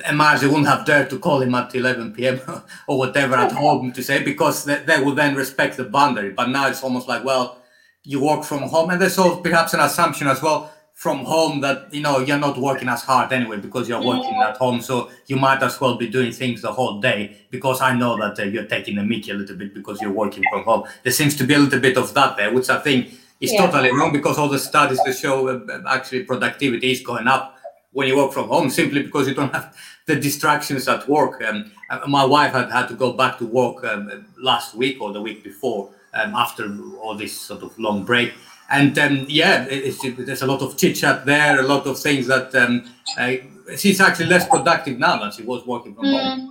Emerge 0.08 0.42
wouldn't 0.42 0.66
have 0.66 0.84
dared 0.84 1.08
to 1.10 1.18
call 1.18 1.40
him 1.40 1.54
at 1.54 1.74
11 1.74 2.12
p.m. 2.12 2.40
or 2.86 2.98
whatever 2.98 3.34
at 3.34 3.52
home 3.64 3.92
to 3.92 4.02
say 4.02 4.22
because 4.22 4.64
they, 4.64 4.82
they 4.82 5.02
would 5.02 5.16
then 5.16 5.34
respect 5.34 5.78
the 5.78 5.84
boundary. 5.84 6.32
But 6.32 6.48
now 6.48 6.68
it's 6.68 6.82
almost 6.82 7.08
like, 7.08 7.24
well, 7.24 7.62
you 8.04 8.22
work 8.22 8.44
from 8.44 8.62
home, 8.62 8.90
and 8.90 9.00
there's 9.00 9.16
also 9.16 9.40
perhaps 9.40 9.72
an 9.72 9.80
assumption 9.80 10.26
as 10.26 10.42
well 10.42 10.70
from 11.02 11.24
home 11.24 11.60
that 11.60 11.92
you 11.92 12.00
know 12.00 12.20
you're 12.20 12.38
not 12.38 12.56
working 12.56 12.88
as 12.88 13.02
hard 13.02 13.32
anyway 13.32 13.56
because 13.56 13.88
you're 13.88 14.04
working 14.12 14.36
at 14.40 14.56
home, 14.56 14.80
so 14.80 15.10
you 15.26 15.34
might 15.34 15.60
as 15.60 15.80
well 15.80 15.96
be 15.96 16.08
doing 16.08 16.30
things 16.30 16.62
the 16.62 16.72
whole 16.72 17.00
day. 17.00 17.36
Because 17.50 17.80
I 17.80 17.92
know 17.92 18.16
that 18.18 18.38
uh, 18.38 18.44
you're 18.44 18.66
taking 18.66 18.94
the 18.94 19.02
mickey 19.02 19.32
a 19.32 19.34
little 19.34 19.56
bit 19.56 19.74
because 19.74 20.00
you're 20.00 20.12
working 20.12 20.44
from 20.52 20.62
home. 20.62 20.84
There 21.02 21.12
seems 21.12 21.34
to 21.38 21.44
be 21.44 21.54
a 21.54 21.58
little 21.58 21.80
bit 21.80 21.96
of 21.96 22.14
that 22.14 22.36
there, 22.36 22.54
which 22.54 22.70
I 22.70 22.78
think 22.78 23.14
is 23.40 23.52
yeah. 23.52 23.66
totally 23.66 23.90
wrong 23.92 24.12
because 24.12 24.38
all 24.38 24.48
the 24.48 24.60
studies 24.60 25.00
that 25.04 25.16
show 25.16 25.48
uh, 25.48 25.82
actually 25.88 26.22
productivity 26.22 26.92
is 26.92 27.00
going 27.02 27.26
up 27.26 27.58
when 27.90 28.06
you 28.06 28.16
work 28.16 28.32
from 28.32 28.46
home 28.46 28.70
simply 28.70 29.02
because 29.02 29.26
you 29.26 29.34
don't 29.34 29.52
have 29.52 29.76
the 30.06 30.14
distractions 30.14 30.86
at 30.86 31.08
work. 31.08 31.42
Um, 31.42 31.72
uh, 31.90 32.06
my 32.06 32.24
wife 32.24 32.52
had 32.52 32.70
had 32.70 32.86
to 32.86 32.94
go 32.94 33.12
back 33.12 33.38
to 33.38 33.46
work 33.46 33.82
um, 33.82 34.24
last 34.38 34.76
week 34.76 35.00
or 35.00 35.12
the 35.12 35.20
week 35.20 35.42
before 35.42 35.90
um, 36.14 36.32
after 36.36 36.62
all 37.02 37.16
this 37.16 37.34
sort 37.48 37.64
of 37.64 37.76
long 37.76 38.04
break. 38.04 38.32
And 38.70 38.98
um, 38.98 39.26
yeah, 39.28 39.66
it, 39.68 40.16
there's 40.26 40.42
a 40.42 40.46
lot 40.46 40.62
of 40.62 40.76
chit 40.76 40.96
chat 40.96 41.26
there, 41.26 41.60
a 41.60 41.66
lot 41.66 41.86
of 41.86 41.98
things 41.98 42.26
that 42.26 42.54
um, 42.54 42.84
uh, 43.18 43.32
she's 43.76 44.00
actually 44.00 44.26
less 44.26 44.48
productive 44.48 44.98
now 44.98 45.18
than 45.18 45.30
she 45.32 45.42
was 45.42 45.66
working 45.66 45.94
from 45.94 46.04
mm. 46.04 46.22
home. 46.22 46.48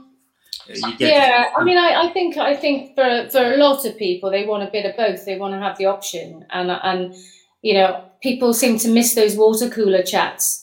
Uh, 0.69 0.91
yeah, 0.99 1.45
I 1.57 1.63
mean, 1.63 1.77
I, 1.77 2.03
I 2.03 2.13
think 2.13 2.37
I 2.37 2.55
think 2.55 2.95
for 2.95 3.27
for 3.29 3.53
a 3.53 3.57
lot 3.57 3.85
of 3.85 3.97
people, 3.97 4.29
they 4.29 4.45
want 4.45 4.63
a 4.63 4.71
bit 4.71 4.85
of 4.85 4.95
both. 4.95 5.25
They 5.25 5.37
want 5.37 5.53
to 5.53 5.59
have 5.59 5.77
the 5.77 5.85
option, 5.85 6.45
and 6.51 6.71
and 6.71 7.15
you 7.61 7.73
know, 7.73 8.05
people 8.21 8.53
seem 8.53 8.77
to 8.79 8.87
miss 8.87 9.15
those 9.15 9.35
water 9.35 9.69
cooler 9.69 10.03
chats 10.03 10.61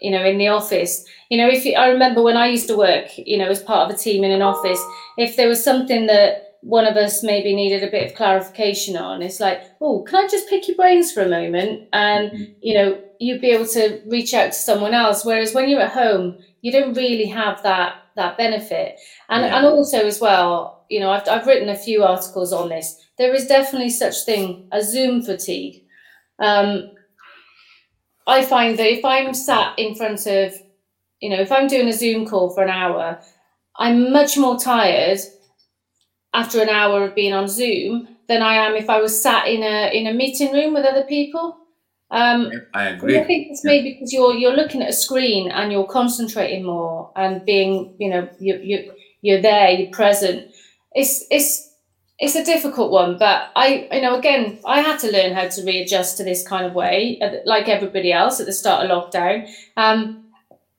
you 0.00 0.10
know, 0.10 0.24
in 0.24 0.38
the 0.38 0.48
office. 0.48 1.04
You 1.28 1.38
know, 1.38 1.48
if 1.48 1.64
you, 1.64 1.74
I 1.74 1.88
remember 1.88 2.22
when 2.22 2.36
I 2.36 2.46
used 2.46 2.68
to 2.68 2.76
work, 2.76 3.06
you 3.16 3.38
know, 3.38 3.48
as 3.48 3.62
part 3.62 3.88
of 3.88 3.94
a 3.94 3.98
team 3.98 4.24
in 4.24 4.32
an 4.32 4.42
office, 4.42 4.82
if 5.16 5.36
there 5.36 5.48
was 5.48 5.62
something 5.62 6.06
that 6.06 6.49
one 6.62 6.86
of 6.86 6.96
us 6.96 7.22
maybe 7.22 7.54
needed 7.54 7.82
a 7.82 7.90
bit 7.90 8.10
of 8.10 8.16
clarification 8.16 8.96
on, 8.96 9.22
it's 9.22 9.40
like, 9.40 9.62
oh, 9.80 10.02
can 10.02 10.24
I 10.24 10.28
just 10.28 10.48
pick 10.48 10.68
your 10.68 10.76
brains 10.76 11.10
for 11.10 11.22
a 11.22 11.28
moment? 11.28 11.88
And, 11.92 12.30
mm-hmm. 12.30 12.52
you 12.60 12.74
know, 12.74 13.02
you'd 13.18 13.40
be 13.40 13.50
able 13.50 13.66
to 13.68 14.00
reach 14.06 14.34
out 14.34 14.52
to 14.52 14.58
someone 14.58 14.94
else. 14.94 15.24
Whereas 15.24 15.54
when 15.54 15.68
you're 15.68 15.80
at 15.80 15.92
home, 15.92 16.38
you 16.62 16.72
don't 16.72 16.96
really 16.96 17.26
have 17.26 17.62
that 17.62 17.96
that 18.16 18.36
benefit. 18.36 18.98
And 19.28 19.44
yeah. 19.44 19.56
and 19.56 19.66
also 19.66 20.06
as 20.06 20.20
well, 20.20 20.84
you 20.90 21.00
know, 21.00 21.10
I've 21.10 21.28
I've 21.28 21.46
written 21.46 21.68
a 21.68 21.76
few 21.76 22.02
articles 22.04 22.52
on 22.52 22.68
this. 22.68 22.96
There 23.18 23.34
is 23.34 23.46
definitely 23.46 23.90
such 23.90 24.24
thing 24.24 24.68
as 24.72 24.92
Zoom 24.92 25.22
fatigue. 25.22 25.84
Um, 26.38 26.90
I 28.26 28.44
find 28.44 28.78
that 28.78 28.92
if 28.92 29.04
I'm 29.04 29.34
sat 29.34 29.78
in 29.78 29.94
front 29.94 30.26
of, 30.26 30.54
you 31.20 31.30
know, 31.30 31.40
if 31.40 31.52
I'm 31.52 31.68
doing 31.68 31.88
a 31.88 31.92
Zoom 31.92 32.26
call 32.26 32.54
for 32.54 32.62
an 32.62 32.70
hour, 32.70 33.20
I'm 33.76 34.12
much 34.12 34.36
more 34.36 34.58
tired 34.58 35.20
after 36.32 36.60
an 36.62 36.68
hour 36.68 37.04
of 37.04 37.14
being 37.14 37.32
on 37.32 37.48
Zoom 37.48 38.08
than 38.28 38.42
I 38.42 38.54
am 38.54 38.74
if 38.74 38.88
I 38.88 39.00
was 39.00 39.20
sat 39.20 39.48
in 39.48 39.62
a 39.62 39.90
in 39.92 40.06
a 40.06 40.14
meeting 40.14 40.52
room 40.52 40.74
with 40.74 40.84
other 40.84 41.04
people. 41.04 41.56
Um, 42.12 42.50
I 42.74 42.88
agree. 42.88 43.18
I 43.18 43.24
think 43.24 43.48
it's 43.50 43.64
maybe 43.64 43.92
because 43.92 44.12
you're 44.12 44.34
you're 44.34 44.56
looking 44.56 44.82
at 44.82 44.90
a 44.90 44.92
screen 44.92 45.50
and 45.50 45.70
you're 45.70 45.86
concentrating 45.86 46.64
more 46.64 47.12
and 47.16 47.44
being, 47.44 47.94
you 47.98 48.10
know, 48.10 48.28
you 48.38 48.58
you 48.62 48.92
you're 49.22 49.40
there, 49.40 49.70
you're 49.70 49.90
present. 49.90 50.52
It's 50.92 51.24
it's 51.30 51.70
it's 52.20 52.36
a 52.36 52.44
difficult 52.44 52.90
one, 52.90 53.16
but 53.18 53.50
I, 53.56 53.88
you 53.92 54.02
know, 54.02 54.18
again, 54.18 54.58
I 54.66 54.82
had 54.82 54.98
to 55.00 55.10
learn 55.10 55.32
how 55.32 55.48
to 55.48 55.64
readjust 55.64 56.18
to 56.18 56.24
this 56.24 56.46
kind 56.46 56.66
of 56.66 56.74
way, 56.74 57.18
uh, 57.22 57.36
like 57.46 57.66
everybody 57.66 58.12
else 58.12 58.40
at 58.40 58.46
the 58.46 58.52
start 58.52 58.84
of 58.84 58.90
lockdown. 58.90 59.48
Um, 59.78 60.29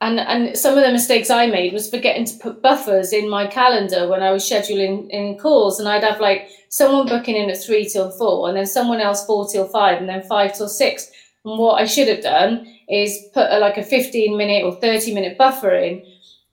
and 0.02 0.20
and 0.20 0.58
some 0.58 0.76
of 0.76 0.84
the 0.84 0.92
mistakes 0.92 1.30
I 1.30 1.46
made 1.46 1.72
was 1.72 1.88
forgetting 1.88 2.26
to 2.26 2.38
put 2.38 2.60
buffers 2.60 3.12
in 3.12 3.30
my 3.30 3.46
calendar 3.46 4.08
when 4.08 4.22
I 4.22 4.30
was 4.32 4.44
scheduling 4.44 5.08
in 5.08 5.38
calls, 5.38 5.78
and 5.78 5.88
I'd 5.88 6.04
have 6.04 6.20
like 6.20 6.48
someone 6.68 7.06
booking 7.06 7.36
in 7.36 7.50
at 7.50 7.62
three 7.62 7.88
till 7.88 8.10
four, 8.10 8.48
and 8.48 8.56
then 8.56 8.66
someone 8.66 9.00
else 9.00 9.24
four 9.24 9.48
till 9.48 9.66
five, 9.68 9.98
and 9.98 10.08
then 10.08 10.22
five 10.24 10.54
till 10.56 10.68
six. 10.68 11.10
And 11.44 11.58
what 11.58 11.80
I 11.80 11.86
should 11.86 12.08
have 12.08 12.22
done 12.22 12.66
is 12.88 13.28
put 13.32 13.50
a, 13.50 13.58
like 13.58 13.78
a 13.78 13.82
fifteen 13.82 14.36
minute 14.36 14.64
or 14.64 14.74
thirty 14.80 15.14
minute 15.14 15.38
buffer 15.38 15.74
in, 15.74 16.04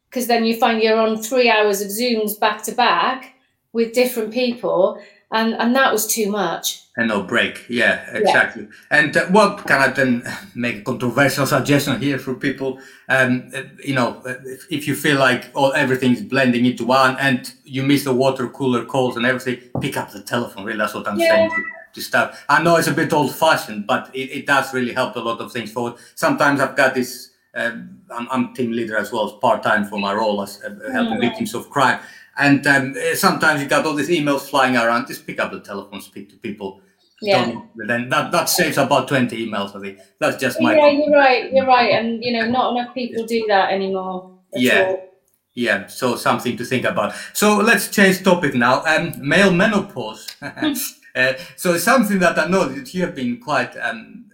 because 0.10 0.28
then 0.28 0.46
you 0.46 0.56
find 0.58 0.82
you're 0.82 0.98
on 0.98 1.22
three 1.22 1.50
hours 1.50 1.82
of 1.82 1.90
Zooms 1.90 2.40
back 2.40 2.64
to 2.64 2.72
back 2.72 3.36
with 3.74 3.94
different 3.94 4.34
people, 4.34 5.02
and 5.32 5.54
and 5.56 5.76
that 5.76 5.92
was 5.92 6.08
too 6.08 6.32
much. 6.32 6.84
And 6.98 7.08
no 7.08 7.24
break, 7.24 7.66
yeah, 7.70 8.10
exactly. 8.14 8.64
Yeah. 8.64 8.98
And 9.00 9.16
uh, 9.16 9.28
what 9.28 9.66
can 9.66 9.80
I 9.80 9.88
then 9.88 10.24
make 10.54 10.80
a 10.80 10.82
controversial 10.82 11.46
suggestion 11.56 12.02
here 12.02 12.18
for 12.18 12.34
people? 12.34 12.80
Um, 13.08 13.52
uh, 13.56 13.62
you 13.84 13.96
know, 13.96 14.22
uh, 14.26 14.36
if, 14.44 14.66
if, 14.70 14.88
you 14.88 14.96
feel 14.96 15.18
like 15.18 15.50
all 15.54 15.72
everything's 15.74 16.22
blending 16.22 16.66
into 16.66 16.86
one, 16.86 17.16
and 17.20 17.54
you 17.64 17.84
miss 17.84 18.04
the 18.04 18.14
water 18.14 18.50
cooler 18.50 18.84
calls 18.84 19.16
and 19.16 19.26
everything, 19.26 19.70
pick 19.80 19.96
up 19.96 20.12
the 20.12 20.22
telephone. 20.22 20.66
Really, 20.66 20.80
that's 20.80 20.94
what 20.94 21.08
I'm 21.08 21.18
yeah. 21.18 21.30
saying. 21.30 21.52
To, 21.52 21.64
to 21.94 22.02
start. 22.02 22.36
I 22.50 22.62
know 22.62 22.76
it's 22.76 22.88
a 22.88 22.94
bit 22.94 23.14
old-fashioned, 23.14 23.88
but 23.88 24.14
it, 24.14 24.32
it 24.32 24.46
does 24.46 24.74
really 24.74 24.94
help 24.94 25.16
a 25.16 25.20
lot 25.20 25.40
of 25.40 25.52
things 25.52 25.72
forward. 25.72 25.96
Sometimes 26.16 26.60
I've 26.60 26.76
got 26.76 26.96
this. 26.96 27.32
Um, 27.56 27.99
I'm, 28.12 28.28
I'm, 28.32 28.54
team 28.54 28.72
leader 28.72 28.98
as 28.98 29.12
well 29.12 29.26
as 29.26 29.34
part-time 29.42 29.86
for 29.86 30.00
my 30.00 30.14
role 30.14 30.42
as 30.42 30.62
uh, 30.64 30.70
helping 30.92 31.18
mm. 31.18 31.22
victims 31.22 31.54
of 31.54 31.70
crime 31.70 32.00
and 32.40 32.66
um, 32.68 32.96
sometimes 33.16 33.62
you 33.62 33.68
got 33.68 33.86
all 33.86 33.94
these 33.94 34.10
emails 34.10 34.50
flying 34.50 34.78
around. 34.78 35.08
Just 35.08 35.28
pick 35.28 35.40
up 35.40 35.52
the 35.52 35.60
telephone, 35.60 36.02
speak 36.02 36.30
to 36.30 36.38
people. 36.38 36.82
Yeah. 37.22 37.60
Then 37.76 38.08
that, 38.10 38.32
that 38.32 38.48
saves 38.48 38.78
about 38.78 39.10
20 39.10 39.46
emails, 39.46 39.76
I 39.76 39.82
think. 39.82 40.00
That's 40.20 40.38
just 40.38 40.62
my. 40.62 40.74
Yeah, 40.74 40.88
you're 40.88 41.12
right. 41.12 41.52
You're 41.52 41.68
right. 41.68 41.92
And, 41.92 42.24
you 42.24 42.32
know, 42.32 42.50
not 42.50 42.72
enough 42.72 42.94
people 42.94 43.26
do 43.26 43.46
that 43.50 43.74
anymore. 43.74 44.40
Yeah. 44.54 44.86
All. 44.88 45.06
Yeah, 45.54 45.88
so 45.88 46.16
something 46.16 46.56
to 46.56 46.64
think 46.64 46.86
about. 46.86 47.14
So 47.34 47.58
let's 47.58 47.90
change 47.90 48.24
topic 48.24 48.56
now. 48.56 48.84
Um, 48.86 49.14
male 49.20 49.52
menopause. 49.52 50.28
uh, 50.42 51.34
so 51.58 51.74
it's 51.74 51.84
something 51.84 52.20
that 52.20 52.40
I 52.40 52.48
know 52.48 52.70
that 52.70 52.94
you 52.94 53.02
have 53.02 53.16
been 53.16 53.42
quite 53.42 53.76
um, 53.76 54.30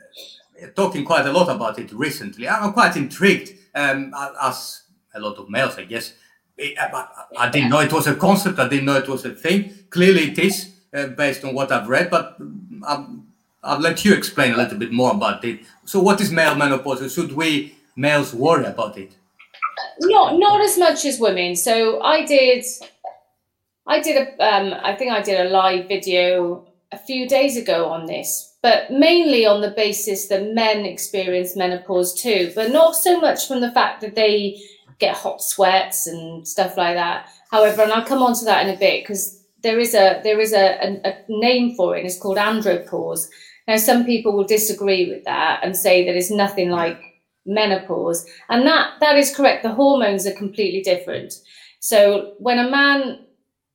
talking 0.75 1.03
quite 1.03 1.25
a 1.25 1.31
lot 1.31 1.49
about 1.49 1.79
it 1.79 1.91
recently. 1.93 2.47
I'm 2.47 2.73
quite 2.73 2.95
intrigued, 2.95 3.53
um, 3.75 4.13
as 4.41 4.83
a 5.13 5.19
lot 5.19 5.37
of 5.37 5.49
males, 5.49 5.77
I 5.77 5.83
guess, 5.83 6.13
I, 6.57 7.07
I, 7.37 7.49
didn't 7.49 7.69
know 7.69 7.79
it 7.79 7.91
was 7.91 8.07
a 8.07 8.15
concept. 8.15 8.59
I 8.59 8.67
didn't 8.69 8.85
know 8.85 8.95
it 8.95 9.09
was 9.09 9.25
a 9.25 9.31
thing. 9.31 9.73
Clearly, 9.89 10.31
it 10.31 10.39
is 10.39 10.71
uh, 10.93 11.07
based 11.07 11.43
on 11.43 11.53
what 11.53 11.71
I've 11.71 11.89
read, 11.89 12.09
but 12.09 12.37
I'll, 12.87 13.23
I'll, 13.61 13.79
let 13.79 14.05
you 14.05 14.13
explain 14.13 14.53
a 14.53 14.57
little 14.57 14.77
bit 14.77 14.91
more 14.93 15.11
about 15.11 15.43
it. 15.43 15.61
So, 15.83 15.99
what 15.99 16.21
is 16.21 16.31
male 16.31 16.55
menopause? 16.55 17.13
Should 17.13 17.33
we 17.33 17.75
males 17.95 18.33
worry 18.33 18.65
about 18.65 18.97
it? 18.97 19.11
Not, 19.99 20.39
not 20.39 20.61
as 20.61 20.77
much 20.77 21.03
as 21.03 21.19
women. 21.19 21.57
So, 21.57 22.01
I 22.01 22.25
did, 22.25 22.63
I 23.85 23.99
did 23.99 24.15
a, 24.15 24.55
um, 24.55 24.79
I 24.81 24.95
think 24.95 25.11
I 25.11 25.21
did 25.21 25.45
a 25.45 25.49
live 25.49 25.89
video 25.89 26.65
a 26.93 26.97
few 26.97 27.27
days 27.27 27.57
ago 27.57 27.89
on 27.89 28.05
this, 28.05 28.53
but 28.65 28.89
mainly 28.89 29.45
on 29.45 29.61
the 29.61 29.69
basis 29.69 30.27
that 30.27 30.51
men 30.55 30.87
experience 30.87 31.55
menopause 31.55 32.19
too, 32.19 32.51
but 32.55 32.71
not 32.71 32.95
so 32.95 33.19
much 33.19 33.47
from 33.47 33.61
the 33.61 33.71
fact 33.71 34.01
that 34.01 34.15
they 34.15 34.59
get 34.97 35.15
hot 35.15 35.39
sweats 35.39 36.07
and 36.07 36.47
stuff 36.47 36.75
like 36.75 36.95
that. 36.95 37.29
However, 37.51 37.83
and 37.83 37.91
I'll 37.91 38.03
come 38.03 38.23
on 38.23 38.33
to 38.33 38.45
that 38.45 38.67
in 38.67 38.73
a 38.73 38.79
bit 38.79 39.03
because 39.03 39.45
there 39.61 39.77
is 39.77 39.93
a 39.93 40.19
there 40.23 40.39
is 40.39 40.51
a, 40.51 40.65
a, 40.83 41.11
a 41.11 41.15
name 41.29 41.75
for 41.75 41.95
it. 41.95 41.99
And 41.99 42.07
It's 42.07 42.19
called 42.19 42.37
andropause. 42.37 43.27
Now, 43.67 43.77
some 43.77 44.03
people 44.03 44.35
will 44.35 44.47
disagree 44.47 45.11
with 45.11 45.23
that 45.25 45.59
and 45.61 45.77
say 45.77 46.03
that 46.03 46.15
it's 46.15 46.31
nothing 46.31 46.71
like 46.71 46.99
menopause, 47.45 48.25
and 48.49 48.65
that 48.65 48.93
that 48.99 49.15
is 49.15 49.35
correct. 49.35 49.61
The 49.61 49.75
hormones 49.75 50.25
are 50.25 50.33
completely 50.33 50.81
different. 50.81 51.35
So 51.81 52.33
when 52.39 52.57
a 52.57 52.71
man 52.71 53.27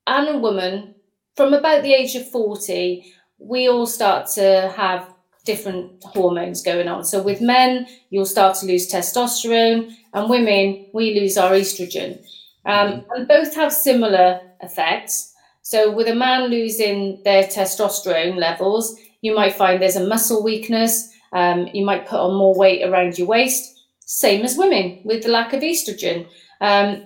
and 0.08 0.28
a 0.30 0.38
woman 0.38 0.96
from 1.36 1.54
about 1.54 1.84
the 1.84 1.94
age 1.94 2.16
of 2.16 2.28
40, 2.28 3.04
we 3.40 3.68
all 3.68 3.86
start 3.86 4.28
to 4.34 4.72
have 4.76 5.12
different 5.44 6.02
hormones 6.04 6.62
going 6.62 6.88
on. 6.88 7.04
So 7.04 7.22
with 7.22 7.40
men, 7.40 7.86
you'll 8.10 8.26
start 8.26 8.56
to 8.58 8.66
lose 8.66 8.90
testosterone, 8.90 9.94
and 10.12 10.30
women, 10.30 10.86
we 10.92 11.18
lose 11.18 11.36
our 11.38 11.52
estrogen. 11.52 12.18
Um, 12.66 12.88
mm-hmm. 12.88 13.12
and 13.12 13.28
both 13.28 13.54
have 13.54 13.72
similar 13.72 14.40
effects. 14.62 15.32
So 15.62 15.90
with 15.90 16.08
a 16.08 16.14
man 16.14 16.50
losing 16.50 17.22
their 17.24 17.44
testosterone 17.44 18.36
levels, 18.36 18.96
you 19.22 19.34
might 19.34 19.54
find 19.54 19.80
there's 19.80 19.96
a 19.96 20.06
muscle 20.06 20.42
weakness. 20.42 21.10
Um, 21.32 21.68
you 21.72 21.84
might 21.84 22.08
put 22.08 22.20
on 22.20 22.36
more 22.36 22.54
weight 22.54 22.82
around 22.82 23.18
your 23.18 23.28
waist. 23.28 23.80
Same 24.00 24.44
as 24.44 24.56
women 24.56 25.00
with 25.04 25.22
the 25.22 25.30
lack 25.30 25.52
of 25.52 25.62
estrogen. 25.62 26.26
Um, 26.60 27.04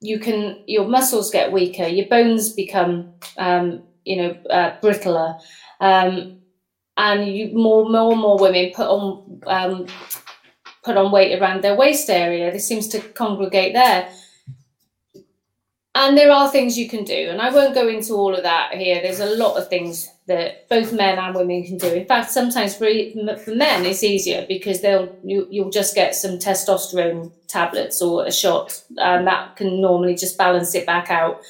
you 0.00 0.18
can 0.18 0.62
your 0.66 0.88
muscles 0.88 1.30
get 1.30 1.52
weaker, 1.52 1.86
your 1.86 2.06
bones 2.08 2.52
become 2.52 3.12
um, 3.36 3.82
you 4.04 4.16
know 4.16 4.30
uh, 4.50 4.78
brittler. 4.80 5.40
Um, 5.80 6.40
and 6.96 7.26
you 7.34 7.56
more 7.56 7.88
more 7.88 8.12
and 8.12 8.20
more 8.20 8.38
women 8.38 8.72
put 8.74 8.86
on 8.86 9.40
um, 9.46 9.86
put 10.82 10.96
on 10.96 11.10
weight 11.12 11.40
around 11.40 11.62
their 11.62 11.76
waist 11.76 12.10
area. 12.10 12.52
This 12.52 12.66
seems 12.66 12.88
to 12.88 13.00
congregate 13.00 13.72
there. 13.72 14.08
And 15.92 16.16
there 16.16 16.30
are 16.30 16.48
things 16.48 16.78
you 16.78 16.88
can 16.88 17.02
do, 17.02 17.28
and 17.30 17.42
I 17.42 17.50
won't 17.50 17.74
go 17.74 17.88
into 17.88 18.14
all 18.14 18.32
of 18.32 18.44
that 18.44 18.74
here. 18.74 19.02
There's 19.02 19.18
a 19.18 19.34
lot 19.34 19.56
of 19.56 19.68
things 19.68 20.08
that 20.28 20.68
both 20.68 20.92
men 20.92 21.18
and 21.18 21.34
women 21.34 21.64
can 21.64 21.78
do. 21.78 21.88
In 21.88 22.06
fact, 22.06 22.30
sometimes 22.30 22.76
for, 22.76 22.86
for 23.38 23.50
men 23.50 23.84
it's 23.84 24.04
easier 24.04 24.46
because 24.48 24.80
they'll 24.82 25.12
you, 25.24 25.48
you'll 25.50 25.70
just 25.70 25.96
get 25.96 26.14
some 26.14 26.38
testosterone 26.38 27.32
tablets 27.48 28.00
or 28.00 28.24
a 28.24 28.30
shot, 28.30 28.80
and 28.98 29.26
that 29.26 29.56
can 29.56 29.80
normally 29.80 30.14
just 30.14 30.38
balance 30.38 30.76
it 30.76 30.86
back 30.86 31.10
out. 31.10 31.40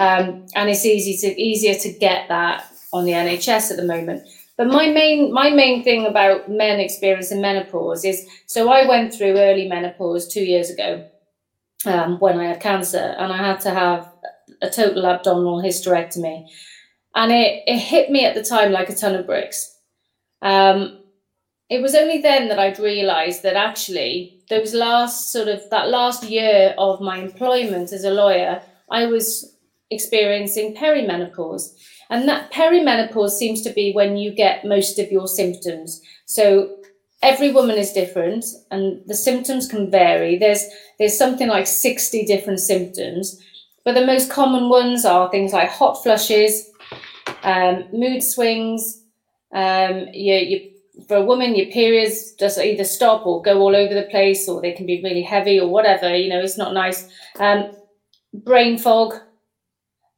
Um, 0.00 0.46
and 0.54 0.70
it's 0.70 0.86
easy 0.86 1.14
to 1.18 1.40
easier 1.40 1.74
to 1.74 1.92
get 1.92 2.26
that 2.28 2.64
on 2.92 3.04
the 3.04 3.12
NHS 3.12 3.70
at 3.70 3.76
the 3.76 3.84
moment. 3.84 4.26
But 4.56 4.68
my 4.68 4.88
main 4.88 5.32
my 5.32 5.50
main 5.50 5.84
thing 5.84 6.06
about 6.06 6.50
men 6.50 6.80
experiencing 6.80 7.42
menopause 7.42 8.04
is 8.04 8.26
so 8.46 8.70
I 8.70 8.88
went 8.88 9.12
through 9.14 9.38
early 9.38 9.68
menopause 9.68 10.26
two 10.26 10.42
years 10.42 10.70
ago 10.70 11.06
um, 11.84 12.18
when 12.18 12.38
I 12.38 12.46
had 12.46 12.60
cancer, 12.60 13.14
and 13.18 13.30
I 13.30 13.36
had 13.36 13.60
to 13.60 13.70
have 13.70 14.10
a 14.62 14.70
total 14.70 15.06
abdominal 15.06 15.62
hysterectomy, 15.62 16.46
and 17.14 17.30
it 17.30 17.62
it 17.66 17.78
hit 17.78 18.10
me 18.10 18.24
at 18.24 18.34
the 18.34 18.42
time 18.42 18.72
like 18.72 18.88
a 18.88 18.94
ton 18.94 19.14
of 19.14 19.26
bricks. 19.26 19.76
Um, 20.40 20.98
it 21.68 21.82
was 21.82 21.94
only 21.94 22.22
then 22.22 22.48
that 22.48 22.58
I'd 22.58 22.78
realised 22.78 23.42
that 23.42 23.54
actually 23.54 24.42
those 24.48 24.72
last 24.72 25.30
sort 25.30 25.48
of 25.48 25.60
that 25.70 25.90
last 25.90 26.24
year 26.24 26.74
of 26.78 27.02
my 27.02 27.18
employment 27.18 27.92
as 27.92 28.04
a 28.04 28.10
lawyer, 28.10 28.62
I 28.90 29.04
was 29.06 29.49
experiencing 29.90 30.74
perimenopause. 30.74 31.74
And 32.10 32.28
that 32.28 32.52
perimenopause 32.52 33.30
seems 33.30 33.62
to 33.62 33.72
be 33.72 33.92
when 33.92 34.16
you 34.16 34.32
get 34.34 34.64
most 34.64 34.98
of 34.98 35.12
your 35.12 35.28
symptoms. 35.28 36.00
So 36.26 36.76
every 37.22 37.52
woman 37.52 37.76
is 37.76 37.92
different 37.92 38.44
and 38.70 39.00
the 39.06 39.14
symptoms 39.14 39.68
can 39.68 39.90
vary. 39.90 40.38
There's 40.38 40.64
there's 40.98 41.16
something 41.16 41.48
like 41.48 41.66
60 41.66 42.24
different 42.26 42.60
symptoms, 42.60 43.40
but 43.84 43.94
the 43.94 44.06
most 44.06 44.30
common 44.30 44.68
ones 44.68 45.04
are 45.04 45.30
things 45.30 45.52
like 45.52 45.70
hot 45.70 46.02
flushes, 46.02 46.68
um, 47.42 47.84
mood 47.92 48.22
swings, 48.22 49.00
um, 49.52 50.08
you, 50.12 50.34
you, 50.34 50.70
for 51.08 51.16
a 51.16 51.24
woman, 51.24 51.54
your 51.54 51.66
periods 51.66 52.32
just 52.34 52.58
either 52.58 52.84
stop 52.84 53.26
or 53.26 53.42
go 53.42 53.60
all 53.60 53.74
over 53.74 53.94
the 53.94 54.08
place, 54.10 54.48
or 54.48 54.60
they 54.60 54.72
can 54.72 54.86
be 54.86 55.02
really 55.02 55.22
heavy 55.22 55.58
or 55.58 55.68
whatever. 55.68 56.14
You 56.14 56.28
know, 56.28 56.40
it's 56.40 56.58
not 56.58 56.74
nice. 56.74 57.08
Um, 57.38 57.72
brain 58.32 58.78
fog, 58.78 59.14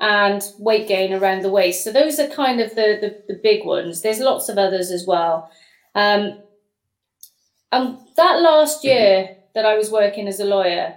and 0.02 0.42
weight 0.58 0.88
gain 0.88 1.12
around 1.12 1.42
the 1.42 1.50
waist. 1.50 1.84
So 1.84 1.92
those 1.92 2.18
are 2.18 2.26
kind 2.26 2.60
of 2.60 2.70
the, 2.70 2.98
the, 3.00 3.34
the 3.34 3.40
big 3.40 3.64
ones. 3.64 4.02
There's 4.02 4.18
lots 4.18 4.48
of 4.48 4.58
others 4.58 4.90
as 4.90 5.06
well. 5.06 5.48
Um, 5.94 6.38
and 7.70 7.98
that 8.16 8.40
last 8.40 8.78
mm-hmm. 8.78 8.88
year 8.88 9.36
that 9.54 9.64
I 9.64 9.78
was 9.78 9.92
working 9.92 10.26
as 10.26 10.40
a 10.40 10.44
lawyer, 10.44 10.96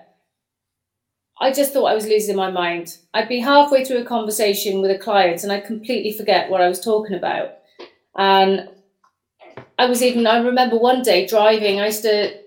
I 1.40 1.54
just 1.54 1.72
thought 1.72 1.86
I 1.86 1.94
was 1.94 2.08
losing 2.08 2.36
my 2.36 2.50
mind. 2.50 2.98
I'd 3.14 3.30
be 3.30 3.40
halfway 3.40 3.86
through 3.86 4.00
a 4.00 4.06
conversation 4.06 4.82
with 4.82 4.90
a 4.90 4.98
client 4.98 5.44
and 5.44 5.52
I'd 5.52 5.66
completely 5.66 6.12
forget 6.12 6.50
what 6.50 6.62
I 6.62 6.68
was 6.68 6.84
talking 6.84 7.16
about. 7.16 7.52
And 8.18 8.70
I 9.78 9.86
was 9.86 10.02
even, 10.02 10.26
I 10.26 10.40
remember 10.40 10.78
one 10.78 11.04
day 11.04 11.28
driving, 11.28 11.80
I 11.80 11.88
used 11.88 12.02
to, 12.04 12.40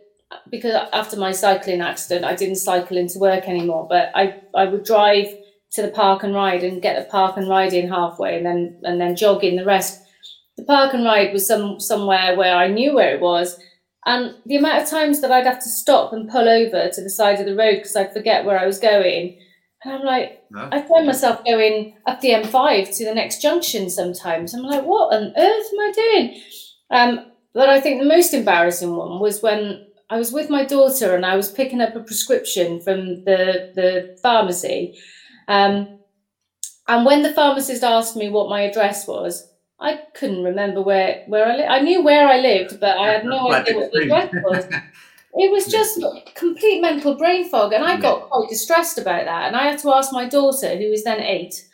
because 0.50 0.74
after 0.92 1.16
my 1.16 1.30
cycling 1.30 1.82
accident, 1.82 2.24
I 2.24 2.34
didn't 2.34 2.56
cycle 2.56 2.96
into 2.96 3.20
work 3.20 3.46
anymore, 3.46 3.86
but 3.88 4.10
I, 4.16 4.40
I 4.56 4.64
would 4.64 4.84
drive 4.84 5.28
to 5.72 5.82
the 5.82 5.88
park 5.88 6.22
and 6.22 6.34
ride 6.34 6.64
and 6.64 6.82
get 6.82 6.98
the 6.98 7.10
park 7.10 7.36
and 7.36 7.48
ride 7.48 7.72
in 7.72 7.88
halfway 7.88 8.36
and 8.36 8.46
then 8.46 8.80
and 8.82 9.00
then 9.00 9.16
jog 9.16 9.44
in 9.44 9.56
the 9.56 9.64
rest. 9.64 10.00
The 10.56 10.64
park 10.64 10.94
and 10.94 11.04
ride 11.04 11.32
was 11.32 11.46
some 11.46 11.80
somewhere 11.80 12.36
where 12.36 12.56
I 12.56 12.68
knew 12.68 12.94
where 12.94 13.14
it 13.14 13.20
was. 13.20 13.58
And 14.06 14.36
the 14.46 14.56
amount 14.56 14.82
of 14.82 14.88
times 14.88 15.20
that 15.20 15.30
I'd 15.30 15.46
have 15.46 15.62
to 15.62 15.68
stop 15.68 16.12
and 16.12 16.30
pull 16.30 16.48
over 16.48 16.88
to 16.88 17.02
the 17.02 17.10
side 17.10 17.40
of 17.40 17.46
the 17.46 17.56
road 17.56 17.76
because 17.76 17.94
I'd 17.96 18.12
forget 18.12 18.44
where 18.44 18.58
I 18.58 18.66
was 18.66 18.78
going 18.78 19.38
And 19.84 19.94
I'm 19.94 20.04
like, 20.04 20.44
No? 20.50 20.68
I 20.72 20.82
find 20.82 21.06
myself 21.06 21.44
going 21.44 21.96
up 22.06 22.20
the 22.20 22.30
M5 22.30 22.96
to 22.96 23.04
the 23.04 23.14
next 23.14 23.42
junction 23.42 23.90
sometimes. 23.90 24.54
I'm 24.54 24.62
like, 24.62 24.84
what 24.84 25.14
on 25.14 25.32
earth 25.36 25.66
am 25.72 25.80
I 25.80 25.92
doing? 25.94 26.42
Um, 26.90 27.32
but 27.54 27.68
I 27.68 27.80
think 27.80 28.00
the 28.00 28.08
most 28.08 28.32
embarrassing 28.32 28.96
one 28.96 29.20
was 29.20 29.42
when 29.42 29.86
I 30.10 30.18
was 30.18 30.32
with 30.32 30.48
my 30.48 30.64
daughter 30.64 31.14
and 31.14 31.26
I 31.26 31.36
was 31.36 31.52
picking 31.52 31.80
up 31.80 31.94
a 31.94 32.00
prescription 32.00 32.80
from 32.80 33.24
the, 33.24 33.72
the 33.74 34.18
pharmacy. 34.22 34.98
Um, 35.48 35.98
and 36.86 37.04
when 37.04 37.22
the 37.22 37.32
pharmacist 37.32 37.82
asked 37.82 38.16
me 38.16 38.28
what 38.28 38.48
my 38.48 38.62
address 38.62 39.06
was, 39.06 39.50
I 39.80 40.00
couldn't 40.14 40.42
remember 40.42 40.82
where, 40.82 41.24
where 41.26 41.46
I 41.46 41.56
lived. 41.56 41.68
I 41.68 41.80
knew 41.80 42.02
where 42.02 42.28
I 42.28 42.38
lived, 42.38 42.80
but 42.80 42.98
I 42.98 43.12
had 43.12 43.24
no 43.24 43.52
idea 43.52 43.76
what 43.76 43.92
the 43.92 44.02
address 44.02 44.32
was. 44.44 44.64
It 45.34 45.52
was 45.52 45.66
just 45.70 46.02
complete 46.34 46.80
mental 46.80 47.16
brain 47.16 47.48
fog, 47.48 47.72
and 47.72 47.84
I 47.84 47.98
got 47.98 48.30
quite 48.30 48.48
distressed 48.48 48.98
about 48.98 49.24
that. 49.24 49.46
And 49.46 49.56
I 49.56 49.70
had 49.70 49.78
to 49.80 49.92
ask 49.92 50.12
my 50.12 50.28
daughter, 50.28 50.76
who 50.76 50.90
was 50.90 51.04
then 51.04 51.20
eight, 51.20 51.66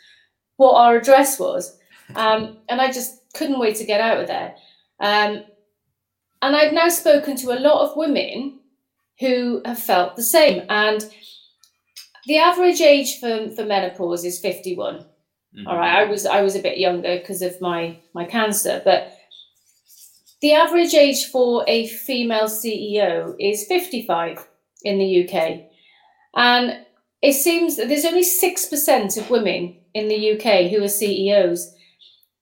what 0.57 0.73
our 0.73 0.97
address 0.97 1.39
was, 1.39 1.77
um, 2.15 2.57
and 2.69 2.79
I 2.81 2.91
just 2.91 3.21
couldn't 3.33 3.59
wait 3.59 3.75
to 3.77 3.85
get 3.85 4.01
out 4.01 4.19
of 4.19 4.27
there. 4.27 4.55
Um, 4.99 5.43
and 6.41 6.55
I've 6.55 6.73
now 6.73 6.89
spoken 6.89 7.35
to 7.37 7.51
a 7.51 7.59
lot 7.59 7.89
of 7.89 7.97
women 7.97 8.59
who 9.19 9.61
have 9.65 9.79
felt 9.79 10.15
the 10.15 10.23
same. 10.23 10.63
And 10.69 11.03
the 12.27 12.37
average 12.37 12.81
age 12.81 13.19
for, 13.19 13.49
for 13.51 13.65
menopause 13.65 14.25
is 14.25 14.39
51. 14.39 15.05
Mhm. 15.55 15.67
All 15.67 15.77
right, 15.77 15.95
I 15.99 16.05
was 16.05 16.25
I 16.25 16.41
was 16.41 16.55
a 16.55 16.61
bit 16.61 16.77
younger 16.77 17.17
because 17.19 17.41
of 17.41 17.59
my 17.61 17.97
my 18.13 18.25
cancer, 18.25 18.81
but 18.83 19.13
the 20.41 20.53
average 20.53 20.93
age 20.93 21.25
for 21.25 21.63
a 21.67 21.87
female 21.87 22.47
CEO 22.47 23.35
is 23.39 23.65
55 23.67 24.45
in 24.83 24.97
the 24.99 25.23
UK. 25.23 25.63
And 26.35 26.85
it 27.21 27.33
seems 27.33 27.77
that 27.77 27.87
there's 27.87 28.05
only 28.05 28.21
6% 28.23 29.17
of 29.17 29.29
women 29.29 29.77
in 29.93 30.07
the 30.09 30.31
UK 30.33 30.69
who 30.69 30.83
are 30.83 30.87
CEOs. 30.89 31.73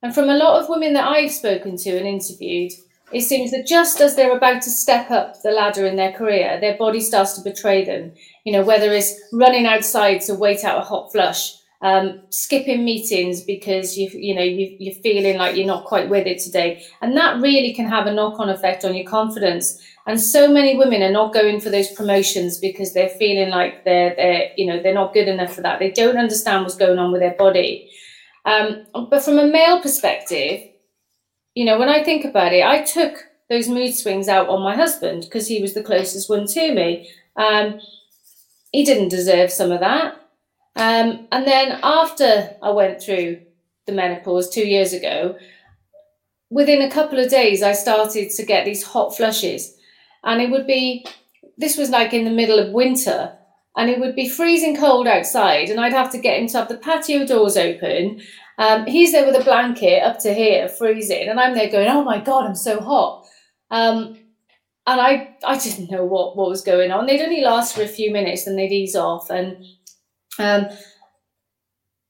And 0.02 0.14
from 0.14 0.30
a 0.30 0.36
lot 0.36 0.60
of 0.62 0.68
women 0.68 0.94
that 0.94 1.08
I've 1.08 1.32
spoken 1.32 1.78
to 1.78 1.98
and 1.98 2.08
interviewed, 2.08 2.74
it 3.14 3.22
seems 3.22 3.52
that 3.52 3.68
just 3.68 4.02
as 4.02 4.16
they're 4.16 4.36
about 4.36 4.62
to 4.64 4.70
step 4.70 5.12
up 5.12 5.42
the 5.42 5.52
ladder 5.52 5.86
in 5.86 5.96
their 5.96 6.12
career, 6.12 6.60
their 6.60 6.78
body 6.78 7.00
starts 7.00 7.34
to 7.34 7.42
betray 7.42 7.86
them. 7.86 8.14
You 8.44 8.54
know, 8.54 8.64
whether 8.64 8.92
it's 8.92 9.14
running 9.32 9.66
outside 9.66 10.22
to 10.22 10.36
wait 10.36 10.64
out 10.64 10.82
a 10.82 10.86
hot 10.86 11.12
flush, 11.12 11.54
um, 11.82 12.22
skipping 12.30 12.86
meetings 12.86 13.44
because 13.44 13.98
you 13.98 14.10
you 14.14 14.34
know 14.34 14.42
you, 14.42 14.76
you're 14.80 15.02
feeling 15.02 15.38
like 15.38 15.56
you're 15.56 15.68
not 15.68 15.86
quite 15.86 16.10
with 16.10 16.26
it 16.26 16.40
today, 16.40 16.84
and 17.02 17.16
that 17.18 17.42
really 17.42 17.74
can 17.74 17.86
have 17.86 18.08
a 18.08 18.14
knock-on 18.14 18.50
effect 18.50 18.86
on 18.86 18.96
your 18.96 19.06
confidence. 19.06 19.82
And 20.06 20.20
so 20.20 20.52
many 20.52 20.78
women 20.78 21.02
are 21.02 21.12
not 21.12 21.34
going 21.34 21.62
for 21.62 21.70
those 21.70 21.92
promotions 21.92 22.58
because 22.58 22.94
they're 22.94 23.10
feeling 23.10 23.50
like 23.50 23.84
they're 23.86 24.16
they're 24.16 24.52
you 24.58 24.66
know 24.66 24.82
they're 24.82 24.94
not 24.94 25.14
good 25.14 25.28
enough 25.28 25.54
for 25.54 25.62
that. 25.62 25.80
They 25.80 25.92
don't 25.92 26.18
understand 26.18 26.64
what's 26.64 26.78
going 26.78 27.00
on 27.00 27.12
with 27.12 27.22
their 27.22 27.36
body. 27.36 27.92
Um, 28.46 28.86
but 29.10 29.24
from 29.24 29.40
a 29.40 29.48
male 29.48 29.82
perspective, 29.82 30.73
you 31.56 31.66
know, 31.66 31.78
when 31.78 31.90
I 31.90 32.04
think 32.04 32.26
about 32.26 32.54
it, 32.54 32.66
I 32.66 32.82
took 32.82 33.28
those 33.50 33.68
mood 33.68 33.94
swings 33.94 34.28
out 34.28 34.50
on 34.50 34.64
my 34.64 34.76
husband 34.76 35.24
because 35.24 35.48
he 35.48 35.62
was 35.62 35.74
the 35.74 35.84
closest 35.84 36.30
one 36.30 36.48
to 36.48 36.74
me. 36.74 37.10
Um, 37.36 37.80
he 38.72 38.84
didn't 38.84 39.10
deserve 39.10 39.52
some 39.52 39.72
of 39.72 39.80
that. 39.82 40.16
Um, 40.76 41.28
and 41.32 41.46
then 41.46 41.80
after 41.84 42.56
I 42.62 42.72
went 42.72 43.02
through 43.02 43.42
the 43.86 43.92
menopause 43.92 44.50
two 44.50 44.68
years 44.68 44.94
ago, 44.94 45.38
within 46.50 46.82
a 46.82 46.90
couple 46.90 47.20
of 47.20 47.30
days, 47.30 47.62
I 47.62 47.74
started 47.74 48.32
to 48.32 48.46
get 48.46 48.66
these 48.66 48.84
hot 48.84 49.16
flushes. 49.16 49.76
And 50.24 50.42
it 50.42 50.50
would 50.50 50.66
be, 50.66 51.06
this 51.58 51.78
was 51.78 51.90
like 51.90 52.14
in 52.14 52.26
the 52.26 52.32
middle 52.32 52.58
of 52.58 52.72
winter, 52.72 53.38
and 53.76 53.90
it 53.90 54.00
would 54.00 54.16
be 54.16 54.30
freezing 54.30 54.76
cold 54.76 55.08
outside, 55.08 55.70
and 55.70 55.80
I'd 55.80 55.94
have 55.94 56.12
to 56.12 56.20
get 56.20 56.40
him 56.40 56.48
to 56.48 56.58
have 56.60 56.70
the 56.70 56.78
patio 56.78 57.26
doors 57.26 57.58
open. 57.58 58.22
Um, 58.58 58.86
he's 58.86 59.12
there 59.12 59.26
with 59.26 59.40
a 59.40 59.44
blanket 59.44 60.04
up 60.04 60.20
to 60.20 60.34
here, 60.34 60.70
freezing, 60.70 61.28
and 61.28 61.40
I'm 61.40 61.56
there 61.56 61.70
going, 61.70 61.88
"Oh 61.88 62.04
my 62.04 62.20
god, 62.20 62.46
I'm 62.46 62.56
so 62.56 62.80
hot." 62.80 63.26
Um, 63.72 64.18
and 64.86 65.00
I, 65.00 65.36
I 65.46 65.58
didn't 65.58 65.92
know 65.92 66.06
what 66.06 66.38
what 66.38 66.50
was 66.50 66.62
going 66.62 66.92
on. 66.92 67.06
They'd 67.06 67.22
only 67.22 67.42
last 67.42 67.76
for 67.76 67.82
a 67.82 67.88
few 67.88 68.12
minutes, 68.12 68.46
then 68.46 68.56
they'd 68.56 68.72
ease 68.72 68.96
off. 68.96 69.30
And 69.30 69.66
um, 70.40 70.68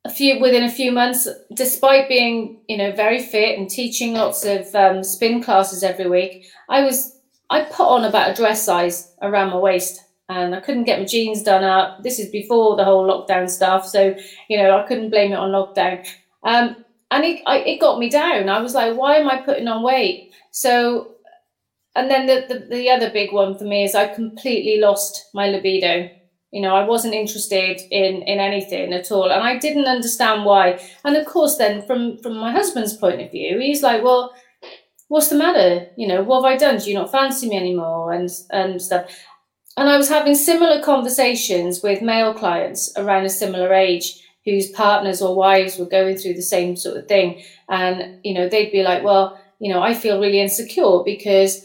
a 0.05 0.09
few 0.09 0.41
within 0.41 0.63
a 0.63 0.71
few 0.71 0.91
months, 0.91 1.27
despite 1.53 2.09
being 2.09 2.61
you 2.67 2.77
know 2.77 2.91
very 2.91 3.21
fit 3.21 3.57
and 3.57 3.69
teaching 3.69 4.15
lots 4.15 4.43
of 4.43 4.73
um, 4.75 5.03
spin 5.03 5.41
classes 5.41 5.83
every 5.83 6.09
week, 6.09 6.45
I 6.69 6.83
was 6.83 7.19
I 7.49 7.63
put 7.63 7.87
on 7.87 8.03
about 8.03 8.31
a 8.31 8.33
dress 8.33 8.65
size 8.65 9.13
around 9.21 9.51
my 9.51 9.57
waist 9.57 10.01
and 10.37 10.55
I 10.55 10.59
couldn't 10.59 10.85
get 10.85 10.99
my 10.99 11.05
jeans 11.05 11.43
done 11.43 11.63
up. 11.63 12.03
This 12.03 12.19
is 12.19 12.29
before 12.29 12.75
the 12.75 12.83
whole 12.83 13.07
lockdown 13.07 13.49
stuff, 13.49 13.87
so 13.87 14.15
you 14.49 14.57
know 14.57 14.77
I 14.77 14.87
couldn't 14.87 15.11
blame 15.11 15.31
it 15.31 15.37
on 15.37 15.51
lockdown. 15.51 16.05
Um, 16.43 16.75
and 17.11 17.23
it 17.23 17.41
I, 17.45 17.59
it 17.59 17.79
got 17.79 17.99
me 17.99 18.09
down. 18.09 18.49
I 18.49 18.61
was 18.61 18.73
like, 18.73 18.97
why 18.97 19.17
am 19.17 19.29
I 19.29 19.41
putting 19.41 19.67
on 19.67 19.83
weight? 19.83 20.33
So, 20.51 21.15
and 21.95 22.09
then 22.09 22.25
the, 22.25 22.45
the 22.49 22.75
the 22.75 22.89
other 22.89 23.09
big 23.11 23.31
one 23.31 23.57
for 23.57 23.65
me 23.65 23.83
is 23.83 23.95
I 23.95 24.07
completely 24.13 24.79
lost 24.79 25.29
my 25.33 25.47
libido. 25.47 26.09
You 26.51 26.61
know, 26.61 26.75
I 26.75 26.85
wasn't 26.85 27.13
interested 27.13 27.81
in 27.91 28.23
in 28.23 28.39
anything 28.39 28.93
at 28.93 29.11
all, 29.11 29.31
and 29.31 29.43
I 29.43 29.57
didn't 29.57 29.85
understand 29.85 30.45
why. 30.45 30.79
And 31.03 31.15
of 31.15 31.25
course, 31.25 31.57
then 31.57 31.85
from 31.85 32.17
from 32.17 32.37
my 32.37 32.51
husband's 32.51 32.97
point 32.97 33.21
of 33.21 33.31
view, 33.31 33.59
he's 33.59 33.83
like, 33.83 34.03
well. 34.03 34.33
What's 35.09 35.29
the 35.29 35.35
matter? 35.35 35.89
You 35.95 36.07
know, 36.07 36.23
what 36.23 36.41
have 36.41 36.51
I 36.51 36.57
done? 36.57 36.79
Do 36.79 36.89
you 36.89 36.95
not 36.95 37.11
fancy 37.11 37.47
me 37.47 37.55
anymore? 37.55 38.13
And 38.13 38.29
and 38.49 38.81
stuff 38.81 39.05
and 39.77 39.89
I 39.89 39.97
was 39.97 40.09
having 40.09 40.35
similar 40.35 40.81
conversations 40.83 41.81
with 41.81 42.01
male 42.01 42.33
clients 42.33 42.91
around 42.95 43.25
a 43.25 43.29
similar 43.29 43.73
age 43.73 44.19
whose 44.45 44.69
partners 44.71 45.21
or 45.21 45.35
wives 45.35 45.77
were 45.77 45.85
going 45.85 46.17
through 46.17 46.33
the 46.33 46.41
same 46.41 46.75
sort 46.75 46.97
of 46.97 47.07
thing. 47.07 47.41
And, 47.69 48.19
you 48.23 48.33
know, 48.33 48.47
they'd 48.47 48.71
be 48.71 48.83
like, 48.83 49.03
well, 49.03 49.39
you 49.59 49.73
know, 49.73 49.81
I 49.81 49.93
feel 49.93 50.19
really 50.19 50.41
insecure 50.41 51.01
because 51.03 51.63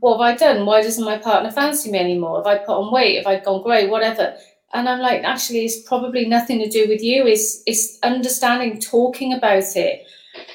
what 0.00 0.14
have 0.14 0.20
I 0.22 0.36
done? 0.36 0.66
Why 0.66 0.82
doesn't 0.82 1.04
my 1.04 1.18
partner 1.18 1.52
fancy 1.52 1.90
me 1.90 1.98
anymore? 1.98 2.38
Have 2.38 2.46
I 2.46 2.58
put 2.58 2.78
on 2.78 2.92
weight? 2.92 3.18
Have 3.18 3.26
I 3.26 3.38
gone 3.38 3.62
grey? 3.62 3.86
Whatever. 3.86 4.36
And 4.72 4.88
I'm 4.88 5.00
like, 5.00 5.22
actually, 5.22 5.64
it's 5.64 5.82
probably 5.82 6.26
nothing 6.26 6.58
to 6.58 6.68
do 6.68 6.88
with 6.88 7.02
you. 7.02 7.26
It's, 7.26 7.62
it's 7.66 7.98
understanding, 8.02 8.80
talking 8.80 9.32
about 9.34 9.76
it, 9.76 10.06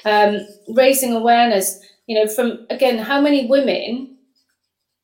um, 0.04 0.40
raising 0.68 1.12
awareness. 1.12 1.80
You 2.06 2.16
know, 2.16 2.26
from 2.30 2.66
again, 2.68 2.98
how 2.98 3.20
many 3.20 3.46
women, 3.46 4.16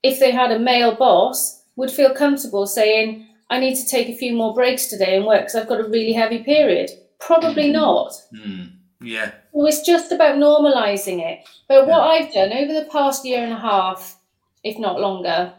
if 0.02 0.18
they 0.18 0.32
had 0.32 0.50
a 0.50 0.58
male 0.58 0.94
boss, 0.94 1.57
would 1.78 1.90
feel 1.92 2.12
comfortable 2.12 2.66
saying, 2.66 3.24
I 3.50 3.60
need 3.60 3.76
to 3.76 3.86
take 3.86 4.08
a 4.08 4.16
few 4.16 4.34
more 4.34 4.52
breaks 4.52 4.86
today 4.86 5.16
and 5.16 5.24
work 5.24 5.42
because 5.42 5.54
I've 5.54 5.68
got 5.68 5.80
a 5.80 5.88
really 5.88 6.12
heavy 6.12 6.40
period? 6.40 6.90
Probably 7.20 7.70
not. 7.70 8.12
Mm. 8.34 8.72
Yeah. 9.00 9.30
Well, 9.52 9.68
it's 9.68 9.86
just 9.86 10.10
about 10.10 10.36
normalizing 10.36 11.20
it. 11.20 11.48
But 11.68 11.86
what 11.86 12.00
I've 12.00 12.32
done 12.32 12.52
over 12.52 12.72
the 12.72 12.88
past 12.90 13.24
year 13.24 13.44
and 13.44 13.52
a 13.52 13.58
half, 13.58 14.18
if 14.64 14.76
not 14.78 15.00
longer, 15.00 15.52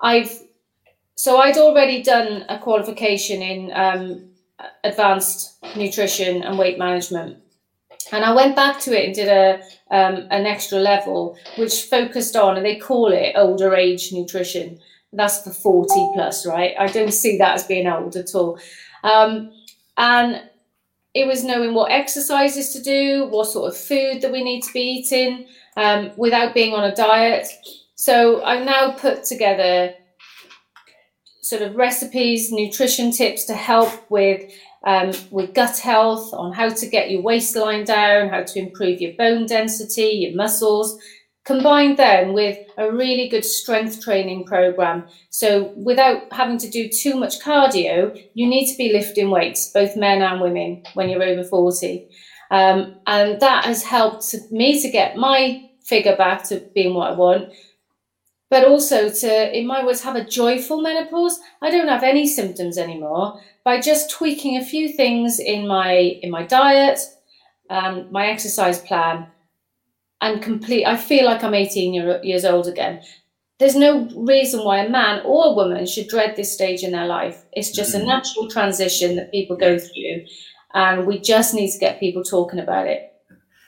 I've 0.00 0.40
so 1.14 1.38
I'd 1.38 1.56
already 1.56 2.02
done 2.02 2.44
a 2.48 2.58
qualification 2.58 3.40
in 3.40 3.70
um, 3.72 4.30
advanced 4.82 5.64
nutrition 5.76 6.42
and 6.42 6.58
weight 6.58 6.80
management, 6.80 7.38
and 8.10 8.24
I 8.24 8.34
went 8.34 8.56
back 8.56 8.80
to 8.80 9.00
it 9.00 9.06
and 9.06 9.14
did 9.14 9.28
a 9.28 9.62
um, 9.94 10.26
an 10.32 10.46
extra 10.46 10.78
level, 10.78 11.38
which 11.56 11.84
focused 11.84 12.34
on, 12.34 12.56
and 12.56 12.66
they 12.66 12.74
call 12.74 13.12
it 13.12 13.34
older 13.36 13.76
age 13.76 14.12
nutrition. 14.12 14.80
That's 15.16 15.42
for 15.42 15.50
forty 15.50 16.10
plus, 16.14 16.46
right? 16.46 16.74
I 16.78 16.86
don't 16.86 17.12
see 17.12 17.38
that 17.38 17.54
as 17.54 17.64
being 17.64 17.86
old 17.86 18.16
at 18.16 18.34
all, 18.34 18.58
um, 19.02 19.52
and 19.96 20.42
it 21.14 21.26
was 21.26 21.44
knowing 21.44 21.74
what 21.74 21.92
exercises 21.92 22.70
to 22.72 22.82
do, 22.82 23.26
what 23.26 23.46
sort 23.46 23.68
of 23.70 23.76
food 23.76 24.20
that 24.20 24.32
we 24.32 24.42
need 24.42 24.62
to 24.62 24.72
be 24.72 24.80
eating 24.80 25.46
um, 25.76 26.10
without 26.16 26.54
being 26.54 26.74
on 26.74 26.84
a 26.84 26.94
diet. 26.94 27.46
So 27.94 28.42
I've 28.42 28.66
now 28.66 28.92
put 28.92 29.22
together 29.22 29.94
sort 31.40 31.62
of 31.62 31.76
recipes, 31.76 32.50
nutrition 32.50 33.12
tips 33.12 33.44
to 33.44 33.54
help 33.54 33.92
with 34.10 34.50
um, 34.86 35.12
with 35.30 35.54
gut 35.54 35.78
health, 35.78 36.34
on 36.34 36.52
how 36.52 36.68
to 36.68 36.86
get 36.86 37.10
your 37.10 37.22
waistline 37.22 37.84
down, 37.84 38.28
how 38.28 38.42
to 38.42 38.58
improve 38.58 39.00
your 39.00 39.12
bone 39.12 39.46
density, 39.46 40.08
your 40.22 40.34
muscles. 40.34 40.98
Combined 41.44 41.98
then 41.98 42.32
with 42.32 42.58
a 42.78 42.90
really 42.90 43.28
good 43.28 43.44
strength 43.44 44.02
training 44.02 44.44
program. 44.44 45.06
So 45.28 45.74
without 45.76 46.32
having 46.32 46.56
to 46.58 46.70
do 46.70 46.88
too 46.88 47.16
much 47.16 47.40
cardio, 47.40 48.18
you 48.32 48.46
need 48.46 48.70
to 48.72 48.78
be 48.78 48.92
lifting 48.92 49.30
weights, 49.30 49.70
both 49.70 49.94
men 49.94 50.22
and 50.22 50.40
women, 50.40 50.84
when 50.94 51.10
you're 51.10 51.22
over 51.22 51.44
40. 51.44 52.08
Um, 52.50 52.96
and 53.06 53.40
that 53.40 53.66
has 53.66 53.82
helped 53.82 54.34
me 54.50 54.80
to 54.80 54.90
get 54.90 55.16
my 55.16 55.68
figure 55.82 56.16
back 56.16 56.44
to 56.44 56.60
being 56.74 56.94
what 56.94 57.12
I 57.12 57.14
want, 57.14 57.52
but 58.48 58.64
also 58.64 59.10
to, 59.10 59.58
in 59.58 59.66
my 59.66 59.84
words, 59.84 60.02
have 60.02 60.16
a 60.16 60.24
joyful 60.24 60.80
menopause. 60.80 61.40
I 61.60 61.70
don't 61.70 61.88
have 61.88 62.02
any 62.02 62.26
symptoms 62.26 62.78
anymore 62.78 63.40
by 63.64 63.80
just 63.80 64.10
tweaking 64.10 64.56
a 64.56 64.64
few 64.64 64.88
things 64.88 65.38
in 65.40 65.66
my 65.66 65.92
in 66.22 66.30
my 66.30 66.44
diet, 66.44 67.00
um, 67.68 68.08
my 68.10 68.26
exercise 68.28 68.78
plan, 68.80 69.26
and 70.24 70.42
complete. 70.42 70.84
I 70.86 70.96
feel 70.96 71.24
like 71.26 71.44
I'm 71.44 71.54
18 71.54 71.94
year, 71.94 72.20
years 72.22 72.44
old 72.44 72.66
again. 72.66 73.00
there's 73.60 73.76
no 73.76 73.92
reason 74.34 74.64
why 74.64 74.76
a 74.84 74.88
man 74.90 75.22
or 75.24 75.40
a 75.46 75.52
woman 75.60 75.86
should 75.86 76.08
dread 76.08 76.34
this 76.34 76.52
stage 76.52 76.82
in 76.82 76.90
their 76.90 77.06
life. 77.06 77.36
It's 77.52 77.70
just 77.70 77.94
Mhm. 77.94 78.00
a 78.00 78.04
natural 78.14 78.46
transition 78.56 79.14
that 79.16 79.30
people 79.36 79.56
go 79.56 79.72
through, 79.78 80.16
and 80.84 81.06
we 81.06 81.14
just 81.32 81.54
need 81.54 81.70
to 81.74 81.78
get 81.78 82.00
people 82.04 82.24
talking 82.24 82.58
about 82.66 82.86
it. 82.94 83.00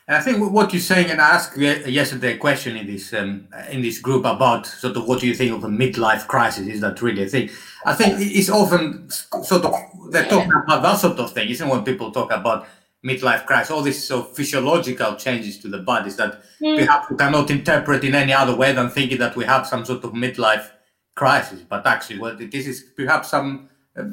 And 0.08 0.16
I 0.18 0.20
think 0.24 0.36
what 0.58 0.72
you're 0.72 0.88
saying, 0.92 1.08
and 1.12 1.20
I 1.20 1.28
asked 1.36 1.56
yesterday 2.00 2.32
a 2.34 2.38
question 2.46 2.72
in 2.80 2.86
this 2.92 3.12
um, 3.20 3.30
in 3.74 3.80
this 3.86 3.98
group 4.06 4.24
about 4.24 4.62
sort 4.82 4.96
of 4.96 5.02
what 5.08 5.20
do 5.20 5.26
you 5.30 5.34
think 5.40 5.52
of 5.56 5.62
a 5.70 5.72
midlife 5.82 6.24
crisis? 6.32 6.66
Is 6.74 6.80
that 6.84 7.00
really 7.06 7.22
a 7.28 7.30
thing? 7.34 7.46
I 7.90 7.94
think 7.98 8.10
it's 8.38 8.50
often 8.60 9.08
sort 9.50 9.64
of 9.68 9.72
they're 10.12 10.30
talking 10.34 10.52
about 10.64 10.80
that 10.86 10.98
sort 11.04 11.18
of 11.22 11.28
thing, 11.32 11.48
isn't? 11.54 11.68
When 11.72 11.82
people 11.90 12.08
talk 12.18 12.30
about 12.40 12.60
midlife 13.10 13.42
crisis, 13.46 13.70
all 13.70 13.82
these 13.82 14.10
of 14.10 14.34
physiological 14.36 15.14
changes 15.16 15.58
to 15.62 15.68
the 15.68 15.78
bodies 15.78 16.16
that 16.16 16.32
Mm. 16.60 16.78
perhaps 16.78 17.10
we 17.10 17.16
cannot 17.16 17.50
interpret 17.50 18.02
in 18.02 18.14
any 18.14 18.32
other 18.32 18.56
way 18.56 18.72
than 18.72 18.88
thinking 18.88 19.18
that 19.18 19.36
we 19.36 19.44
have 19.44 19.66
some 19.66 19.84
sort 19.84 20.02
of 20.04 20.12
midlife 20.12 20.66
crisis. 21.14 21.60
But 21.72 21.86
actually, 21.86 22.18
well, 22.18 22.34
this 22.54 22.66
is 22.66 22.78
perhaps 22.96 23.28
some 23.28 23.68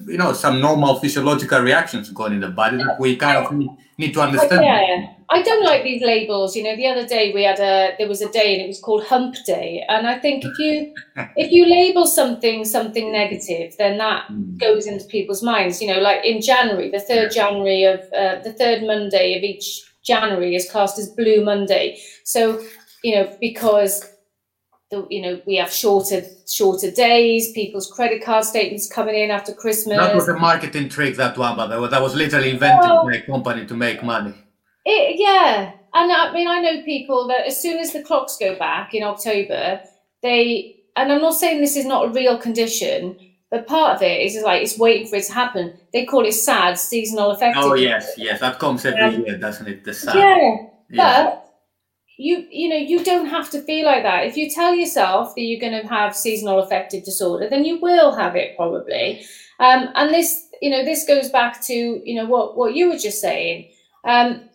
you 0.07 0.17
know 0.17 0.33
some 0.33 0.61
normal 0.61 0.99
physiological 0.99 1.59
reactions 1.59 2.09
going 2.09 2.33
in 2.33 2.39
the 2.39 2.49
body 2.49 2.77
that 2.77 2.99
we 2.99 3.15
kind 3.15 3.37
of 3.37 3.51
need, 3.97 4.13
to 4.13 4.21
understand. 4.21 4.63
yeah, 4.63 5.13
I 5.29 5.41
don't 5.41 5.65
like 5.65 5.83
these 5.83 6.01
labels. 6.01 6.55
You 6.55 6.63
know, 6.63 6.75
the 6.75 6.87
other 6.87 7.05
day 7.05 7.33
we 7.33 7.43
had 7.43 7.59
a 7.59 7.95
there 7.97 8.07
was 8.07 8.21
a 8.21 8.29
day 8.31 8.53
and 8.53 8.63
it 8.63 8.67
was 8.67 8.79
called 8.79 9.03
Hump 9.05 9.35
Day, 9.45 9.83
and 9.89 10.07
I 10.07 10.19
think 10.19 10.45
if 10.45 10.57
you 10.57 10.93
if 11.35 11.51
you 11.51 11.65
label 11.65 12.05
something 12.05 12.63
something 12.65 13.11
negative, 13.11 13.75
then 13.77 13.97
that 13.97 14.23
Mm. 14.29 14.57
goes 14.57 14.87
into 14.87 15.05
people's 15.05 15.43
minds. 15.43 15.81
You 15.81 15.89
know, 15.93 15.99
like 15.99 16.23
in 16.23 16.41
January, 16.41 16.89
the 16.89 16.99
third 16.99 17.31
January 17.31 17.83
of 17.83 17.99
uh, 18.17 18.41
the 18.43 18.53
third 18.53 18.83
Monday 18.83 19.37
of 19.37 19.43
each 19.43 19.83
January 20.03 20.55
is 20.55 20.69
classed 20.71 20.97
as 20.97 21.09
Blue 21.09 21.43
Monday. 21.43 21.99
So 22.23 22.61
you 23.03 23.15
know 23.15 23.35
because 23.41 24.12
the, 24.93 25.07
you 25.09 25.21
know 25.23 25.33
we 25.45 25.55
have 25.61 25.71
shorter 25.71 26.19
shorter 26.47 26.89
days, 26.91 27.51
people's 27.51 27.87
credit 27.95 28.23
card 28.23 28.43
statements 28.45 28.87
coming 28.97 29.15
in 29.15 29.29
after 29.31 29.53
Christmas. 29.53 29.97
That 29.97 30.15
was 30.15 30.27
a 30.29 30.37
marketing 30.37 30.87
trick, 30.89 31.15
that 31.17 31.37
one, 31.37 31.55
but 31.57 31.67
that 31.67 31.79
was, 31.79 31.91
that 31.91 32.01
was 32.01 32.15
literally 32.15 32.51
invented 32.51 32.89
Well- 32.89 33.05
by 33.05 33.15
a 33.15 33.21
company 33.21 33.65
to 33.65 33.75
make 33.75 34.03
money. 34.03 34.33
It, 34.85 35.15
yeah, 35.17 35.71
and 35.93 36.11
I 36.11 36.33
mean, 36.33 36.47
I 36.47 36.59
know 36.59 36.83
people 36.83 37.27
that 37.29 37.47
as 37.47 37.61
soon 37.61 37.77
as 37.79 37.93
the 37.93 38.03
clocks 38.03 38.37
go 38.37 38.55
back 38.57 38.93
in 38.93 39.01
October, 39.03 39.79
they 40.21 40.75
and 40.95 41.11
I'm 41.11 41.21
not 41.21 41.35
saying 41.35 41.61
this 41.61 41.77
is 41.77 41.85
not 41.85 42.05
a 42.05 42.09
real 42.09 42.37
condition, 42.37 43.17
but 43.49 43.65
part 43.65 43.95
of 43.95 44.01
it 44.01 44.21
is 44.21 44.41
like 44.43 44.61
it's 44.61 44.77
waiting 44.77 45.07
for 45.07 45.15
it 45.15 45.23
to 45.25 45.33
happen. 45.33 45.73
They 45.93 46.05
call 46.05 46.25
it 46.25 46.33
SAD, 46.33 46.77
seasonal 46.77 47.31
affective. 47.31 47.63
Oh 47.63 47.75
yes, 47.75 48.11
yes, 48.17 48.39
that 48.41 48.59
comes 48.59 48.85
every 48.85 49.01
Um, 49.01 49.25
year, 49.25 49.37
doesn't 49.37 49.67
it? 49.67 49.83
The 49.85 49.93
sun. 49.93 50.17
Yeah, 50.17 50.57
Yeah. 50.89 51.23
but 51.25 51.42
you 52.23 52.47
you 52.49 52.69
know 52.69 52.77
you 52.77 53.03
don't 53.03 53.25
have 53.25 53.49
to 53.49 53.61
feel 53.61 53.85
like 53.85 54.03
that. 54.03 54.25
If 54.25 54.37
you 54.37 54.49
tell 54.49 54.73
yourself 54.73 55.35
that 55.35 55.41
you're 55.41 55.59
going 55.59 55.79
to 55.81 55.87
have 55.89 56.15
seasonal 56.15 56.59
affective 56.59 57.03
disorder, 57.03 57.49
then 57.49 57.65
you 57.65 57.81
will 57.81 58.15
have 58.15 58.37
it 58.37 58.55
probably. 58.55 59.25
Um, 59.59 59.89
and 59.93 60.13
this 60.13 60.47
you 60.61 60.69
know 60.69 60.85
this 60.85 61.05
goes 61.05 61.29
back 61.29 61.61
to 61.63 61.73
you 61.73 62.15
know 62.15 62.25
what 62.25 62.55
what 62.57 62.75
you 62.75 62.89
were 62.89 62.97
just 62.97 63.19
saying. 63.19 63.69
Um, 64.05 64.49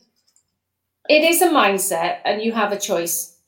it 1.11 1.23
is 1.25 1.43
a 1.43 1.49
mindset, 1.49 2.21
and 2.25 2.43
you 2.43 2.53
have 2.53 2.73
a 2.73 2.79
choice 2.79 3.39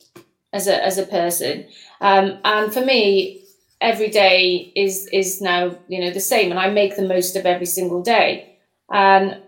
as 0.53 0.67
a 0.67 0.85
as 0.85 0.99
a 0.99 1.05
person. 1.07 1.65
Um, 1.99 2.37
and 2.45 2.71
for 2.71 2.85
me, 2.85 3.43
every 3.81 4.09
day 4.09 4.71
is 4.75 5.07
is 5.11 5.41
now 5.41 5.75
you 5.87 5.99
know 5.99 6.11
the 6.11 6.19
same, 6.19 6.51
and 6.51 6.59
I 6.59 6.69
make 6.69 6.95
the 6.95 7.07
most 7.15 7.35
of 7.35 7.47
every 7.47 7.65
single 7.65 8.03
day. 8.03 8.59
And 8.91 9.41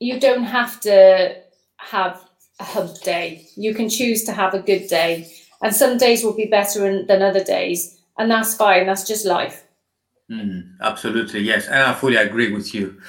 you 0.00 0.18
don't 0.18 0.44
have 0.44 0.80
to 0.80 1.36
have 1.76 2.27
a 2.60 2.64
hump 2.64 3.00
day. 3.02 3.46
You 3.56 3.74
can 3.74 3.88
choose 3.88 4.24
to 4.24 4.32
have 4.32 4.54
a 4.54 4.60
good 4.60 4.88
day, 4.88 5.30
and 5.62 5.74
some 5.74 5.98
days 5.98 6.24
will 6.24 6.34
be 6.36 6.46
better 6.46 7.04
than 7.04 7.22
other 7.22 7.44
days, 7.44 8.00
and 8.18 8.30
that's 8.30 8.54
fine. 8.54 8.86
That's 8.86 9.06
just 9.06 9.24
life. 9.24 9.64
Mm, 10.30 10.76
absolutely, 10.82 11.40
yes, 11.40 11.66
and 11.68 11.82
I 11.82 11.94
fully 11.94 12.16
agree 12.16 12.52
with 12.52 12.74
you. 12.74 13.00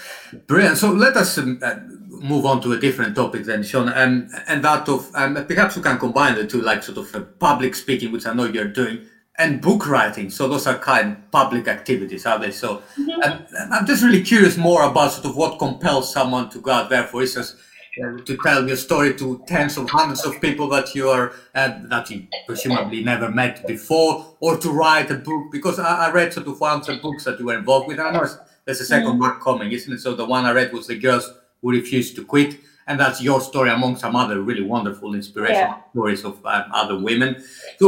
Brilliant. 0.47 0.77
So 0.77 0.91
let 0.91 1.17
us 1.17 1.37
um, 1.37 1.59
uh, 1.61 1.75
move 2.07 2.45
on 2.45 2.61
to 2.61 2.71
a 2.71 2.79
different 2.79 3.15
topic 3.15 3.43
then, 3.43 3.61
Sean, 3.63 3.89
um, 3.89 4.29
and 4.47 4.63
that 4.63 4.87
of 4.87 5.09
um, 5.15 5.35
perhaps 5.45 5.75
we 5.75 5.81
can 5.81 5.97
combine 5.97 6.35
the 6.35 6.47
two, 6.47 6.61
like 6.61 6.81
sort 6.81 6.99
of 6.99 7.13
uh, 7.13 7.21
public 7.39 7.75
speaking, 7.75 8.13
which 8.13 8.25
I 8.25 8.33
know 8.33 8.45
you're 8.45 8.69
doing, 8.69 9.01
and 9.37 9.61
book 9.61 9.87
writing. 9.87 10.29
So 10.29 10.47
those 10.47 10.65
are 10.65 10.77
kind 10.77 11.11
of 11.11 11.31
public 11.31 11.67
activities, 11.67 12.25
are 12.25 12.39
they? 12.39 12.51
So 12.51 12.83
um, 13.23 13.45
I'm 13.71 13.85
just 13.85 14.03
really 14.03 14.23
curious 14.23 14.55
more 14.57 14.83
about 14.83 15.11
sort 15.11 15.25
of 15.25 15.35
what 15.35 15.59
compels 15.59 16.13
someone 16.13 16.49
to 16.51 16.59
go 16.59 16.71
out 16.71 16.89
there, 16.89 17.03
for 17.03 17.21
instance. 17.21 17.55
Uh, 17.97 18.17
to 18.23 18.37
tell 18.37 18.67
your 18.67 18.77
story 18.77 19.13
to 19.15 19.41
tens 19.47 19.75
of 19.75 19.89
hundreds 19.89 20.23
of 20.23 20.39
people 20.39 20.69
that 20.69 20.93
you 20.93 21.09
are 21.09 21.33
uh, 21.55 21.71
that 21.89 22.09
you 22.09 22.27
presumably 22.45 23.03
never 23.03 23.29
met 23.31 23.65
before, 23.65 24.35
or 24.39 24.57
to 24.57 24.69
write 24.69 25.09
a 25.09 25.15
book. 25.15 25.51
Because 25.51 25.79
I, 25.79 26.07
I 26.07 26.11
read 26.11 26.31
sort 26.31 26.47
of 26.47 26.59
one 26.59 26.79
of 26.79 26.85
the 26.85 26.97
books 26.97 27.23
that 27.23 27.39
you 27.39 27.45
were 27.47 27.57
involved 27.57 27.87
with. 27.87 27.99
I 27.99 28.11
know 28.11 28.25
there's 28.65 28.79
a 28.79 28.85
second 28.85 29.17
book 29.19 29.41
coming, 29.41 29.71
isn't 29.71 29.91
it? 29.91 29.99
So 29.99 30.13
the 30.13 30.25
one 30.25 30.45
I 30.45 30.51
read 30.51 30.71
was 30.71 30.85
the 30.87 30.99
girls 30.99 31.25
who 31.61 31.71
refused 31.71 32.15
to 32.17 32.23
quit, 32.23 32.59
and 32.87 32.99
that's 32.99 33.21
your 33.21 33.41
story 33.41 33.71
among 33.71 33.95
some 33.97 34.15
other 34.15 34.39
really 34.41 34.61
wonderful 34.63 35.15
inspirational 35.15 35.75
Yeah. 35.75 35.89
stories 35.91 36.23
of 36.23 36.35
um, 36.45 36.65
other 36.71 36.97
women. 36.97 37.43
So 37.79 37.87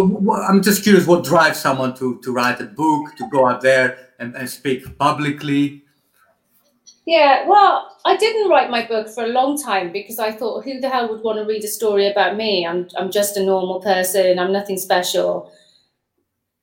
I'm 0.50 0.64
just 0.64 0.84
curious, 0.84 1.06
what 1.06 1.24
drives 1.24 1.60
someone 1.60 1.94
to 1.98 2.20
to 2.24 2.34
write 2.34 2.60
a 2.60 2.66
book, 2.66 3.16
to 3.18 3.30
go 3.30 3.48
out 3.48 3.62
there 3.62 3.98
and, 4.20 4.36
and 4.36 4.50
speak 4.50 4.98
publicly? 4.98 5.84
Yeah, 7.12 7.46
well, 7.46 7.98
I 8.06 8.16
didn't 8.16 8.50
write 8.50 8.70
my 8.70 8.86
book 8.88 9.10
for 9.10 9.26
a 9.26 9.36
long 9.40 9.62
time 9.62 9.92
because 9.92 10.18
I 10.18 10.32
thought, 10.32 10.64
who 10.64 10.80
the 10.80 10.88
hell 10.88 11.10
would 11.10 11.24
want 11.24 11.40
to 11.40 11.46
read 11.46 11.62
a 11.66 11.68
story 11.68 12.08
about 12.10 12.38
me? 12.38 12.66
I'm 12.66 12.88
I'm 12.98 13.12
just 13.12 13.36
a 13.36 13.44
normal 13.44 13.82
person. 13.82 14.40
I'm 14.40 14.54
nothing 14.54 14.78
special. 14.78 15.52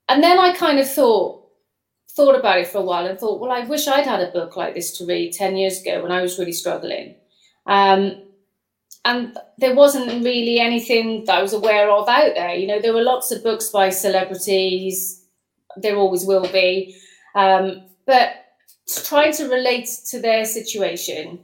And 0.08 0.22
then 0.22 0.38
I 0.38 0.54
kind 0.54 0.78
of 0.78 0.90
thought 0.90 1.44
thought 2.16 2.34
about 2.34 2.60
it 2.60 2.68
for 2.68 2.78
a 2.78 2.82
while 2.82 3.06
and 3.06 3.18
thought, 3.20 3.40
well, 3.40 3.52
I 3.52 3.66
wish 3.66 3.86
I'd 3.88 4.06
had 4.06 4.22
a 4.22 4.32
book 4.32 4.56
like 4.56 4.74
this 4.74 4.96
to 4.96 5.04
read 5.04 5.34
ten 5.34 5.54
years 5.54 5.82
ago 5.82 6.02
when 6.02 6.12
I 6.12 6.22
was 6.22 6.38
really 6.38 6.52
struggling. 6.62 7.16
Um, 7.66 8.22
and 9.04 9.36
there 9.58 9.74
wasn't 9.74 10.24
really 10.24 10.60
anything 10.60 11.26
that 11.26 11.36
I 11.36 11.42
was 11.42 11.52
aware 11.52 11.90
of 11.90 12.08
out 12.08 12.32
there. 12.34 12.54
You 12.54 12.68
know, 12.68 12.80
there 12.80 12.94
were 12.94 13.02
lots 13.02 13.30
of 13.32 13.42
books 13.42 13.68
by 13.68 13.90
celebrities. 13.90 15.26
There 15.76 15.96
always 15.96 16.24
will 16.24 16.48
be, 16.50 16.96
um, 17.34 17.82
but 18.06 18.30
trying 18.88 19.32
to 19.34 19.48
relate 19.48 19.88
to 20.06 20.20
their 20.20 20.44
situation. 20.44 21.40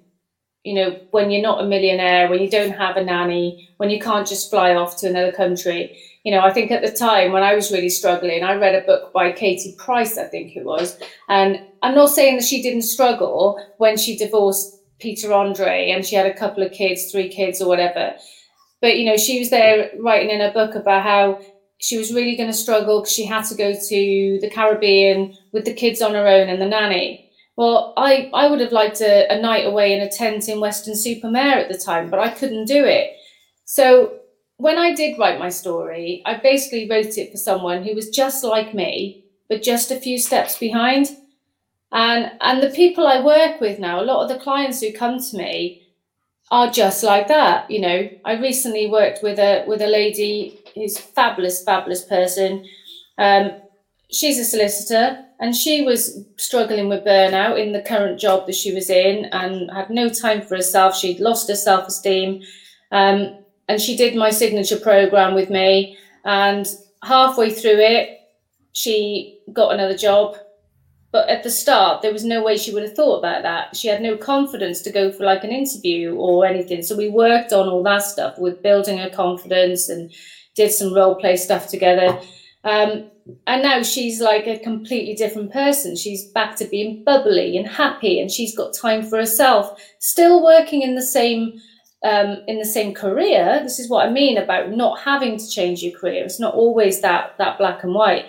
You 0.64 0.74
know 0.74 1.01
when 1.11 1.30
you're 1.30 1.42
not 1.42 1.62
a 1.62 1.66
millionaire 1.66 2.30
when 2.30 2.40
you 2.40 2.49
don't 2.49 2.72
have 2.72 2.97
a 2.97 3.05
nanny 3.05 3.68
when 3.76 3.90
you 3.90 4.01
can't 4.01 4.26
just 4.26 4.49
fly 4.49 4.74
off 4.74 4.97
to 4.99 5.09
another 5.09 5.30
country. 5.30 5.99
You 6.24 6.32
know 6.32 6.40
i 6.40 6.55
think 6.55 6.70
at 6.70 6.80
the 6.80 6.90
time 6.90 7.32
when 7.32 7.42
i 7.42 7.55
was 7.55 7.70
really 7.70 7.90
struggling 7.90 8.42
i 8.42 8.55
read 8.55 8.74
a 8.74 8.86
book 8.86 9.12
by 9.12 9.30
katie 9.30 9.74
price 9.76 10.16
i 10.16 10.24
think 10.24 10.57
it 10.57 10.64
was. 10.64 10.99
And 11.28 11.61
i'm 11.82 11.95
not 11.95 12.09
saying 12.09 12.36
that 12.36 12.47
she 12.47 12.62
didn't 12.62 12.82
struggle 12.82 13.62
when 13.76 13.99
she 13.99 14.16
divorced 14.16 14.80
peter 14.99 15.34
andre 15.34 15.90
and 15.90 16.07
she 16.07 16.16
had 16.16 16.24
a 16.24 16.32
couple 16.32 16.62
of 16.62 16.72
kids 16.72 17.12
three 17.12 17.28
kids 17.28 17.61
or 17.61 17.68
whatever. 17.68 18.14
But 18.80 18.97
you 18.97 19.05
know 19.05 19.18
she 19.18 19.38
was 19.38 19.51
there 19.51 19.90
writing 20.01 20.30
in 20.30 20.40
a 20.40 20.51
book 20.51 20.74
about 20.74 21.03
how 21.03 21.40
she 21.76 21.99
was 21.99 22.14
really 22.14 22.36
going 22.36 22.49
to 22.49 22.57
struggle 22.57 23.01
because 23.01 23.12
she 23.12 23.26
had 23.26 23.45
to 23.45 23.55
go 23.55 23.74
to 23.74 24.38
the 24.40 24.51
caribbean 24.51 25.36
with 25.53 25.66
the 25.66 25.74
kids 25.74 26.01
on 26.01 26.14
her 26.14 26.26
own 26.26 26.49
and 26.49 26.62
the 26.62 26.66
nanny 26.66 27.24
well, 27.57 27.92
I, 27.96 28.30
I 28.34 28.48
would 28.48 28.61
have 28.61 28.72
liked 28.72 29.00
a, 29.00 29.32
a 29.32 29.40
night 29.40 29.66
away 29.66 29.92
in 29.92 30.00
a 30.00 30.11
tent 30.11 30.48
in 30.48 30.61
Weston-super-Mare 30.61 31.59
at 31.59 31.68
the 31.68 31.78
time, 31.78 32.11
but 32.11 32.18
I 32.18 32.30
couldn't 32.30 32.64
do 32.66 32.84
it. 32.84 33.12
So 33.64 34.18
when 34.57 34.78
I 34.78 34.94
did 34.94 35.18
write 35.18 35.38
my 35.38 35.48
story, 35.48 36.22
I 36.26 36.34
basically 36.34 36.88
wrote 36.88 37.18
it 37.18 37.30
for 37.30 37.38
someone 37.38 37.84
who 37.84 37.94
was 37.94 38.11
just 38.11 38.44
like 38.44 38.74
me, 38.74 39.24
but 39.48 39.62
just 39.62 39.90
a 39.90 40.00
few 40.00 40.18
steps 40.18 40.59
behind. 40.59 41.09
And 41.92 42.32
and 42.40 42.62
the 42.62 42.70
people 42.70 43.07
I 43.07 43.20
work 43.20 43.61
with 43.61 43.78
now, 43.78 44.00
a 44.00 44.05
lot 44.05 44.22
of 44.22 44.28
the 44.28 44.42
clients 44.42 44.80
who 44.80 44.92
come 44.92 45.20
to 45.20 45.36
me 45.36 45.82
are 46.50 46.70
just 46.70 47.05
like 47.05 47.28
that. 47.28 47.70
You 47.70 47.80
know, 47.80 48.11
I 48.24 48.34
recently 48.34 48.88
worked 48.88 49.22
with 49.22 49.38
a 49.38 49.64
with 49.66 49.80
a 49.80 49.86
lady 49.86 50.61
who's 50.74 50.98
a 50.98 51.02
fabulous, 51.02 51.62
fabulous 51.62 52.05
person. 52.05 52.66
Um, 53.16 53.52
she's 54.11 54.38
a 54.38 54.44
solicitor 54.44 55.24
and 55.45 55.55
she 55.55 55.82
was 55.82 56.24
struggling 56.38 56.88
with 56.88 57.05
burnout 57.05 57.62
in 57.62 57.72
the 57.74 57.82
current 57.82 58.18
job 58.18 58.47
that 58.47 58.55
she 58.55 58.72
was 58.72 58.88
in 58.88 59.26
and 59.26 59.70
had 59.70 59.90
no 59.90 60.09
time 60.09 60.40
for 60.40 60.57
herself. 60.57 60.97
She'd 60.97 61.20
lost 61.20 61.51
her 61.51 61.55
self 61.55 61.86
esteem. 61.86 62.40
Um, 62.90 63.45
and 63.68 63.78
she 63.78 63.95
did 63.95 64.16
my 64.16 64.30
signature 64.30 64.78
program 64.78 65.34
with 65.34 65.51
me. 65.51 65.99
And 66.24 66.66
halfway 67.03 67.51
through 67.51 67.78
it, 67.78 68.20
she 68.72 69.38
got 69.53 69.74
another 69.74 69.95
job. 69.95 70.38
But 71.12 71.28
at 71.28 71.42
the 71.42 71.51
start, 71.51 72.01
there 72.01 72.14
was 72.14 72.24
no 72.24 72.42
way 72.42 72.57
she 72.57 72.72
would 72.72 72.82
have 72.82 72.97
thought 72.97 73.18
about 73.18 73.42
that. 73.42 73.76
She 73.76 73.88
had 73.88 74.01
no 74.01 74.16
confidence 74.16 74.80
to 74.80 74.90
go 74.90 75.12
for 75.12 75.24
like 75.24 75.45
an 75.45 75.51
interview 75.51 76.14
or 76.14 76.47
anything. 76.47 76.80
So 76.80 76.97
we 76.97 77.11
worked 77.11 77.53
on 77.53 77.68
all 77.68 77.82
that 77.82 78.03
stuff 78.03 78.38
with 78.38 78.62
building 78.62 78.97
her 78.97 79.11
confidence 79.11 79.90
and 79.90 80.11
did 80.55 80.72
some 80.72 80.95
role 80.95 81.16
play 81.16 81.36
stuff 81.36 81.68
together. 81.68 82.18
Um, 82.64 83.10
and 83.46 83.62
now 83.62 83.82
she's 83.82 84.20
like 84.20 84.46
a 84.46 84.58
completely 84.58 85.14
different 85.14 85.52
person. 85.52 85.96
She's 85.96 86.24
back 86.26 86.56
to 86.56 86.64
being 86.66 87.04
bubbly 87.04 87.56
and 87.56 87.66
happy, 87.66 88.20
and 88.20 88.30
she's 88.30 88.56
got 88.56 88.74
time 88.74 89.02
for 89.02 89.18
herself. 89.18 89.78
Still 90.00 90.42
working 90.42 90.82
in 90.82 90.94
the 90.94 91.02
same 91.02 91.60
um, 92.04 92.42
in 92.48 92.58
the 92.58 92.66
same 92.66 92.94
career. 92.94 93.60
This 93.62 93.78
is 93.78 93.88
what 93.88 94.06
I 94.06 94.10
mean 94.10 94.36
about 94.38 94.70
not 94.70 95.00
having 95.00 95.38
to 95.38 95.48
change 95.48 95.82
your 95.82 95.98
career. 95.98 96.24
It's 96.24 96.40
not 96.40 96.54
always 96.54 97.00
that 97.00 97.36
that 97.38 97.58
black 97.58 97.84
and 97.84 97.94
white. 97.94 98.26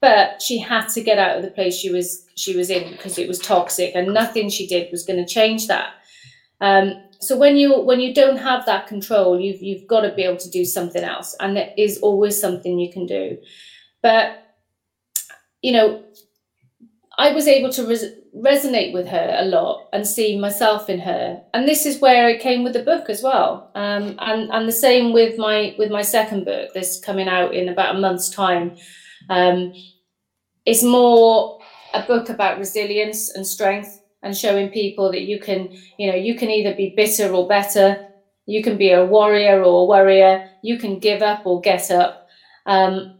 but 0.00 0.40
she 0.40 0.58
had 0.58 0.88
to 0.88 1.02
get 1.02 1.18
out 1.18 1.36
of 1.36 1.42
the 1.42 1.50
place 1.50 1.74
she 1.76 1.90
was 1.90 2.24
she 2.36 2.56
was 2.56 2.70
in 2.70 2.90
because 2.92 3.18
it 3.18 3.28
was 3.28 3.38
toxic 3.38 3.94
and 3.94 4.14
nothing 4.14 4.48
she 4.48 4.66
did 4.66 4.90
was 4.92 5.04
going 5.04 5.18
to 5.18 5.26
change 5.26 5.66
that 5.66 5.90
um, 6.60 6.92
so 7.20 7.36
when 7.36 7.56
you 7.56 7.80
when 7.80 8.00
you 8.00 8.14
don't 8.14 8.36
have 8.36 8.64
that 8.66 8.86
control 8.86 9.40
you've 9.40 9.62
you've 9.62 9.86
got 9.86 10.02
to 10.02 10.14
be 10.14 10.22
able 10.22 10.36
to 10.36 10.50
do 10.50 10.64
something 10.64 11.02
else 11.02 11.34
and 11.40 11.56
there 11.56 11.72
is 11.76 11.98
always 11.98 12.40
something 12.40 12.78
you 12.78 12.92
can 12.92 13.06
do 13.06 13.36
but 14.02 14.54
you 15.62 15.72
know 15.72 16.02
i 17.18 17.32
was 17.32 17.46
able 17.48 17.70
to 17.70 17.86
res- 17.86 18.14
resonate 18.36 18.92
with 18.92 19.06
her 19.06 19.36
a 19.38 19.44
lot 19.44 19.88
and 19.92 20.06
see 20.06 20.38
myself 20.38 20.88
in 20.88 21.00
her 21.00 21.42
and 21.54 21.66
this 21.66 21.86
is 21.86 22.00
where 22.00 22.28
it 22.28 22.40
came 22.40 22.62
with 22.62 22.72
the 22.72 22.82
book 22.82 23.10
as 23.10 23.22
well 23.22 23.70
um, 23.74 24.14
and 24.20 24.50
and 24.50 24.68
the 24.68 24.72
same 24.72 25.12
with 25.12 25.38
my 25.38 25.74
with 25.78 25.90
my 25.90 26.02
second 26.02 26.44
book 26.44 26.70
that's 26.74 27.00
coming 27.00 27.28
out 27.28 27.54
in 27.54 27.68
about 27.68 27.96
a 27.96 27.98
month's 27.98 28.30
time 28.30 28.76
um, 29.30 29.72
it's 30.64 30.82
more 30.82 31.58
a 31.94 32.02
book 32.02 32.28
about 32.28 32.58
resilience 32.58 33.30
and 33.34 33.46
strength 33.46 34.02
and 34.22 34.36
showing 34.36 34.68
people 34.70 35.10
that 35.12 35.22
you 35.22 35.40
can, 35.40 35.70
you 35.96 36.10
know, 36.10 36.16
you 36.16 36.36
can 36.36 36.50
either 36.50 36.74
be 36.74 36.94
bitter 36.96 37.32
or 37.32 37.48
better. 37.48 38.06
You 38.46 38.62
can 38.62 38.76
be 38.76 38.90
a 38.90 39.04
warrior 39.04 39.62
or 39.62 39.82
a 39.82 39.84
warrior. 39.84 40.50
You 40.62 40.78
can 40.78 40.98
give 40.98 41.22
up 41.22 41.46
or 41.46 41.60
get 41.60 41.90
up. 41.90 42.28
Um, 42.66 43.17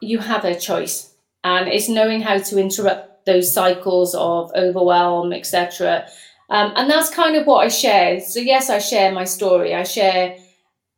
you 0.00 0.18
have 0.18 0.44
a 0.44 0.58
choice, 0.58 1.14
and 1.42 1.68
it's 1.68 1.88
knowing 1.88 2.20
how 2.20 2.38
to 2.38 2.58
interrupt 2.58 3.26
those 3.26 3.52
cycles 3.52 4.14
of 4.14 4.52
overwhelm, 4.54 5.32
etc. 5.32 6.06
Um, 6.50 6.72
and 6.76 6.90
that's 6.90 7.10
kind 7.10 7.36
of 7.36 7.46
what 7.46 7.64
I 7.64 7.68
share. 7.68 8.20
So 8.20 8.40
yes, 8.40 8.70
I 8.70 8.78
share 8.78 9.12
my 9.12 9.24
story. 9.24 9.74
I 9.74 9.82
share, 9.84 10.36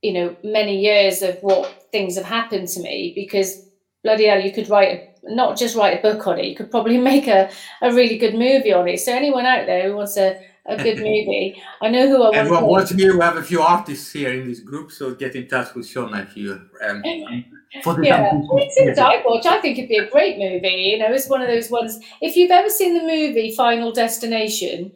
you 0.02 0.12
know, 0.12 0.36
many 0.42 0.80
years 0.80 1.22
of 1.22 1.38
what 1.40 1.88
things 1.92 2.16
have 2.16 2.24
happened 2.24 2.68
to 2.68 2.80
me 2.80 3.12
because 3.14 3.68
bloody 4.02 4.26
hell, 4.26 4.40
you 4.40 4.52
could 4.52 4.68
write 4.68 4.88
a, 4.88 5.34
not 5.34 5.56
just 5.56 5.76
write 5.76 5.98
a 5.98 6.02
book 6.02 6.26
on 6.26 6.38
it, 6.38 6.46
you 6.46 6.56
could 6.56 6.70
probably 6.70 6.98
make 7.12 7.26
a, 7.28 7.50
a 7.82 7.92
really 7.92 8.18
good 8.18 8.34
movie 8.34 8.72
on 8.72 8.88
it. 8.88 9.00
So 9.00 9.12
anyone 9.12 9.46
out 9.46 9.66
there 9.66 9.88
who 9.88 9.96
wants 9.96 10.16
a, 10.16 10.40
a 10.66 10.76
good 10.76 10.98
movie, 11.10 11.62
I 11.80 11.88
know 11.88 12.08
who 12.08 12.16
I 12.16 12.26
want. 12.26 12.36
Everyone 12.36 12.66
watching 12.66 12.98
you, 12.98 13.16
we 13.16 13.24
have 13.24 13.36
a 13.36 13.42
few 13.42 13.62
artists 13.62 14.12
here 14.12 14.32
in 14.32 14.48
this 14.48 14.60
group, 14.60 14.90
so 14.90 15.14
get 15.14 15.36
in 15.36 15.48
touch 15.48 15.74
with 15.74 15.86
Shona 15.86 16.24
if 16.24 16.36
you. 16.36 16.60
Um, 16.86 17.02
for 17.82 17.94
the 17.94 18.06
yeah, 18.06 18.30
things 18.30 18.98
I 18.98 19.22
watch, 19.24 19.46
I 19.46 19.60
think 19.60 19.78
it'd 19.78 19.88
be 19.88 19.98
a 19.98 20.10
great 20.10 20.38
movie. 20.38 20.68
You 20.68 20.98
know, 20.98 21.12
it's 21.12 21.28
one 21.28 21.42
of 21.42 21.48
those 21.48 21.70
ones. 21.70 21.98
If 22.20 22.36
you've 22.36 22.50
ever 22.50 22.70
seen 22.70 22.94
the 22.94 23.02
movie 23.02 23.54
Final 23.54 23.92
Destination, 23.92 24.92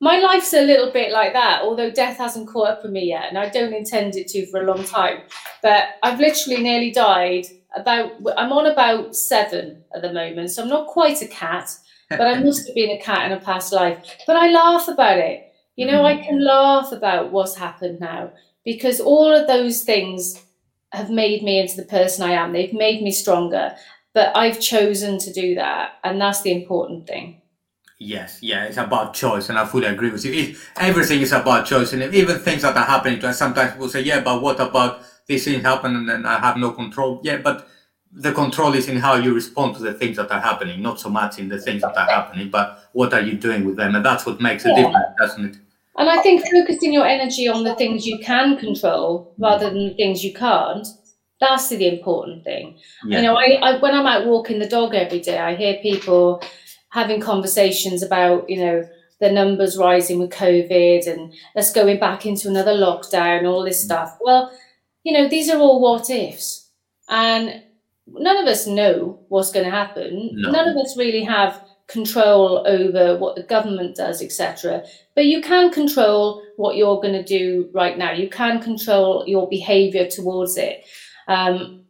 my 0.00 0.18
life's 0.18 0.52
a 0.54 0.64
little 0.64 0.92
bit 0.92 1.10
like 1.10 1.32
that, 1.32 1.62
although 1.62 1.90
death 1.90 2.18
hasn't 2.18 2.48
caught 2.48 2.68
up 2.68 2.82
with 2.82 2.92
me 2.92 3.06
yet, 3.06 3.24
and 3.28 3.38
I 3.38 3.48
don't 3.48 3.74
intend 3.74 4.16
it 4.16 4.28
to 4.28 4.46
for 4.46 4.60
a 4.62 4.66
long 4.66 4.84
time. 4.84 5.22
But 5.62 5.96
I've 6.02 6.20
literally 6.20 6.62
nearly 6.62 6.90
died 6.90 7.46
about 7.74 8.12
I'm 8.36 8.52
on 8.52 8.66
about 8.66 9.16
seven 9.16 9.82
at 9.94 10.02
the 10.02 10.12
moment, 10.12 10.50
so 10.50 10.62
I'm 10.62 10.68
not 10.68 10.86
quite 10.86 11.20
a 11.22 11.28
cat, 11.28 11.70
but 12.10 12.22
I 12.22 12.40
must 12.42 12.66
have 12.66 12.74
been 12.74 12.90
a 12.90 13.00
cat 13.00 13.30
in 13.30 13.36
a 13.36 13.40
past 13.40 13.72
life. 13.72 13.98
But 14.26 14.36
I 14.36 14.50
laugh 14.50 14.88
about 14.88 15.18
it. 15.18 15.52
You 15.76 15.86
know, 15.86 16.04
I 16.04 16.14
mm-hmm. 16.14 16.24
can 16.24 16.44
laugh 16.44 16.92
about 16.92 17.32
what's 17.32 17.56
happened 17.56 18.00
now 18.00 18.32
because 18.64 19.00
all 19.00 19.32
of 19.34 19.46
those 19.46 19.82
things 19.82 20.42
have 20.92 21.10
made 21.10 21.42
me 21.42 21.60
into 21.60 21.76
the 21.76 21.84
person 21.84 22.24
I 22.24 22.32
am. 22.32 22.52
They've 22.52 22.72
made 22.72 23.02
me 23.02 23.10
stronger, 23.10 23.76
but 24.14 24.36
I've 24.36 24.60
chosen 24.60 25.18
to 25.18 25.32
do 25.32 25.54
that, 25.56 25.92
and 26.04 26.20
that's 26.20 26.42
the 26.42 26.52
important 26.52 27.06
thing. 27.06 27.42
Yes, 28.00 28.38
yeah, 28.42 28.64
it's 28.64 28.76
about 28.76 29.14
choice, 29.14 29.48
and 29.48 29.58
I 29.58 29.66
fully 29.66 29.86
agree 29.86 30.10
with 30.10 30.24
you. 30.24 30.32
It, 30.32 30.56
everything 30.76 31.20
is 31.20 31.32
about 31.32 31.66
choice, 31.66 31.92
and 31.92 32.02
even 32.14 32.38
things 32.38 32.62
that 32.62 32.76
are 32.76 32.84
happening 32.84 33.20
to 33.20 33.28
us. 33.28 33.38
Sometimes 33.38 33.72
people 33.72 33.88
say, 33.88 34.02
"Yeah, 34.02 34.20
but 34.20 34.40
what 34.40 34.60
about 34.60 35.02
this 35.28 35.44
thing 35.44 35.60
happened 35.60 36.10
and 36.10 36.26
I 36.26 36.40
have 36.40 36.56
no 36.56 36.72
control. 36.72 37.20
Yeah, 37.22 37.36
but 37.36 37.68
the 38.10 38.32
control 38.32 38.72
is 38.74 38.88
in 38.88 38.96
how 38.96 39.14
you 39.14 39.34
respond 39.34 39.76
to 39.76 39.82
the 39.82 39.92
things 39.92 40.16
that 40.16 40.30
are 40.30 40.40
happening, 40.40 40.82
not 40.82 40.98
so 40.98 41.10
much 41.10 41.38
in 41.38 41.48
the 41.48 41.60
things 41.60 41.82
that 41.82 41.96
are 41.96 42.06
happening, 42.06 42.48
but 42.50 42.88
what 42.92 43.12
are 43.12 43.20
you 43.20 43.34
doing 43.34 43.64
with 43.64 43.76
them? 43.76 43.94
And 43.94 44.04
that's 44.04 44.24
what 44.24 44.40
makes 44.40 44.64
a 44.64 44.70
yeah. 44.70 44.76
difference, 44.76 45.06
doesn't 45.20 45.44
it? 45.44 45.56
And 45.98 46.08
I 46.08 46.22
think 46.22 46.44
focusing 46.48 46.92
your 46.92 47.06
energy 47.06 47.48
on 47.48 47.64
the 47.64 47.74
things 47.74 48.06
you 48.06 48.18
can 48.20 48.56
control 48.56 49.34
rather 49.38 49.68
than 49.68 49.88
the 49.88 49.94
things 49.94 50.24
you 50.24 50.32
can't, 50.32 50.86
that's 51.40 51.68
the 51.68 51.88
important 51.88 52.44
thing. 52.44 52.78
Yeah. 53.04 53.18
You 53.18 53.22
know, 53.24 53.36
I, 53.36 53.58
I 53.62 53.78
when 53.78 53.94
I'm 53.94 54.06
out 54.06 54.26
walking 54.26 54.58
the 54.58 54.68
dog 54.68 54.94
every 54.94 55.20
day, 55.20 55.38
I 55.38 55.54
hear 55.54 55.78
people 55.82 56.42
having 56.90 57.20
conversations 57.20 58.02
about, 58.02 58.48
you 58.48 58.58
know, 58.58 58.88
the 59.20 59.30
numbers 59.30 59.76
rising 59.76 60.20
with 60.20 60.30
COVID 60.30 61.06
and 61.06 61.32
us 61.56 61.72
going 61.72 61.98
back 61.98 62.24
into 62.24 62.48
another 62.48 62.72
lockdown, 62.72 63.48
all 63.48 63.64
this 63.64 63.82
mm. 63.82 63.86
stuff. 63.86 64.16
Well, 64.20 64.52
you 65.02 65.12
know, 65.12 65.28
these 65.28 65.50
are 65.50 65.58
all 65.58 65.80
what 65.80 66.10
ifs. 66.10 66.70
And 67.08 67.62
none 68.06 68.36
of 68.36 68.46
us 68.46 68.66
know 68.66 69.20
what's 69.28 69.50
going 69.50 69.64
to 69.64 69.70
happen. 69.70 70.30
No. 70.34 70.50
None 70.52 70.68
of 70.68 70.76
us 70.76 70.96
really 70.96 71.24
have 71.24 71.60
control 71.88 72.62
over 72.66 73.18
what 73.18 73.34
the 73.34 73.42
government 73.42 73.96
does, 73.96 74.22
etc. 74.22 74.84
But 75.14 75.24
you 75.24 75.40
can 75.40 75.70
control 75.72 76.42
what 76.56 76.76
you're 76.76 77.00
going 77.00 77.14
to 77.14 77.24
do 77.24 77.70
right 77.72 77.96
now. 77.96 78.12
You 78.12 78.28
can 78.28 78.60
control 78.60 79.24
your 79.26 79.48
behavior 79.48 80.06
towards 80.06 80.56
it. 80.56 80.84
Um, 81.26 81.84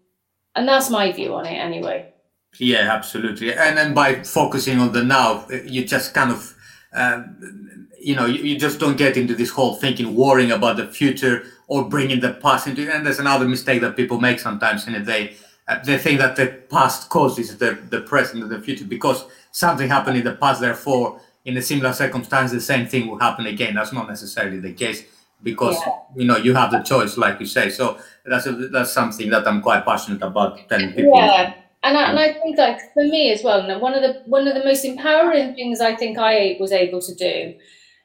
and 0.54 0.66
that's 0.68 0.88
my 0.88 1.12
view 1.12 1.34
on 1.34 1.46
it 1.46 1.56
anyway. 1.56 2.12
Yeah, 2.58 2.92
absolutely. 2.92 3.54
And 3.54 3.76
then 3.76 3.92
by 3.92 4.22
focusing 4.22 4.78
on 4.80 4.92
the 4.92 5.04
now, 5.04 5.46
you 5.48 5.84
just 5.84 6.14
kind 6.14 6.30
of, 6.30 6.54
um, 6.92 7.88
you 8.00 8.14
know, 8.16 8.26
you, 8.26 8.42
you 8.42 8.58
just 8.58 8.78
don't 8.78 8.96
get 8.96 9.16
into 9.16 9.34
this 9.34 9.50
whole 9.50 9.74
thinking, 9.76 10.14
worrying 10.14 10.52
about 10.52 10.76
the 10.76 10.86
future 10.86 11.44
or 11.66 11.88
bringing 11.88 12.20
the 12.20 12.32
past 12.34 12.66
into 12.66 12.82
it. 12.82 12.88
And 12.88 13.04
there's 13.04 13.18
another 13.18 13.46
mistake 13.46 13.80
that 13.82 13.96
people 13.96 14.20
make 14.20 14.38
sometimes 14.38 14.86
in 14.86 14.94
a 14.94 15.04
day. 15.04 15.36
Uh, 15.66 15.78
they 15.84 15.98
think 15.98 16.18
that 16.18 16.36
the 16.36 16.46
past 16.70 17.10
causes 17.10 17.56
the, 17.58 17.78
the 17.90 18.00
present 18.00 18.42
and 18.42 18.50
the 18.50 18.60
future 18.60 18.84
because 18.84 19.26
something 19.58 19.88
happened 19.88 20.18
in 20.18 20.24
the 20.24 20.34
past, 20.34 20.60
therefore, 20.60 21.20
in 21.44 21.56
a 21.56 21.62
similar 21.62 21.92
circumstance, 21.92 22.52
the 22.52 22.60
same 22.60 22.86
thing 22.86 23.08
will 23.08 23.18
happen 23.18 23.46
again. 23.46 23.74
That's 23.74 23.92
not 23.92 24.08
necessarily 24.08 24.60
the 24.60 24.72
case 24.72 25.04
because 25.42 25.76
yeah. 25.76 25.92
you 26.16 26.26
know 26.26 26.36
you 26.36 26.54
have 26.54 26.70
the 26.70 26.80
choice, 26.80 27.16
like 27.16 27.40
you 27.40 27.46
say. 27.46 27.70
So 27.70 27.98
that's 28.24 28.46
a, 28.46 28.52
that's 28.52 28.92
something 28.92 29.30
that 29.30 29.46
I'm 29.48 29.62
quite 29.62 29.84
passionate 29.84 30.22
about 30.22 30.68
telling 30.68 30.92
people. 30.92 31.12
Yeah, 31.14 31.54
and 31.82 31.96
I, 31.96 32.10
and 32.10 32.18
I 32.18 32.32
think 32.34 32.58
like 32.58 32.78
for 32.94 33.02
me 33.02 33.32
as 33.32 33.42
well, 33.42 33.80
one 33.80 33.94
of 33.94 34.02
the 34.02 34.22
one 34.26 34.46
of 34.46 34.54
the 34.54 34.64
most 34.64 34.84
empowering 34.84 35.54
things 35.54 35.80
I 35.80 35.96
think 35.96 36.18
I 36.18 36.56
was 36.60 36.72
able 36.72 37.00
to 37.00 37.14
do 37.14 37.54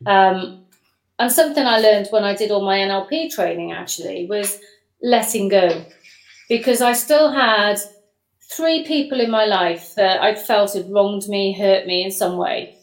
um, 0.05 0.65
and 1.19 1.31
something 1.31 1.65
I 1.65 1.79
learned 1.79 2.07
when 2.09 2.23
I 2.23 2.35
did 2.35 2.51
all 2.51 2.65
my 2.65 2.79
NLP 2.79 3.33
training 3.33 3.71
actually 3.71 4.27
was 4.27 4.59
letting 5.01 5.49
go. 5.49 5.85
Because 6.49 6.81
I 6.81 6.93
still 6.93 7.31
had 7.31 7.79
three 8.55 8.85
people 8.85 9.19
in 9.19 9.31
my 9.31 9.45
life 9.45 9.95
that 9.95 10.21
I'd 10.21 10.39
felt 10.39 10.73
had 10.73 10.91
wronged 10.91 11.27
me, 11.27 11.57
hurt 11.57 11.85
me 11.85 12.03
in 12.03 12.11
some 12.11 12.37
way. 12.37 12.77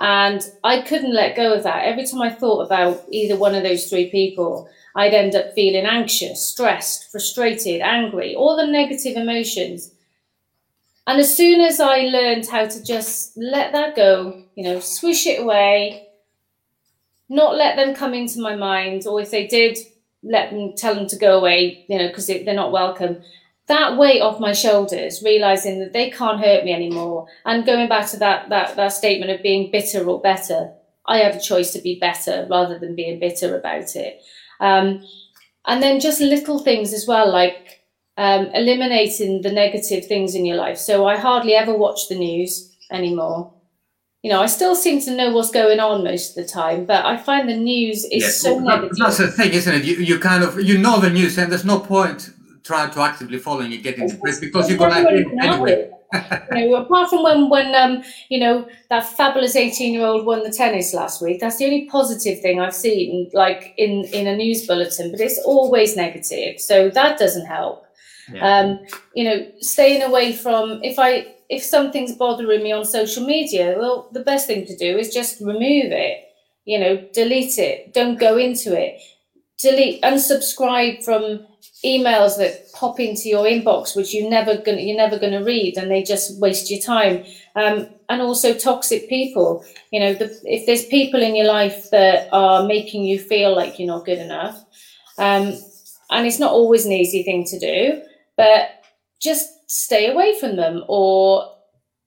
And 0.00 0.42
I 0.64 0.82
couldn't 0.82 1.14
let 1.14 1.36
go 1.36 1.52
of 1.54 1.62
that. 1.62 1.84
Every 1.84 2.06
time 2.06 2.22
I 2.22 2.30
thought 2.30 2.66
about 2.66 3.04
either 3.10 3.36
one 3.36 3.54
of 3.54 3.62
those 3.62 3.88
three 3.88 4.10
people, 4.10 4.68
I'd 4.96 5.14
end 5.14 5.34
up 5.34 5.54
feeling 5.54 5.86
anxious, 5.86 6.46
stressed, 6.46 7.10
frustrated, 7.10 7.80
angry, 7.80 8.34
all 8.34 8.56
the 8.56 8.66
negative 8.66 9.16
emotions. 9.16 9.92
And 11.06 11.20
as 11.20 11.36
soon 11.36 11.60
as 11.60 11.80
I 11.80 11.98
learned 11.98 12.46
how 12.46 12.66
to 12.66 12.82
just 12.82 13.36
let 13.36 13.72
that 13.72 13.94
go, 13.94 14.42
you 14.54 14.64
know, 14.64 14.80
swish 14.80 15.26
it 15.26 15.40
away, 15.40 16.08
not 17.28 17.56
let 17.56 17.76
them 17.76 17.94
come 17.94 18.14
into 18.14 18.40
my 18.40 18.56
mind, 18.56 19.06
or 19.06 19.20
if 19.20 19.30
they 19.30 19.46
did, 19.46 19.78
let 20.22 20.50
them 20.50 20.74
tell 20.76 20.94
them 20.94 21.06
to 21.08 21.16
go 21.16 21.38
away, 21.38 21.84
you 21.88 21.98
know, 21.98 22.08
because 22.08 22.26
they're 22.26 22.54
not 22.54 22.72
welcome. 22.72 23.22
That 23.66 23.96
weight 23.96 24.20
off 24.20 24.40
my 24.40 24.52
shoulders, 24.52 25.22
realizing 25.24 25.80
that 25.80 25.92
they 25.92 26.10
can't 26.10 26.40
hurt 26.40 26.64
me 26.64 26.72
anymore, 26.72 27.26
and 27.46 27.64
going 27.64 27.88
back 27.88 28.08
to 28.10 28.18
that 28.18 28.48
that 28.50 28.76
that 28.76 28.88
statement 28.88 29.30
of 29.30 29.42
being 29.42 29.70
bitter 29.70 30.04
or 30.04 30.20
better, 30.20 30.72
I 31.06 31.18
had 31.18 31.34
a 31.34 31.40
choice 31.40 31.72
to 31.72 31.80
be 31.80 31.98
better 31.98 32.46
rather 32.50 32.78
than 32.78 32.94
being 32.94 33.18
bitter 33.18 33.56
about 33.56 33.96
it. 33.96 34.20
Um, 34.60 35.04
and 35.66 35.82
then 35.82 35.98
just 35.98 36.20
little 36.20 36.58
things 36.58 36.92
as 36.92 37.06
well, 37.06 37.32
like 37.32 37.80
um, 38.18 38.46
eliminating 38.52 39.40
the 39.40 39.52
negative 39.52 40.06
things 40.06 40.34
in 40.34 40.44
your 40.44 40.56
life. 40.56 40.76
So 40.76 41.06
I 41.06 41.16
hardly 41.16 41.54
ever 41.54 41.74
watch 41.74 42.08
the 42.08 42.16
news 42.16 42.76
anymore 42.90 43.54
you 44.24 44.30
know, 44.30 44.40
I 44.40 44.46
still 44.46 44.74
seem 44.74 45.02
to 45.02 45.14
know 45.14 45.32
what's 45.32 45.50
going 45.50 45.80
on 45.80 46.02
most 46.02 46.30
of 46.30 46.36
the 46.36 46.50
time, 46.50 46.86
but 46.86 47.04
I 47.04 47.18
find 47.18 47.46
the 47.46 47.58
news 47.58 48.06
is 48.06 48.22
yes, 48.22 48.40
so 48.40 48.54
well, 48.54 48.80
negative. 48.80 48.96
That's 48.96 49.18
the 49.18 49.30
thing, 49.30 49.52
isn't 49.52 49.74
it? 49.74 49.84
You, 49.84 49.96
you 49.96 50.18
kind 50.18 50.42
of 50.42 50.58
you 50.62 50.78
know 50.78 50.98
the 50.98 51.10
news, 51.10 51.36
and 51.36 51.52
there's 51.52 51.66
no 51.66 51.78
point 51.78 52.30
trying 52.64 52.90
to 52.90 53.00
actively 53.00 53.38
follow 53.38 53.58
following 53.58 53.72
it, 53.72 53.82
getting 53.82 54.08
depressed 54.08 54.40
because 54.40 54.68
you're 54.68 54.78
gonna 54.78 55.08
anyway. 55.42 55.90
you 56.54 56.70
know, 56.70 56.74
apart 56.76 57.10
from 57.10 57.22
when 57.22 57.48
when 57.48 57.74
um 57.74 58.02
you 58.28 58.38
know 58.38 58.66
that 58.88 59.04
fabulous 59.04 59.56
18 59.56 59.92
year 59.92 60.06
old 60.06 60.24
won 60.24 60.42
the 60.42 60.50
tennis 60.50 60.94
last 60.94 61.20
week 61.20 61.40
that's 61.40 61.56
the 61.56 61.64
only 61.64 61.86
positive 61.86 62.40
thing 62.40 62.60
i've 62.60 62.74
seen 62.74 63.28
like 63.32 63.74
in 63.78 64.04
in 64.12 64.28
a 64.28 64.36
news 64.36 64.64
bulletin 64.64 65.10
but 65.10 65.20
it's 65.20 65.40
always 65.44 65.96
negative 65.96 66.60
so 66.60 66.88
that 66.90 67.18
doesn't 67.18 67.46
help 67.46 67.84
yeah. 68.32 68.60
um 68.60 68.78
you 69.14 69.24
know 69.24 69.44
staying 69.58 70.02
away 70.02 70.32
from 70.32 70.80
if 70.84 71.00
i 71.00 71.34
if 71.48 71.62
something's 71.62 72.14
bothering 72.16 72.62
me 72.62 72.72
on 72.72 72.84
social 72.84 73.24
media, 73.24 73.76
well, 73.78 74.08
the 74.12 74.20
best 74.20 74.46
thing 74.46 74.66
to 74.66 74.76
do 74.76 74.96
is 74.96 75.12
just 75.12 75.40
remove 75.40 75.92
it, 75.92 76.24
you 76.64 76.78
know, 76.78 76.96
delete 77.12 77.58
it, 77.58 77.92
don't 77.92 78.18
go 78.18 78.36
into 78.36 78.78
it. 78.78 79.00
delete, 79.58 80.02
unsubscribe 80.02 81.04
from 81.04 81.46
emails 81.84 82.38
that 82.38 82.72
pop 82.72 82.98
into 82.98 83.28
your 83.28 83.44
inbox, 83.44 83.94
which 83.94 84.14
you 84.14 84.28
never 84.28 84.56
gonna 84.56 84.80
you're 84.80 84.96
never 84.96 85.18
gonna 85.18 85.44
read, 85.44 85.76
and 85.76 85.90
they 85.90 86.02
just 86.02 86.40
waste 86.40 86.70
your 86.70 86.80
time. 86.80 87.24
Um, 87.56 87.88
and 88.08 88.20
also 88.20 88.54
toxic 88.54 89.08
people. 89.08 89.64
You 89.90 90.00
know, 90.00 90.14
the, 90.14 90.38
if 90.44 90.66
there's 90.66 90.86
people 90.86 91.22
in 91.22 91.34
your 91.34 91.46
life 91.46 91.90
that 91.90 92.28
are 92.32 92.66
making 92.66 93.04
you 93.04 93.18
feel 93.18 93.54
like 93.54 93.78
you're 93.78 93.88
not 93.88 94.04
good 94.04 94.18
enough, 94.18 94.64
um, 95.18 95.54
and 96.10 96.26
it's 96.26 96.38
not 96.38 96.52
always 96.52 96.86
an 96.86 96.92
easy 96.92 97.22
thing 97.22 97.44
to 97.44 97.58
do, 97.58 98.02
but 98.36 98.84
just 99.20 99.70
stay 99.70 100.10
away 100.10 100.38
from 100.38 100.56
them. 100.56 100.84
Or 100.88 101.50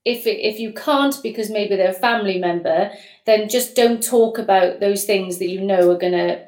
if 0.06 0.26
it, 0.26 0.40
if 0.40 0.60
you 0.60 0.74
can't 0.74 1.16
because 1.22 1.50
maybe 1.50 1.76
they're 1.76 1.92
a 1.92 1.94
family 1.94 2.38
member, 2.38 2.92
then 3.26 3.50
just 3.50 3.76
don't 3.76 4.02
talk 4.02 4.38
about 4.38 4.80
those 4.80 5.04
things 5.04 5.40
that 5.40 5.50
you 5.50 5.62
know 5.62 5.92
are 5.92 5.98
going 5.98 6.14
to 6.14 6.44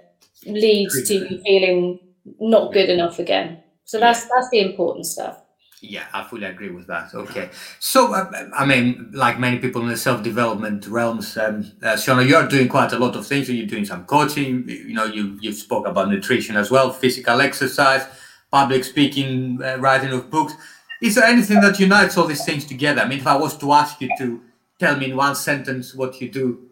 lead 0.45 0.89
to 1.05 1.13
you 1.13 1.41
feeling 1.43 1.99
not 2.39 2.73
good 2.73 2.89
enough 2.89 3.19
again. 3.19 3.63
So 3.85 3.99
that's 3.99 4.21
that's 4.25 4.49
the 4.51 4.59
important 4.59 5.05
stuff. 5.05 5.41
Yeah, 5.81 6.05
I 6.13 6.23
fully 6.25 6.45
agree 6.45 6.71
with 6.71 6.87
that. 6.87 7.13
Okay, 7.13 7.49
so 7.79 8.13
uh, 8.13 8.29
I 8.53 8.65
mean, 8.65 9.11
like 9.13 9.39
many 9.39 9.59
people 9.59 9.81
in 9.81 9.87
the 9.87 9.95
self-development 9.95 10.87
realms, 10.87 11.37
um, 11.37 11.71
uh, 11.81 11.93
Shona, 11.93 12.27
you 12.27 12.35
are 12.35 12.47
doing 12.47 12.67
quite 12.67 12.91
a 12.91 12.99
lot 12.99 13.15
of 13.15 13.25
things. 13.25 13.49
You're 13.49 13.65
doing 13.65 13.85
some 13.85 14.03
coaching. 14.05 14.67
You 14.67 14.93
know, 14.93 15.05
you 15.05 15.37
you 15.41 15.53
spoke 15.53 15.87
about 15.87 16.09
nutrition 16.09 16.57
as 16.57 16.69
well, 16.69 16.91
physical 16.91 17.39
exercise, 17.39 18.05
public 18.51 18.83
speaking, 18.83 19.61
uh, 19.63 19.77
writing 19.77 20.11
of 20.11 20.29
books. 20.29 20.53
Is 21.01 21.15
there 21.15 21.23
anything 21.23 21.61
that 21.61 21.79
unites 21.79 22.17
all 22.17 22.27
these 22.27 22.43
things 22.43 22.65
together? 22.65 23.01
I 23.01 23.07
mean, 23.07 23.19
if 23.19 23.27
I 23.27 23.37
was 23.37 23.57
to 23.59 23.71
ask 23.71 24.01
you 24.01 24.09
to 24.17 24.41
tell 24.79 24.97
me 24.97 25.11
in 25.11 25.15
one 25.15 25.35
sentence 25.35 25.95
what 25.95 26.19
you 26.19 26.29
do, 26.29 26.69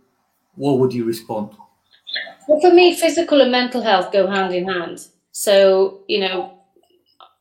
what 0.55 0.79
would 0.79 0.91
you 0.91 1.05
respond? 1.05 1.51
Well, 2.47 2.59
for 2.59 2.73
me, 2.73 2.93
physical 2.93 3.39
and 3.39 3.51
mental 3.51 3.81
health 3.81 4.11
go 4.11 4.27
hand 4.27 4.53
in 4.53 4.67
hand. 4.67 5.07
So, 5.39 6.01
you 6.07 6.19
know, 6.19 6.63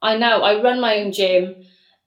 I 0.03 0.19
now 0.19 0.43
I 0.43 0.63
run 0.63 0.83
my 0.83 0.99
own 0.99 1.13
gym 1.13 1.65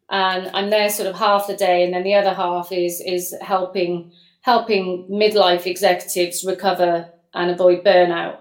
and 0.07 0.47
I'm 0.53 0.69
there 0.69 0.87
sort 0.87 1.09
of 1.09 1.15
half 1.15 1.47
the 1.47 1.55
day 1.55 1.83
and 1.83 1.91
then 1.91 2.03
the 2.03 2.13
other 2.13 2.31
half 2.31 2.71
is 2.71 3.01
is 3.01 3.33
helping 3.41 4.11
helping 4.41 5.07
midlife 5.09 5.65
executives 5.65 6.45
recover 6.45 7.09
and 7.33 7.49
avoid 7.49 7.83
burnout. 7.83 8.37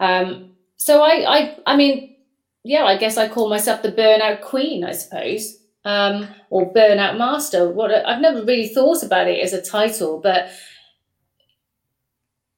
Um, 0.00 0.50
so 0.76 1.02
I, 1.02 1.38
I 1.38 1.58
I 1.64 1.76
mean, 1.76 2.14
yeah, 2.62 2.84
I 2.84 2.98
guess 2.98 3.16
I 3.16 3.26
call 3.26 3.48
myself 3.48 3.80
the 3.80 3.92
burnout 3.92 4.42
queen, 4.42 4.84
I 4.84 4.92
suppose. 4.92 5.60
Um, 5.86 6.28
or 6.50 6.74
burnout 6.74 7.16
master. 7.16 7.70
What 7.70 7.90
I've 8.06 8.20
never 8.20 8.44
really 8.44 8.68
thought 8.68 9.02
about 9.02 9.28
it 9.28 9.42
as 9.42 9.54
a 9.54 9.62
title, 9.62 10.20
but 10.20 10.50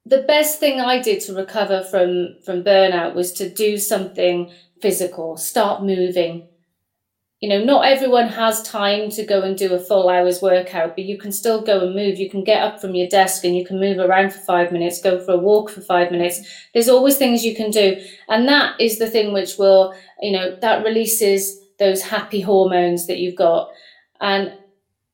the 0.05 0.21
best 0.23 0.59
thing 0.59 0.79
I 0.79 1.01
did 1.01 1.21
to 1.21 1.33
recover 1.33 1.83
from 1.83 2.35
from 2.45 2.63
burnout 2.63 3.15
was 3.15 3.33
to 3.33 3.49
do 3.49 3.77
something 3.77 4.51
physical, 4.81 5.37
start 5.37 5.83
moving. 5.83 6.47
You 7.41 7.49
know, 7.49 7.63
not 7.63 7.85
everyone 7.85 8.29
has 8.29 8.63
time 8.63 9.09
to 9.11 9.25
go 9.25 9.41
and 9.41 9.57
do 9.57 9.73
a 9.73 9.79
full 9.79 10.09
hour's 10.09 10.41
workout, 10.41 10.95
but 10.95 11.05
you 11.05 11.17
can 11.17 11.31
still 11.31 11.61
go 11.61 11.81
and 11.85 11.93
move. 11.93 12.17
You 12.17 12.29
can 12.29 12.43
get 12.43 12.63
up 12.63 12.79
from 12.79 12.95
your 12.95 13.07
desk 13.07 13.43
and 13.43 13.55
you 13.55 13.65
can 13.65 13.79
move 13.79 13.99
around 13.99 14.31
for 14.31 14.39
five 14.39 14.71
minutes, 14.71 15.01
go 15.01 15.19
for 15.19 15.33
a 15.33 15.37
walk 15.37 15.69
for 15.69 15.81
five 15.81 16.11
minutes. 16.11 16.41
There's 16.73 16.89
always 16.89 17.17
things 17.17 17.43
you 17.43 17.55
can 17.55 17.71
do. 17.71 18.01
And 18.29 18.47
that 18.47 18.79
is 18.79 18.99
the 18.99 19.09
thing 19.09 19.33
which 19.33 19.57
will, 19.57 19.93
you 20.21 20.31
know, 20.31 20.55
that 20.61 20.85
releases 20.85 21.59
those 21.77 22.01
happy 22.01 22.41
hormones 22.41 23.05
that 23.07 23.19
you've 23.19 23.35
got. 23.35 23.69
And 24.21 24.53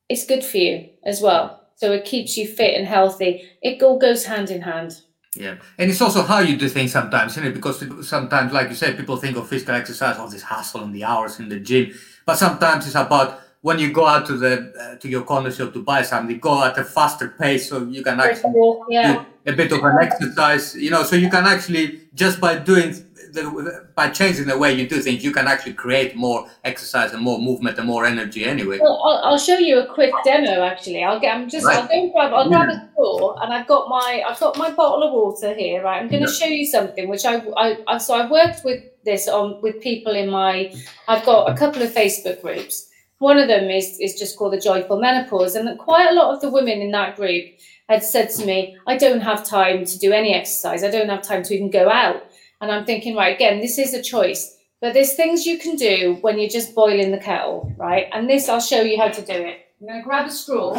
it's 0.08 0.24
good 0.24 0.44
for 0.44 0.58
you 0.58 0.90
as 1.04 1.20
well. 1.20 1.61
So 1.82 1.90
it 1.90 2.04
keeps 2.04 2.36
you 2.36 2.46
fit 2.46 2.76
and 2.78 2.86
healthy. 2.86 3.42
It 3.60 3.82
all 3.82 3.98
goes 3.98 4.24
hand 4.24 4.52
in 4.52 4.62
hand. 4.62 5.00
Yeah, 5.34 5.56
and 5.78 5.90
it's 5.90 6.00
also 6.00 6.22
how 6.22 6.38
you 6.38 6.56
do 6.56 6.68
things 6.68 6.92
sometimes, 6.92 7.36
you 7.36 7.42
know, 7.42 7.50
because 7.50 7.84
sometimes, 8.08 8.52
like 8.52 8.68
you 8.68 8.76
said, 8.76 8.96
people 8.96 9.16
think 9.16 9.36
of 9.36 9.48
physical 9.48 9.74
exercise, 9.74 10.16
all 10.16 10.28
this 10.28 10.42
hustle 10.42 10.84
and 10.84 10.94
the 10.94 11.02
hours 11.02 11.40
in 11.40 11.48
the 11.48 11.58
gym, 11.58 11.92
but 12.24 12.38
sometimes 12.38 12.86
it's 12.86 12.94
about 12.94 13.40
when 13.62 13.80
you 13.80 13.92
go 13.92 14.06
out 14.06 14.26
to 14.26 14.36
the 14.36 14.72
uh, 14.80 14.94
to 14.98 15.08
your 15.08 15.22
corner 15.22 15.50
shop 15.50 15.72
to 15.72 15.82
buy 15.82 16.02
something, 16.02 16.38
go 16.38 16.62
at 16.62 16.78
a 16.78 16.84
faster 16.84 17.30
pace 17.30 17.68
so 17.68 17.82
you 17.82 18.04
can 18.04 18.20
actually 18.20 18.74
yeah. 18.88 19.24
do 19.44 19.52
a 19.52 19.56
bit 19.56 19.72
of 19.72 19.82
an 19.82 19.98
exercise, 20.00 20.76
you 20.76 20.90
know, 20.90 21.02
so 21.02 21.16
you 21.16 21.30
can 21.30 21.46
actually 21.46 22.02
just 22.14 22.40
by 22.40 22.56
doing 22.58 22.94
the, 23.32 23.88
by 23.94 24.10
changing 24.10 24.46
the 24.46 24.58
way 24.58 24.72
you 24.72 24.86
do 24.86 25.00
things, 25.00 25.24
you 25.24 25.32
can 25.32 25.48
actually 25.48 25.72
create 25.72 26.14
more 26.14 26.48
exercise 26.64 27.12
and 27.12 27.22
more 27.22 27.38
movement 27.38 27.78
and 27.78 27.86
more 27.86 28.04
energy 28.04 28.44
anyway. 28.44 28.78
Well, 28.78 29.02
I'll, 29.04 29.32
I'll 29.32 29.38
show 29.38 29.58
you 29.58 29.80
a 29.80 29.86
quick 29.86 30.12
demo. 30.24 30.62
Actually, 30.62 31.02
I'll 31.02 31.18
get. 31.18 31.34
I'm 31.34 31.48
just. 31.48 31.66
Right. 31.66 31.78
I'll 31.78 31.88
go 31.88 32.12
grab. 32.12 32.32
I'll 32.32 32.48
grab 32.48 32.68
a 32.68 32.72
mm. 32.72 32.92
straw, 32.92 33.40
and 33.42 33.52
I've 33.52 33.66
got 33.66 33.88
my. 33.88 34.22
I've 34.28 34.38
got 34.38 34.56
my 34.58 34.70
bottle 34.70 35.02
of 35.02 35.12
water 35.12 35.54
here. 35.54 35.82
Right. 35.82 36.00
I'm 36.00 36.08
going 36.08 36.24
to 36.24 36.30
yeah. 36.30 36.36
show 36.36 36.46
you 36.46 36.66
something 36.66 37.08
which 37.08 37.24
I, 37.24 37.36
I. 37.56 37.78
I. 37.86 37.98
So 37.98 38.14
I've 38.14 38.30
worked 38.30 38.64
with 38.64 38.82
this 39.04 39.28
on 39.28 39.60
with 39.62 39.80
people 39.80 40.14
in 40.14 40.28
my. 40.28 40.74
I've 41.08 41.24
got 41.24 41.50
a 41.50 41.56
couple 41.56 41.82
of 41.82 41.92
Facebook 41.92 42.42
groups. 42.42 42.88
One 43.18 43.38
of 43.38 43.48
them 43.48 43.70
is 43.70 43.98
is 44.00 44.18
just 44.18 44.36
called 44.36 44.52
the 44.52 44.60
Joyful 44.60 45.00
Menopause, 45.00 45.54
and 45.54 45.78
quite 45.78 46.10
a 46.10 46.14
lot 46.14 46.34
of 46.34 46.40
the 46.40 46.50
women 46.50 46.80
in 46.80 46.90
that 46.90 47.16
group 47.16 47.46
had 47.88 48.02
said 48.02 48.30
to 48.30 48.44
me, 48.44 48.76
"I 48.86 48.96
don't 48.96 49.20
have 49.20 49.46
time 49.46 49.84
to 49.84 49.98
do 49.98 50.12
any 50.12 50.34
exercise. 50.34 50.84
I 50.84 50.90
don't 50.90 51.08
have 51.08 51.22
time 51.22 51.42
to 51.44 51.54
even 51.54 51.70
go 51.70 51.88
out." 51.88 52.22
And 52.62 52.70
I'm 52.70 52.84
thinking, 52.84 53.16
right, 53.16 53.34
again, 53.34 53.60
this 53.60 53.76
is 53.76 53.92
a 53.92 54.00
choice, 54.00 54.56
but 54.80 54.94
there's 54.94 55.14
things 55.14 55.44
you 55.44 55.58
can 55.58 55.74
do 55.74 56.18
when 56.20 56.38
you're 56.38 56.48
just 56.48 56.76
boiling 56.76 57.10
the 57.10 57.18
kettle, 57.18 57.74
right? 57.76 58.06
And 58.12 58.30
this, 58.30 58.48
I'll 58.48 58.60
show 58.60 58.82
you 58.82 58.96
how 58.96 59.08
to 59.08 59.20
do 59.20 59.32
it. 59.32 59.66
I'm 59.80 59.88
going 59.88 60.00
to 60.00 60.04
grab 60.04 60.28
a 60.28 60.30
straw. 60.30 60.74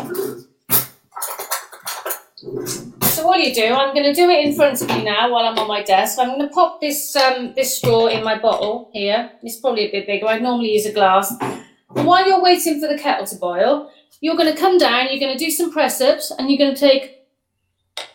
So 3.01 3.27
what 3.27 3.35
do 3.35 3.43
you 3.43 3.53
do? 3.53 3.73
I'm 3.73 3.93
going 3.93 4.05
to 4.05 4.13
do 4.13 4.29
it 4.29 4.45
in 4.45 4.55
front 4.55 4.81
of 4.81 4.89
you 4.91 5.03
now 5.03 5.29
while 5.29 5.45
I'm 5.45 5.59
on 5.59 5.67
my 5.67 5.83
desk. 5.83 6.17
I'm 6.19 6.29
going 6.29 6.47
to 6.47 6.53
pop 6.53 6.79
this 6.79 7.17
um, 7.17 7.53
this 7.53 7.77
straw 7.77 8.07
in 8.07 8.23
my 8.23 8.39
bottle 8.39 8.89
here. 8.93 9.31
It's 9.43 9.59
probably 9.59 9.89
a 9.89 9.91
bit 9.91 10.07
bigger. 10.07 10.27
I 10.27 10.39
normally 10.39 10.71
use 10.71 10.85
a 10.85 10.93
glass. 10.93 11.35
And 11.41 12.07
while 12.07 12.25
you're 12.25 12.41
waiting 12.41 12.79
for 12.79 12.87
the 12.87 12.97
kettle 12.97 13.25
to 13.27 13.35
boil, 13.35 13.91
you're 14.21 14.37
going 14.37 14.53
to 14.53 14.59
come 14.59 14.77
down, 14.77 15.07
you're 15.09 15.19
going 15.19 15.37
to 15.37 15.45
do 15.45 15.51
some 15.51 15.71
press 15.71 15.99
ups, 15.99 16.31
and 16.31 16.49
you're 16.49 16.57
going 16.57 16.73
to 16.73 16.79
take 16.79 17.27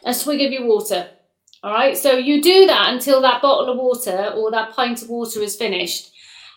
a 0.05 0.15
swig 0.15 0.41
of 0.41 0.53
your 0.53 0.67
water. 0.67 1.11
All 1.63 1.73
right, 1.73 1.97
so 1.99 2.13
you 2.13 2.41
do 2.41 2.67
that 2.67 2.93
until 2.93 3.21
that 3.23 3.43
bottle 3.43 3.71
of 3.71 3.79
water 3.79 4.33
or 4.37 4.51
that 4.53 4.75
pint 4.75 5.03
of 5.03 5.09
water 5.09 5.41
is 5.41 5.57
finished. 5.57 6.13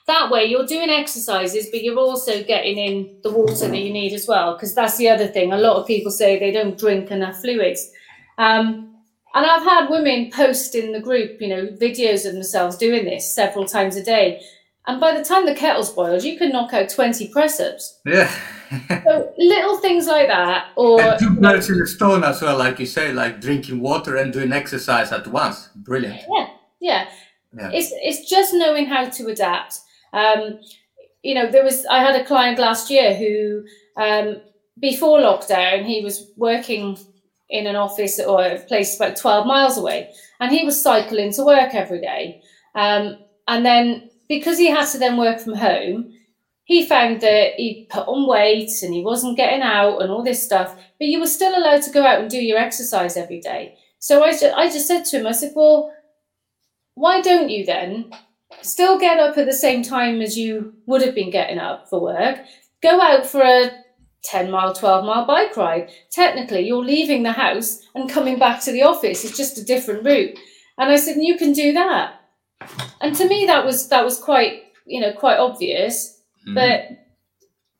That 0.07 0.29
way, 0.29 0.45
you're 0.45 0.65
doing 0.65 0.89
exercises, 0.89 1.69
but 1.71 1.83
you're 1.83 1.97
also 1.97 2.43
getting 2.43 2.77
in 2.77 3.17
the 3.23 3.31
water 3.31 3.67
that 3.67 3.77
you 3.77 3.91
need 3.91 4.13
as 4.13 4.27
well. 4.27 4.53
Because 4.53 4.75
that's 4.75 4.97
the 4.97 5.09
other 5.09 5.27
thing. 5.27 5.53
A 5.53 5.57
lot 5.57 5.77
of 5.77 5.87
people 5.87 6.11
say 6.11 6.37
they 6.37 6.51
don't 6.51 6.77
drink 6.77 7.09
enough 7.11 7.39
fluids. 7.41 7.89
Um, 8.37 8.95
and 9.33 9.45
I've 9.45 9.63
had 9.63 9.89
women 9.89 10.29
post 10.31 10.75
in 10.75 10.91
the 10.91 10.99
group, 10.99 11.39
you 11.39 11.47
know, 11.47 11.67
videos 11.67 12.25
of 12.27 12.33
themselves 12.33 12.77
doing 12.77 13.05
this 13.05 13.33
several 13.33 13.65
times 13.65 13.95
a 13.95 14.03
day. 14.03 14.41
And 14.87 14.99
by 14.99 15.15
the 15.15 15.23
time 15.23 15.45
the 15.45 15.53
kettle's 15.53 15.91
boiled, 15.91 16.23
you 16.23 16.37
can 16.37 16.49
knock 16.49 16.73
out 16.73 16.89
20 16.89 17.27
press 17.27 17.59
ups. 17.59 17.99
Yeah. 18.05 18.31
so 19.03 19.31
little 19.37 19.77
things 19.77 20.07
like 20.07 20.27
that. 20.27 20.69
Or 20.75 20.99
and 20.99 21.19
two 21.19 21.35
birds 21.35 21.69
in 21.69 21.81
a 21.81 21.85
stone 21.85 22.23
as 22.23 22.41
well, 22.41 22.57
like 22.57 22.79
you 22.79 22.87
say, 22.87 23.13
like 23.13 23.41
drinking 23.41 23.79
water 23.79 24.15
and 24.15 24.33
doing 24.33 24.51
exercise 24.51 25.11
at 25.11 25.27
once. 25.27 25.69
Brilliant. 25.75 26.21
Yeah. 26.29 26.47
Yeah. 26.79 27.07
yeah. 27.55 27.69
It's, 27.71 27.91
it's 27.93 28.29
just 28.29 28.53
knowing 28.55 28.87
how 28.87 29.05
to 29.05 29.27
adapt. 29.27 29.79
Um, 30.13 30.59
you 31.21 31.35
know, 31.35 31.51
there 31.51 31.63
was, 31.63 31.85
I 31.85 31.99
had 31.99 32.19
a 32.19 32.25
client 32.25 32.57
last 32.57 32.89
year 32.89 33.15
who, 33.15 33.63
um, 33.97 34.41
before 34.79 35.19
lockdown, 35.19 35.85
he 35.85 36.03
was 36.03 36.31
working 36.37 36.97
in 37.51 37.67
an 37.67 37.75
office 37.75 38.19
or 38.19 38.41
a 38.41 38.59
place 38.59 38.95
about 38.95 39.15
12 39.15 39.45
miles 39.45 39.77
away 39.77 40.11
and 40.39 40.51
he 40.51 40.65
was 40.65 40.81
cycling 40.81 41.31
to 41.33 41.43
work 41.43 41.75
every 41.75 42.01
day. 42.01 42.41
Um, 42.73 43.19
and 43.47 43.65
then 43.65 44.09
because 44.31 44.57
he 44.57 44.69
had 44.69 44.85
to 44.85 44.97
then 44.97 45.17
work 45.17 45.41
from 45.41 45.55
home, 45.55 46.13
he 46.63 46.87
found 46.87 47.19
that 47.19 47.55
he 47.57 47.85
put 47.89 48.07
on 48.07 48.29
weight 48.29 48.71
and 48.81 48.93
he 48.93 49.03
wasn't 49.03 49.35
getting 49.35 49.61
out 49.61 50.01
and 50.01 50.09
all 50.09 50.23
this 50.23 50.41
stuff, 50.41 50.73
but 50.97 51.09
you 51.09 51.19
were 51.19 51.27
still 51.27 51.53
allowed 51.53 51.81
to 51.81 51.91
go 51.91 52.05
out 52.05 52.21
and 52.21 52.29
do 52.29 52.37
your 52.37 52.57
exercise 52.57 53.17
every 53.17 53.41
day. 53.41 53.75
So 53.99 54.23
I 54.23 54.31
just, 54.31 54.55
I 54.55 54.69
just 54.69 54.87
said 54.87 55.03
to 55.03 55.19
him, 55.19 55.27
I 55.27 55.33
said, 55.33 55.51
well, 55.53 55.93
why 56.93 57.19
don't 57.19 57.49
you 57.49 57.65
then 57.65 58.13
still 58.61 58.97
get 58.97 59.19
up 59.19 59.37
at 59.37 59.47
the 59.47 59.53
same 59.53 59.83
time 59.83 60.21
as 60.21 60.37
you 60.37 60.75
would 60.85 61.01
have 61.01 61.13
been 61.13 61.29
getting 61.29 61.59
up 61.59 61.89
for 61.89 62.01
work? 62.01 62.39
Go 62.81 63.01
out 63.01 63.25
for 63.25 63.41
a 63.41 63.69
10 64.23 64.49
mile, 64.49 64.73
12 64.73 65.03
mile 65.03 65.25
bike 65.25 65.57
ride. 65.57 65.91
Technically, 66.09 66.61
you're 66.61 66.85
leaving 66.85 67.23
the 67.23 67.33
house 67.33 67.81
and 67.95 68.09
coming 68.09 68.39
back 68.39 68.63
to 68.63 68.71
the 68.71 68.83
office. 68.83 69.25
It's 69.25 69.35
just 69.35 69.57
a 69.57 69.65
different 69.65 70.05
route. 70.05 70.39
And 70.77 70.89
I 70.89 70.95
said, 70.95 71.17
you 71.19 71.37
can 71.37 71.51
do 71.51 71.73
that 71.73 72.20
and 73.01 73.15
to 73.15 73.27
me 73.27 73.45
that 73.45 73.65
was 73.65 73.87
that 73.89 74.03
was 74.03 74.17
quite 74.17 74.63
you 74.85 74.99
know 74.99 75.13
quite 75.13 75.37
obvious 75.37 76.21
mm. 76.47 76.55
but 76.55 77.01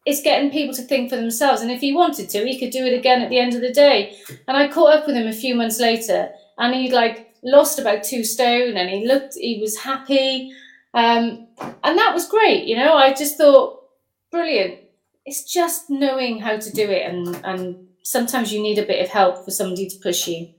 it's 0.06 0.22
getting 0.22 0.52
people 0.52 0.74
to 0.74 0.82
think 0.82 1.10
for 1.10 1.16
themselves. 1.16 1.62
And 1.62 1.70
if 1.70 1.82
he 1.82 1.94
wanted 1.94 2.30
to 2.30 2.46
he 2.46 2.60
could 2.60 2.72
do 2.72 2.86
it 2.86 2.98
again 2.98 3.22
at 3.22 3.30
the 3.30 3.40
end 3.40 3.54
of 3.54 3.62
the 3.62 3.72
day. 3.72 4.18
And 4.48 4.58
i 4.58 4.68
caught 4.68 4.96
up 4.96 5.08
with 5.08 5.16
him 5.16 5.28
a 5.28 5.34
few 5.34 5.56
months 5.56 5.80
later 5.80 6.30
and 6.58 6.74
he'd 6.74 6.94
like 6.94 7.34
lost 7.44 7.80
about 7.80 8.04
two 8.04 8.24
stone 8.24 8.78
and 8.78 8.90
he 8.90 9.08
looked 9.08 9.36
he 9.36 9.60
was 9.62 9.78
happy. 9.78 10.52
Um, 10.94 11.48
and 11.84 11.98
that 11.98 12.14
was 12.14 12.28
great 12.28 12.66
you 12.66 12.76
know? 12.76 12.96
I 12.96 13.14
just 13.14 13.38
thought 13.38 13.84
brilliant. 14.32 14.80
It's 15.26 15.52
just 15.52 15.90
knowing 15.90 16.40
how 16.40 16.58
to 16.58 16.72
do 16.72 16.90
it 16.90 17.06
and 17.06 17.40
and 17.44 17.88
sometimes 18.04 18.52
you 18.52 18.62
need 18.62 18.80
a 18.80 18.86
bit 18.86 19.04
of 19.04 19.10
help 19.10 19.46
for 19.46 19.52
somebody 19.52 19.88
to 19.88 19.98
push 20.00 20.28
you 20.28 20.50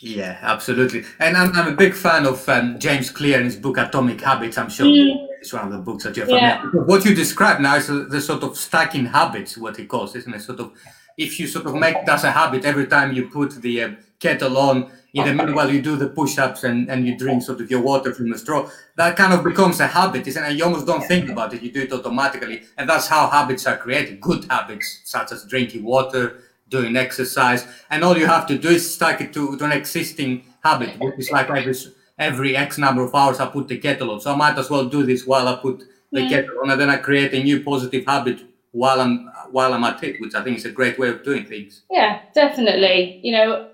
Yeah, 0.00 0.38
absolutely. 0.42 1.04
And 1.18 1.36
I'm, 1.36 1.52
I'm 1.54 1.72
a 1.72 1.76
big 1.76 1.94
fan 1.94 2.26
of 2.26 2.46
um, 2.48 2.78
James 2.78 3.10
Clear 3.10 3.36
and 3.36 3.46
his 3.46 3.56
book 3.56 3.78
Atomic 3.78 4.20
Habits. 4.20 4.58
I'm 4.58 4.68
sure 4.68 4.86
Mm. 4.86 5.26
it's 5.40 5.52
one 5.52 5.64
of 5.66 5.72
the 5.72 5.78
books 5.78 6.04
that 6.04 6.16
you're 6.16 6.26
familiar 6.26 6.70
with. 6.72 6.86
What 6.86 7.04
you 7.04 7.14
describe 7.14 7.60
now 7.60 7.76
is 7.76 7.86
the 7.86 8.20
sort 8.20 8.42
of 8.42 8.56
stacking 8.56 9.06
habits, 9.06 9.56
what 9.56 9.76
he 9.76 9.86
calls, 9.86 10.14
isn't 10.14 10.34
it? 10.34 10.42
Sort 10.42 10.60
of, 10.60 10.72
if 11.16 11.40
you 11.40 11.46
sort 11.46 11.66
of 11.66 11.74
make 11.74 11.96
that's 12.04 12.24
a 12.24 12.30
habit 12.30 12.64
every 12.66 12.86
time 12.86 13.14
you 13.14 13.28
put 13.28 13.52
the 13.62 13.82
uh, 13.82 13.90
kettle 14.20 14.58
on, 14.58 14.90
in 15.14 15.24
the 15.24 15.32
meanwhile 15.32 15.72
you 15.72 15.80
do 15.80 15.96
the 15.96 16.08
push-ups 16.08 16.64
and, 16.64 16.90
and 16.90 17.06
you 17.06 17.16
drink 17.16 17.42
sort 17.42 17.58
of 17.62 17.70
your 17.70 17.80
water 17.80 18.12
from 18.12 18.30
a 18.32 18.38
straw, 18.38 18.68
that 18.96 19.16
kind 19.16 19.32
of 19.32 19.42
becomes 19.42 19.80
a 19.80 19.86
habit, 19.86 20.26
isn't 20.26 20.44
it? 20.44 20.52
You 20.58 20.64
almost 20.64 20.86
don't 20.86 21.02
think 21.06 21.30
about 21.30 21.54
it, 21.54 21.62
you 21.62 21.72
do 21.72 21.82
it 21.82 21.92
automatically. 21.92 22.64
And 22.76 22.86
that's 22.86 23.06
how 23.08 23.30
habits 23.30 23.66
are 23.66 23.78
created, 23.78 24.20
good 24.20 24.44
habits, 24.50 25.00
such 25.04 25.32
as 25.32 25.46
drinking 25.46 25.84
water, 25.84 26.42
doing 26.68 26.96
exercise, 26.96 27.66
and 27.90 28.02
all 28.04 28.16
you 28.16 28.26
have 28.26 28.46
to 28.48 28.58
do 28.58 28.68
is 28.70 28.94
stack 28.94 29.20
it 29.20 29.32
to, 29.34 29.56
to 29.56 29.64
an 29.64 29.72
existing 29.72 30.44
habit, 30.62 30.98
which 30.98 31.18
is 31.18 31.30
like 31.30 31.48
every 31.50 31.74
every 32.18 32.56
X 32.56 32.78
number 32.78 33.02
of 33.02 33.14
hours 33.14 33.38
I 33.40 33.46
put 33.46 33.68
the 33.68 33.78
kettle 33.78 34.10
on. 34.10 34.20
So 34.20 34.32
I 34.32 34.36
might 34.36 34.58
as 34.58 34.70
well 34.70 34.86
do 34.86 35.04
this 35.04 35.26
while 35.26 35.48
I 35.48 35.56
put 35.56 35.84
the 36.12 36.22
Mm. 36.22 36.28
kettle 36.28 36.58
on, 36.62 36.70
and 36.70 36.80
then 36.80 36.90
I 36.90 36.96
create 36.96 37.32
a 37.34 37.42
new 37.42 37.62
positive 37.62 38.04
habit 38.06 38.40
while 38.72 39.00
I'm 39.00 39.30
while 39.50 39.72
I'm 39.74 39.84
at 39.84 40.02
it, 40.02 40.20
which 40.20 40.34
I 40.34 40.42
think 40.42 40.56
is 40.58 40.64
a 40.64 40.70
great 40.70 40.98
way 40.98 41.08
of 41.08 41.22
doing 41.22 41.44
things. 41.44 41.82
Yeah, 41.90 42.20
definitely. 42.34 43.20
You 43.22 43.32
know, 43.32 43.68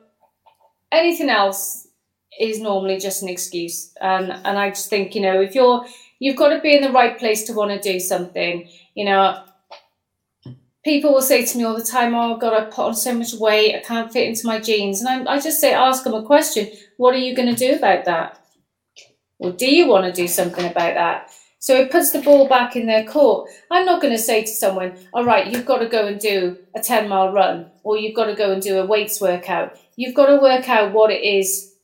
anything 0.90 1.30
else 1.30 1.88
is 2.40 2.61
normally 2.61 2.99
just 2.99 3.22
an 3.22 3.28
excuse. 3.28 3.93
And 4.01 4.32
and 4.32 4.59
I 4.59 4.70
just 4.70 4.90
think, 4.90 5.14
you 5.14 5.22
know, 5.22 5.40
if 5.40 5.55
you're 5.55 5.84
you've 6.18 6.36
got 6.36 6.49
to 6.51 6.61
be 6.61 6.76
in 6.76 6.82
the 6.82 6.93
right 6.93 7.18
place 7.18 7.45
to 7.45 7.53
want 7.53 7.70
to 7.70 7.93
do 7.93 7.99
something. 8.01 8.68
You 8.95 9.05
know, 9.07 9.43
people 10.85 11.12
will 11.12 11.22
say 11.22 11.45
to 11.45 11.59
me 11.59 11.64
all 11.64 11.76
the 11.76 11.85
time, 11.85 12.14
"Oh 12.14 12.37
God, 12.37 12.55
I 12.55 12.64
put 12.64 12.87
on 12.87 12.95
so 12.95 13.14
much 13.14 13.35
weight, 13.35 13.74
I 13.74 13.80
can't 13.80 14.12
fit 14.12 14.28
into 14.28 14.47
my 14.47 14.59
jeans." 14.61 15.01
And 15.01 15.28
I, 15.28 15.35
I 15.35 15.41
just 15.41 15.61
say, 15.61 15.72
ask 15.74 16.05
them 16.05 16.14
a 16.14 16.22
question: 16.22 16.68
What 16.97 17.14
are 17.14 17.18
you 17.18 17.35
going 17.35 17.55
to 17.55 17.66
do 17.66 17.76
about 17.76 18.05
that? 18.05 18.39
Or 19.39 19.51
do 19.51 19.66
you 19.66 19.89
want 19.89 20.05
to 20.07 20.12
do 20.12 20.28
something 20.28 20.64
about 20.64 20.95
that? 20.95 21.30
So 21.59 21.76
it 21.76 21.93
puts 21.93 22.11
the 22.11 22.20
ball 22.20 22.49
back 22.49 22.74
in 22.74 22.87
their 22.87 23.05
court. 23.05 23.49
I'm 23.70 23.87
not 23.87 24.03
going 24.03 24.12
to 24.12 24.18
say 24.18 24.43
to 24.43 24.49
someone, 24.49 24.97
all 25.12 25.24
right, 25.24 25.47
you've 25.47 25.64
got 25.64 25.78
to 25.78 25.89
go 25.89 26.07
and 26.07 26.18
do 26.18 26.57
a 26.74 26.80
10 26.80 27.09
mile 27.09 27.33
run 27.33 27.70
or 27.85 27.97
you've 27.97 28.16
got 28.16 28.24
to 28.26 28.35
go 28.35 28.51
and 28.51 28.61
do 28.61 28.78
a 28.78 28.87
weights 28.87 29.20
workout. 29.20 29.78
You've 29.95 30.14
got 30.14 30.26
to 30.26 30.39
work 30.39 30.68
out 30.68 30.93
what 30.93 31.12
it 31.12 31.22
is 31.22 31.74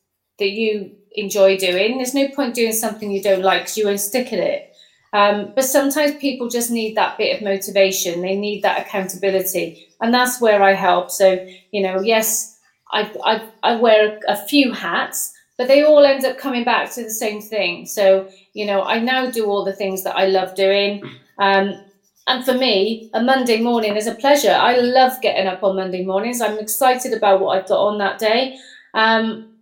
that 0.41 0.51
you 0.51 0.97
enjoy 1.13 1.57
doing. 1.57 1.97
There's 1.97 2.15
no 2.15 2.29
point 2.29 2.55
doing 2.55 2.73
something 2.73 3.11
you 3.11 3.23
don't 3.23 3.43
like 3.43 3.63
because 3.63 3.79
you 3.79 3.87
won't 3.87 4.01
stick 4.01 4.33
at 4.33 4.41
it. 4.41 4.73
Um, 5.13 5.53
but 5.55 5.65
sometimes 5.65 6.17
people 6.17 6.49
just 6.49 6.71
need 6.71 6.97
that 6.97 7.17
bit 7.17 7.37
of 7.37 7.43
motivation. 7.43 8.21
They 8.21 8.37
need 8.37 8.63
that 8.63 8.87
accountability. 8.87 9.89
And 10.01 10.13
that's 10.13 10.41
where 10.41 10.63
I 10.63 10.75
help. 10.75 11.11
So, 11.11 11.47
you 11.73 11.83
know, 11.83 12.01
yes, 12.01 12.59
I, 12.93 13.11
I, 13.25 13.49
I 13.63 13.77
wear 13.77 14.21
a 14.29 14.37
few 14.37 14.73
hats, 14.73 15.33
but 15.57 15.67
they 15.67 15.83
all 15.83 16.05
end 16.05 16.25
up 16.25 16.39
coming 16.39 16.65
back 16.65 16.93
to 16.93 17.03
the 17.03 17.11
same 17.11 17.41
thing. 17.41 17.87
So, 17.87 18.29
you 18.53 18.67
know, 18.67 18.83
I 18.83 18.99
now 19.01 19.31
do 19.31 19.47
all 19.47 19.65
the 19.65 19.73
things 19.73 20.05
that 20.05 20.17
I 20.17 20.27
love 20.27 20.55
doing. 20.55 21.03
Um, 21.39 21.85
and 22.27 22.45
for 22.45 22.53
me, 22.53 23.11
a 23.15 23.23
Monday 23.23 23.61
morning 23.61 23.97
is 23.97 24.07
a 24.07 24.15
pleasure. 24.15 24.53
I 24.53 24.77
love 24.77 25.21
getting 25.23 25.47
up 25.47 25.63
on 25.63 25.77
Monday 25.77 26.05
mornings. 26.05 26.43
I'm 26.43 26.59
excited 26.59 27.15
about 27.15 27.41
what 27.41 27.59
I've 27.59 27.69
got 27.69 27.81
on 27.81 27.99
that 27.99 28.19
day. 28.19 28.59
Um, 28.93 29.55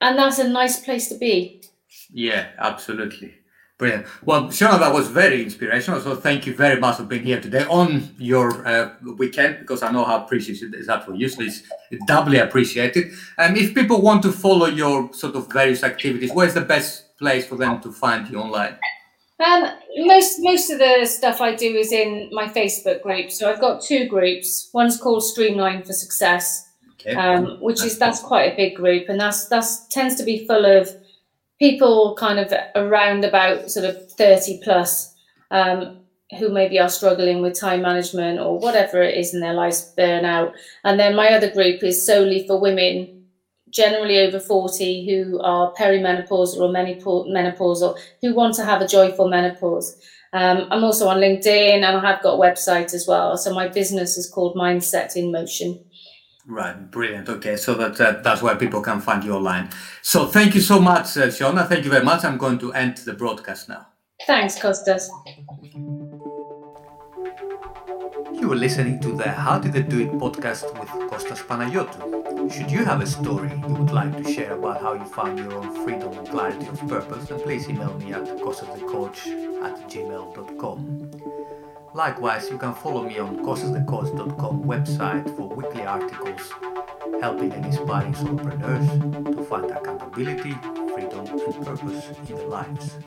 and 0.00 0.18
that's 0.18 0.38
a 0.38 0.48
nice 0.48 0.80
place 0.80 1.08
to 1.10 1.18
be. 1.18 1.62
Yeah, 2.10 2.48
absolutely. 2.58 3.34
Brilliant. 3.78 4.06
Well, 4.24 4.44
Shona, 4.44 4.78
that 4.78 4.94
was 4.94 5.08
very 5.08 5.42
inspirational. 5.42 6.00
So 6.00 6.16
thank 6.16 6.46
you 6.46 6.54
very 6.54 6.80
much 6.80 6.96
for 6.96 7.02
being 7.02 7.24
here 7.24 7.40
today 7.40 7.66
on 7.66 8.08
your 8.16 8.66
uh, 8.66 8.94
weekend 9.18 9.58
because 9.58 9.82
I 9.82 9.92
know 9.92 10.02
how 10.04 10.20
precious 10.20 10.62
it 10.62 10.74
is 10.74 10.86
that 10.86 11.04
for 11.04 11.14
you. 11.14 11.28
So 11.28 11.42
it's 11.42 11.62
doubly 12.06 12.38
appreciated. 12.38 13.12
And 13.36 13.58
if 13.58 13.74
people 13.74 14.00
want 14.00 14.22
to 14.22 14.32
follow 14.32 14.66
your 14.66 15.12
sort 15.12 15.36
of 15.36 15.52
various 15.52 15.84
activities, 15.84 16.32
where's 16.32 16.54
the 16.54 16.62
best 16.62 17.18
place 17.18 17.46
for 17.46 17.56
them 17.56 17.82
to 17.82 17.92
find 17.92 18.26
you 18.30 18.38
online? 18.38 18.78
Um, 19.44 19.68
most 19.98 20.38
most 20.38 20.70
of 20.70 20.78
the 20.78 21.04
stuff 21.04 21.42
I 21.42 21.54
do 21.54 21.74
is 21.76 21.92
in 21.92 22.30
my 22.32 22.48
Facebook 22.48 23.02
group. 23.02 23.30
So 23.30 23.50
I've 23.50 23.60
got 23.60 23.82
two 23.82 24.06
groups. 24.06 24.70
One's 24.72 24.96
called 24.96 25.22
Streamline 25.22 25.82
for 25.82 25.92
Success, 25.92 26.70
Okay. 26.94 27.14
um, 27.14 27.58
which 27.60 27.84
is 27.84 27.98
that's 27.98 28.20
quite 28.20 28.54
a 28.54 28.56
big 28.56 28.74
group, 28.74 29.10
and 29.10 29.20
that's 29.20 29.48
that's 29.48 29.86
tends 29.88 30.14
to 30.14 30.24
be 30.24 30.46
full 30.46 30.64
of 30.64 30.88
people 31.58 32.14
kind 32.18 32.38
of 32.38 32.52
around 32.74 33.24
about 33.24 33.70
sort 33.70 33.86
of 33.86 34.10
thirty 34.12 34.60
plus, 34.62 35.14
um, 35.50 35.98
who 36.38 36.48
maybe 36.48 36.78
are 36.78 36.88
struggling 36.88 37.40
with 37.42 37.58
time 37.58 37.82
management 37.82 38.40
or 38.40 38.58
whatever 38.58 39.00
it 39.00 39.16
is 39.16 39.32
in 39.32 39.40
their 39.40 39.54
lives, 39.54 39.92
burnout. 39.96 40.52
And 40.84 40.98
then 40.98 41.14
my 41.14 41.28
other 41.28 41.50
group 41.50 41.82
is 41.82 42.04
solely 42.04 42.46
for 42.46 42.60
women, 42.60 43.26
generally 43.70 44.18
over 44.18 44.40
forty, 44.40 45.06
who 45.08 45.40
are 45.40 45.72
perimenopausal 45.74 46.58
or 46.58 46.68
menopausal, 46.68 47.28
menopausal, 47.28 47.98
who 48.20 48.34
want 48.34 48.54
to 48.56 48.64
have 48.64 48.80
a 48.80 48.88
joyful 48.88 49.28
menopause. 49.28 49.96
Um, 50.32 50.66
I'm 50.70 50.84
also 50.84 51.08
on 51.08 51.18
LinkedIn 51.18 51.76
and 51.76 51.86
I 51.86 52.00
have 52.00 52.22
got 52.22 52.34
a 52.34 52.38
website 52.38 52.92
as 52.92 53.06
well. 53.08 53.38
So 53.38 53.54
my 53.54 53.68
business 53.68 54.18
is 54.18 54.28
called 54.28 54.54
Mindset 54.54 55.16
in 55.16 55.32
Motion. 55.32 55.82
Right, 56.48 56.90
brilliant. 56.92 57.28
Okay, 57.28 57.56
so 57.56 57.74
that, 57.74 58.00
uh, 58.00 58.20
that's 58.22 58.40
where 58.40 58.54
people 58.54 58.80
can 58.80 59.00
find 59.00 59.24
you 59.24 59.32
online. 59.32 59.68
So 60.02 60.26
thank 60.26 60.54
you 60.54 60.60
so 60.60 60.80
much, 60.80 61.16
uh, 61.16 61.26
Shona. 61.26 61.68
Thank 61.68 61.84
you 61.84 61.90
very 61.90 62.04
much. 62.04 62.24
I'm 62.24 62.38
going 62.38 62.58
to 62.60 62.72
end 62.72 62.98
the 62.98 63.14
broadcast 63.14 63.68
now. 63.68 63.88
Thanks, 64.26 64.56
Kostas. 64.56 65.08
You 68.40 68.48
were 68.48 68.56
listening 68.56 69.00
to 69.00 69.12
the 69.12 69.28
How 69.28 69.58
Did 69.58 69.72
They 69.72 69.82
Do 69.82 69.98
It 70.00 70.12
podcast 70.12 70.72
with 70.78 70.88
Kostas 71.10 71.42
Panayotou. 71.44 72.52
Should 72.52 72.70
you 72.70 72.84
have 72.84 73.00
a 73.00 73.06
story 73.06 73.50
you 73.50 73.74
would 73.74 73.90
like 73.90 74.16
to 74.16 74.32
share 74.32 74.52
about 74.52 74.80
how 74.80 74.94
you 74.94 75.04
found 75.04 75.38
your 75.40 75.52
own 75.52 75.84
freedom 75.84 76.16
and 76.16 76.28
clarity 76.28 76.66
of 76.68 76.78
purpose, 76.86 77.28
then 77.28 77.40
please 77.40 77.68
email 77.68 77.92
me 77.98 78.12
at 78.12 78.24
kostasthecoach 78.38 79.64
at 79.64 79.88
gmail.com. 79.88 81.45
Likewise, 81.96 82.50
you 82.50 82.58
can 82.58 82.74
follow 82.74 83.02
me 83.04 83.18
on 83.18 83.38
kostasthecoach.com 83.38 84.64
website 84.64 85.34
for 85.34 85.48
weekly 85.48 85.80
articles 85.80 86.52
helping 87.22 87.50
and 87.54 87.64
inspiring 87.64 88.12
solopreneurs 88.12 89.34
to 89.34 89.42
find 89.44 89.70
accountability, 89.70 90.52
freedom 90.92 91.24
and 91.24 91.64
purpose 91.64 92.10
in 92.28 92.36
their 92.36 92.48
lives. 92.48 92.98